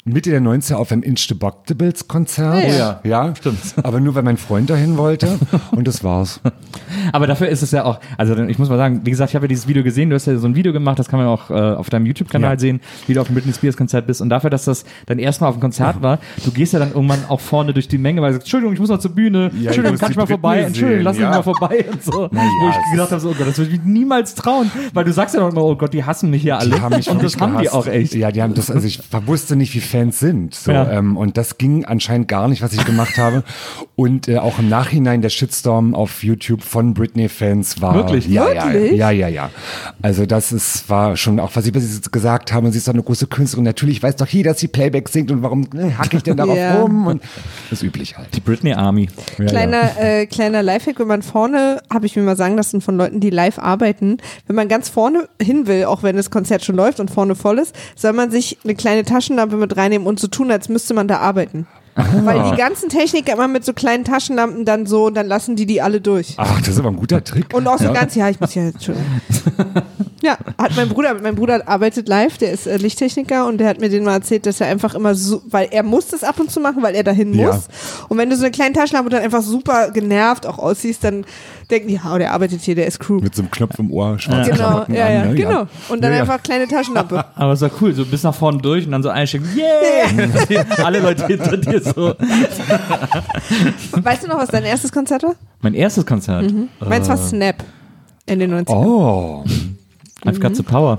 [0.04, 2.64] Mitte der 90er auf einem Inchdebuctibles Konzert.
[2.66, 3.00] Oh ja.
[3.04, 3.34] ja.
[3.36, 3.58] Stimmt.
[3.82, 5.38] Aber nur weil mein Freund dahin wollte.
[5.70, 6.40] Und das war's.
[7.12, 9.44] Aber dafür ist es ja auch, also ich muss mal sagen, wie gesagt, ich habe
[9.46, 11.50] ja dieses Video gesehen, du hast ja so ein Video gemacht, das kann man auch
[11.50, 12.58] äh, auf deinem YouTube-Kanal Ja.
[12.58, 14.20] sehen, wie du auf dem Britney Spears Konzert bist.
[14.20, 17.20] Und dafür, dass das dann erstmal auf dem Konzert war, du gehst ja dann irgendwann
[17.28, 19.66] auch vorne durch die Menge, weil du sagst, Entschuldigung, ich muss noch zur Bühne, ich
[19.66, 21.30] Entschuldigung, muss kann ich mal Britney vorbei, Entschuldigung, sehen, lass mich ja.
[21.30, 22.28] mal vorbei und so.
[22.32, 24.70] Na Wo ja, ich gedacht habe, so, oh Gott, das würde ich mich niemals trauen,
[24.94, 26.70] weil du sagst ja noch immer, oh Gott, die hassen mich hier alle.
[26.76, 27.74] Die haben mich und das wirklich haben die gehasst.
[27.76, 28.14] auch echt.
[28.14, 30.54] Ja, die haben das, also ich wusste nicht, wie Fans sind.
[30.54, 30.90] So, Ja.
[30.90, 33.44] ähm, und das ging anscheinend gar nicht, was ich gemacht habe.
[33.96, 37.94] Und äh, auch im Nachhinein der Shitstorm auf YouTube von Britney-Fans war.
[37.94, 38.26] Wirklich?
[38.26, 38.92] Ja, Wirklich?
[38.98, 39.50] ja, ja, ja, ja.
[40.02, 42.66] Also das ist, war schon auch, was sie was sie gesagt haben.
[42.66, 43.64] Und sie ist doch eine große Künstlerin.
[43.64, 45.30] Natürlich weiß doch jeder, dass sie Playback singt.
[45.30, 46.80] Und warum ne, hacke ich denn darauf Ja.
[46.82, 47.06] rum?
[47.06, 47.22] Und
[47.70, 48.34] das ist üblich halt.
[48.34, 49.08] Die Britney Army.
[49.38, 49.50] Ja, ja.
[49.50, 53.20] Kleiner, äh, kleiner Lifehack, wenn man vorne, habe ich mir mal sagen lassen von Leuten,
[53.20, 57.00] die live arbeiten, wenn man ganz vorne hin will, auch wenn das Konzert schon läuft
[57.00, 60.50] und vorne voll ist, soll man sich eine kleine Taschenlampe mit reinnehmen und so tun,
[60.50, 61.66] als müsste man da arbeiten.
[62.24, 65.66] Weil die ganzen Techniker immer mit so kleinen Taschenlampen dann so, und dann lassen die
[65.66, 66.34] die alle durch.
[66.36, 67.52] Ach, das ist aber ein guter Trick.
[67.54, 67.92] Und auch so ja.
[67.92, 69.20] ganz, ja, ich muss ja, Entschuldigung.
[70.20, 73.80] Ja, hat mein Bruder, mein Bruder arbeitet live, der ist äh, Lichttechniker und der hat
[73.80, 76.50] mir den mal erzählt, dass er einfach immer so, weil er muss das ab und
[76.50, 77.46] zu machen, weil er dahin Ja.
[77.52, 77.68] muss.
[78.08, 81.24] Und wenn du so eine kleine Taschenlampe dann einfach super genervt auch aussiehst, dann
[81.70, 83.20] denken die, oh, der arbeitet hier, der ist Crew.
[83.20, 85.34] Mit so einem Knopf im Ohr, schwarze Genau, ja, ja, an, ne?
[85.34, 85.66] genau.
[85.88, 86.22] Und dann Ja, ja.
[86.22, 87.24] einfach kleine Taschenlampe.
[87.34, 90.64] Aber es war cool, so bis nach vorne durch und dann so einstecken, yeah!
[90.84, 92.14] Alle Leute hinter dir so.
[93.92, 95.34] weißt du noch, was dein erstes Konzert war?
[95.60, 96.52] Mein erstes Konzert.
[96.80, 97.56] Meins war Snap.
[98.26, 98.74] in den 90ern.
[98.74, 99.44] Oh.
[100.24, 100.98] I've got the power.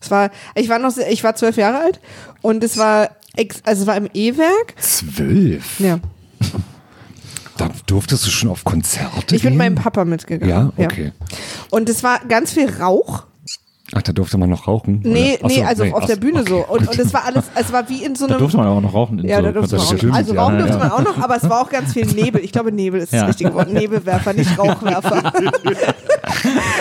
[0.00, 2.00] Es war, ich war noch, sehr, ich war zwölf Jahre alt
[2.42, 4.74] und es war, ex, also es war im E-Werk.
[4.78, 5.78] Zwölf.
[5.80, 5.98] Ja.
[7.56, 9.50] Da durftest du schon auf Konzerte Ich bin gehen?
[9.50, 10.48] mit meinem Papa mitgegangen.
[10.78, 11.12] Ja, okay.
[11.70, 13.24] Und es war ganz viel Rauch.
[13.94, 15.00] Ach, da durfte man noch rauchen?
[15.04, 15.38] Nee?
[15.42, 16.48] Ach nee, so, also nee, auf der so, Bühne okay.
[16.48, 16.64] so.
[16.66, 18.38] Und, und es war alles, es war wie in so Da einem.
[18.40, 19.18] durfte man auch noch rauchen.
[19.22, 20.14] Ja, so da durfte man auch noch.
[20.14, 20.60] Also ja, rauchen ja.
[20.62, 22.42] durfte man auch noch, aber es war auch ganz viel Nebel.
[22.42, 23.26] Ich glaube, Nebel ist das Ja.
[23.26, 23.70] richtige Wort.
[23.70, 25.30] Nebelwerfer, nicht Rauchwerfer.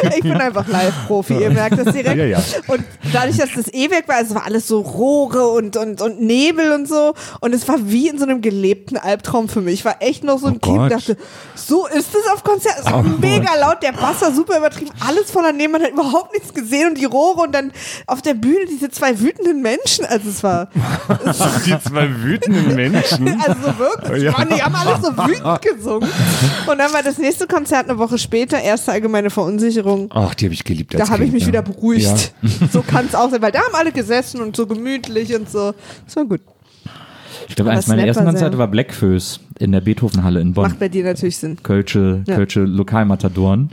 [0.15, 2.17] ich bin einfach Live-Profi, ihr merkt das direkt.
[2.17, 2.39] Ja, ja.
[2.67, 2.83] Und
[3.13, 6.87] dadurch, dass das E-Werk war, es war alles so Rohre und, und, und Nebel und
[6.87, 7.13] so.
[7.39, 9.75] Und es war wie in so einem gelebten Albtraum für mich.
[9.75, 10.91] Ich war echt noch so ein Oh Kind, Gott.
[10.91, 11.17] dachte,
[11.55, 12.75] so ist es auf Konzert.
[12.79, 15.91] Es war Oh mega laut, der Bass war super übertrieben, alles voller Nebel, man hat
[15.91, 17.71] überhaupt nichts gesehen und die Rohre und dann
[18.07, 20.05] auf der Bühne diese zwei wütenden Menschen.
[20.05, 20.69] Also es war,
[21.65, 23.41] Die zwei wütenden Menschen.
[23.47, 24.31] also so wirklich, Ja.
[24.31, 26.09] Mann, die haben alles so wütend gesungen.
[26.67, 29.90] Und dann war das nächste Konzert eine Woche später, erste allgemeine Verunsicherung.
[30.09, 30.93] Ach, die habe ich geliebt.
[30.93, 31.47] Da habe ich mich ja.
[31.47, 32.33] wieder beruhigt.
[32.71, 35.73] So kann es auch sein, weil da haben alle gesessen und so gemütlich und so.
[36.05, 36.41] Das war gut.
[37.47, 40.63] Ich glaube, eines meiner ersten war Konzerte war Blackfoes in der Beethovenhalle in Bonn.
[40.63, 41.57] Macht bei dir natürlich Sinn.
[41.61, 42.35] Kölsche, Ja.
[42.35, 43.71] Kölsche Lokalmatadoren.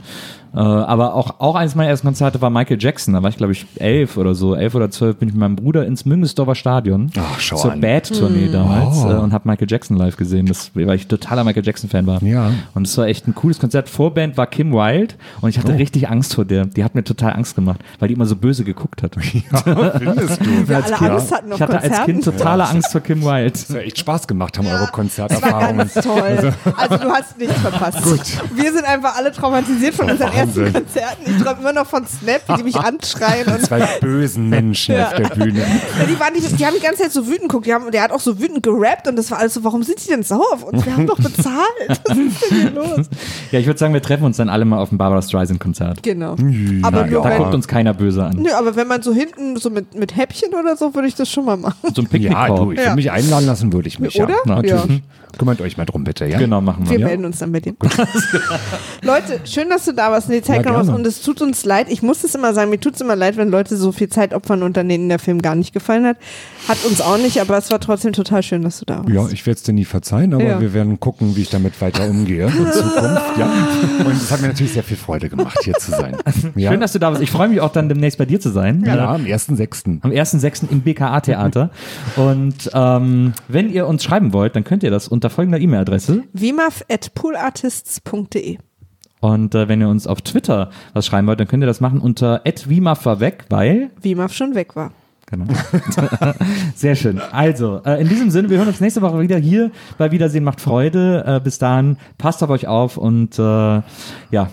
[0.53, 3.13] Äh, aber auch, auch eines meiner ersten Konzerte war Michael Jackson.
[3.13, 4.55] Da war ich, glaube ich, elf oder so.
[4.55, 7.71] Elf oder zwölf bin ich mit meinem Bruder ins Müngesdorfer Stadion Ach, schau zur.
[7.75, 8.51] Bad-Tournee Hm.
[8.53, 9.09] damals Oh.
[9.11, 10.45] äh, und habe Michael Jackson live gesehen.
[10.47, 12.21] Das, weil ich totaler Michael Jackson-Fan war.
[12.23, 12.51] Ja.
[12.73, 13.89] Und es war echt ein cooles Konzert.
[13.89, 15.77] Vorband war Kim Wilde und ich hatte Oh.
[15.77, 16.65] richtig Angst vor der.
[16.65, 19.15] Die hat mir total Angst gemacht, weil die immer so böse geguckt hat.
[19.51, 20.45] Ja, findest du?
[20.67, 22.11] Wir alle Angst hatten Ich hatte als Konzerten.
[22.11, 23.51] Kind totale Angst vor Kim Wilde.
[23.51, 25.77] Das hat echt Spaß gemacht, haben eure Das war Konzerterfahrungen.
[25.77, 26.53] ganz toll.
[26.75, 28.03] Also du hast nichts verpasst.
[28.03, 28.21] Gut.
[28.55, 30.31] Wir sind einfach alle traumatisiert von unseren.
[30.39, 31.23] Ersten Konzerten.
[31.25, 33.47] Ich träume immer noch von Snap, wie die mich anschreien.
[33.47, 35.07] Und Zwei bösen Menschen Ja.
[35.07, 35.59] auf der Bühne.
[35.59, 37.65] Ja, die, waren die, die haben die ganze Zeit so wütend geguckt.
[37.65, 40.03] Die haben, der hat auch so wütend gerappt und das war alles so, warum sind
[40.03, 40.85] die denn sauer auf uns?
[40.85, 41.99] Wir haben doch bezahlt.
[42.07, 43.09] Was ist denn hier los?
[43.51, 46.03] Ja, ich würde sagen, wir treffen uns dann alle mal auf dem Barbara Streisand-Konzert.
[46.03, 46.31] Genau.
[46.83, 48.37] Aber nur Da wenn, guckt uns keiner böse an.
[48.37, 51.29] nö, aber wenn man so hinten so mit, mit Häppchen oder so, würde ich das
[51.29, 51.77] schon mal machen.
[51.93, 52.57] So ein Ja, Picknickkorb.
[52.57, 52.85] du, ich Ja.
[52.85, 54.21] würde mich einladen lassen, würde ich mich.
[54.21, 54.29] Oder?
[54.45, 54.85] Ja, natürlich.
[54.85, 55.37] Ja.
[55.37, 56.37] Kümmert euch mal drum, bitte, ja?
[56.39, 56.91] Genau, machen wir.
[56.91, 57.05] Wir Ja.
[57.07, 57.73] melden uns dann bei dir.
[59.03, 60.93] Leute, schön, dass du da warst und die Zeit Ja, gerne.
[60.95, 61.87] Und es tut uns leid.
[61.89, 64.33] Ich muss es immer sagen, mir tut es immer leid, wenn Leute so viel Zeit
[64.33, 66.17] opfern und dann denen der Film gar nicht gefallen hat.
[66.67, 69.09] Hat uns auch nicht, aber es war trotzdem total schön, dass du da warst.
[69.09, 70.61] Ja, ich werde es dir nie verzeihen, aber Ja.
[70.61, 73.37] wir werden gucken, wie ich damit weiter umgehe in Zukunft.
[73.37, 73.51] Ja.
[74.05, 76.15] Und es hat mir natürlich sehr viel Freude gemacht, hier zu sein.
[76.55, 77.21] Ja, Schön, dass du da bist.
[77.21, 78.83] Ich freue mich auch dann demnächst bei dir zu sein.
[78.85, 79.99] ja Äh, am 1.6.
[80.01, 80.69] Am 1.6.
[80.71, 81.69] im BKA-Theater.
[82.15, 86.23] Und ähm, wenn ihr uns schreiben wollt, dann könnt ihr das unter folgender E-Mail-Adresse.
[86.33, 88.57] wimaf.poolartists.de
[89.19, 91.99] Und äh, wenn ihr uns auf Twitter was schreiben wollt, dann könnt ihr das machen
[91.99, 94.91] unter @wimaf weil Wimaf schon weg war.
[95.29, 95.45] Genau.
[96.75, 97.21] Sehr schön.
[97.31, 100.59] Also, äh, in diesem Sinne, wir hören uns nächste Woche wieder hier bei Wiedersehen macht
[100.59, 101.23] Freude.
[101.27, 104.49] Äh, bis dahin, passt auf euch auf und äh, ja,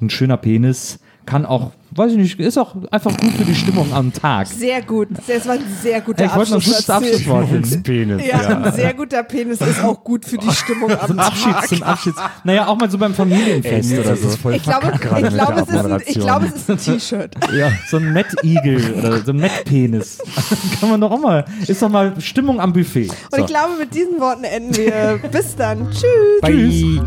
[0.00, 3.92] ein schöner Penis kann auch, weiß ich nicht, ist auch einfach gut für die Stimmung
[3.92, 4.46] am Tag.
[4.46, 5.08] Sehr gut.
[5.26, 6.86] Das war ein sehr guter Hey, ich wollte noch ein Abschluss.
[6.86, 7.82] gutes Abschlusswort.
[7.84, 8.22] Penis.
[8.26, 11.68] Ja, ein sehr guter Penis ist auch gut für die Stimmung am Zum Abschied, Tag.
[11.68, 12.14] zum Abschied.
[12.44, 14.28] Naja, auch mal so beim Familienfest Ey, oder so.
[14.50, 17.34] Ich glaube, ich, glaube, es ist ein, ich glaube, es ist ein T-Shirt.
[17.54, 20.18] Ja, so ein Met-Igel oder so ein Met-Penis.
[20.80, 21.44] Kann man doch auch mal.
[21.66, 23.08] Ist doch mal Stimmung am Buffet.
[23.08, 23.40] Und So.
[23.40, 25.20] ich glaube, mit diesen Worten enden wir.
[25.30, 25.90] Bis dann.
[25.90, 26.40] Tschüss.
[26.40, 27.02] Bye.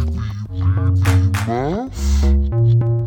[1.48, 3.01] Wiedersehen,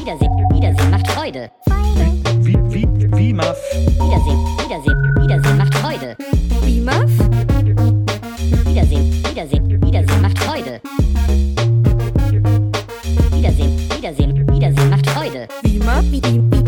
[0.00, 1.50] Wiedersehen, Wiedersehen macht Freude.
[2.42, 3.60] Wiedersehen, Wiedersehen,
[4.58, 5.09] Wiedersehen
[16.22, 16.32] Freude.
[16.32, 16.50] Wimaf?
[16.50, 16.59] Wimaf?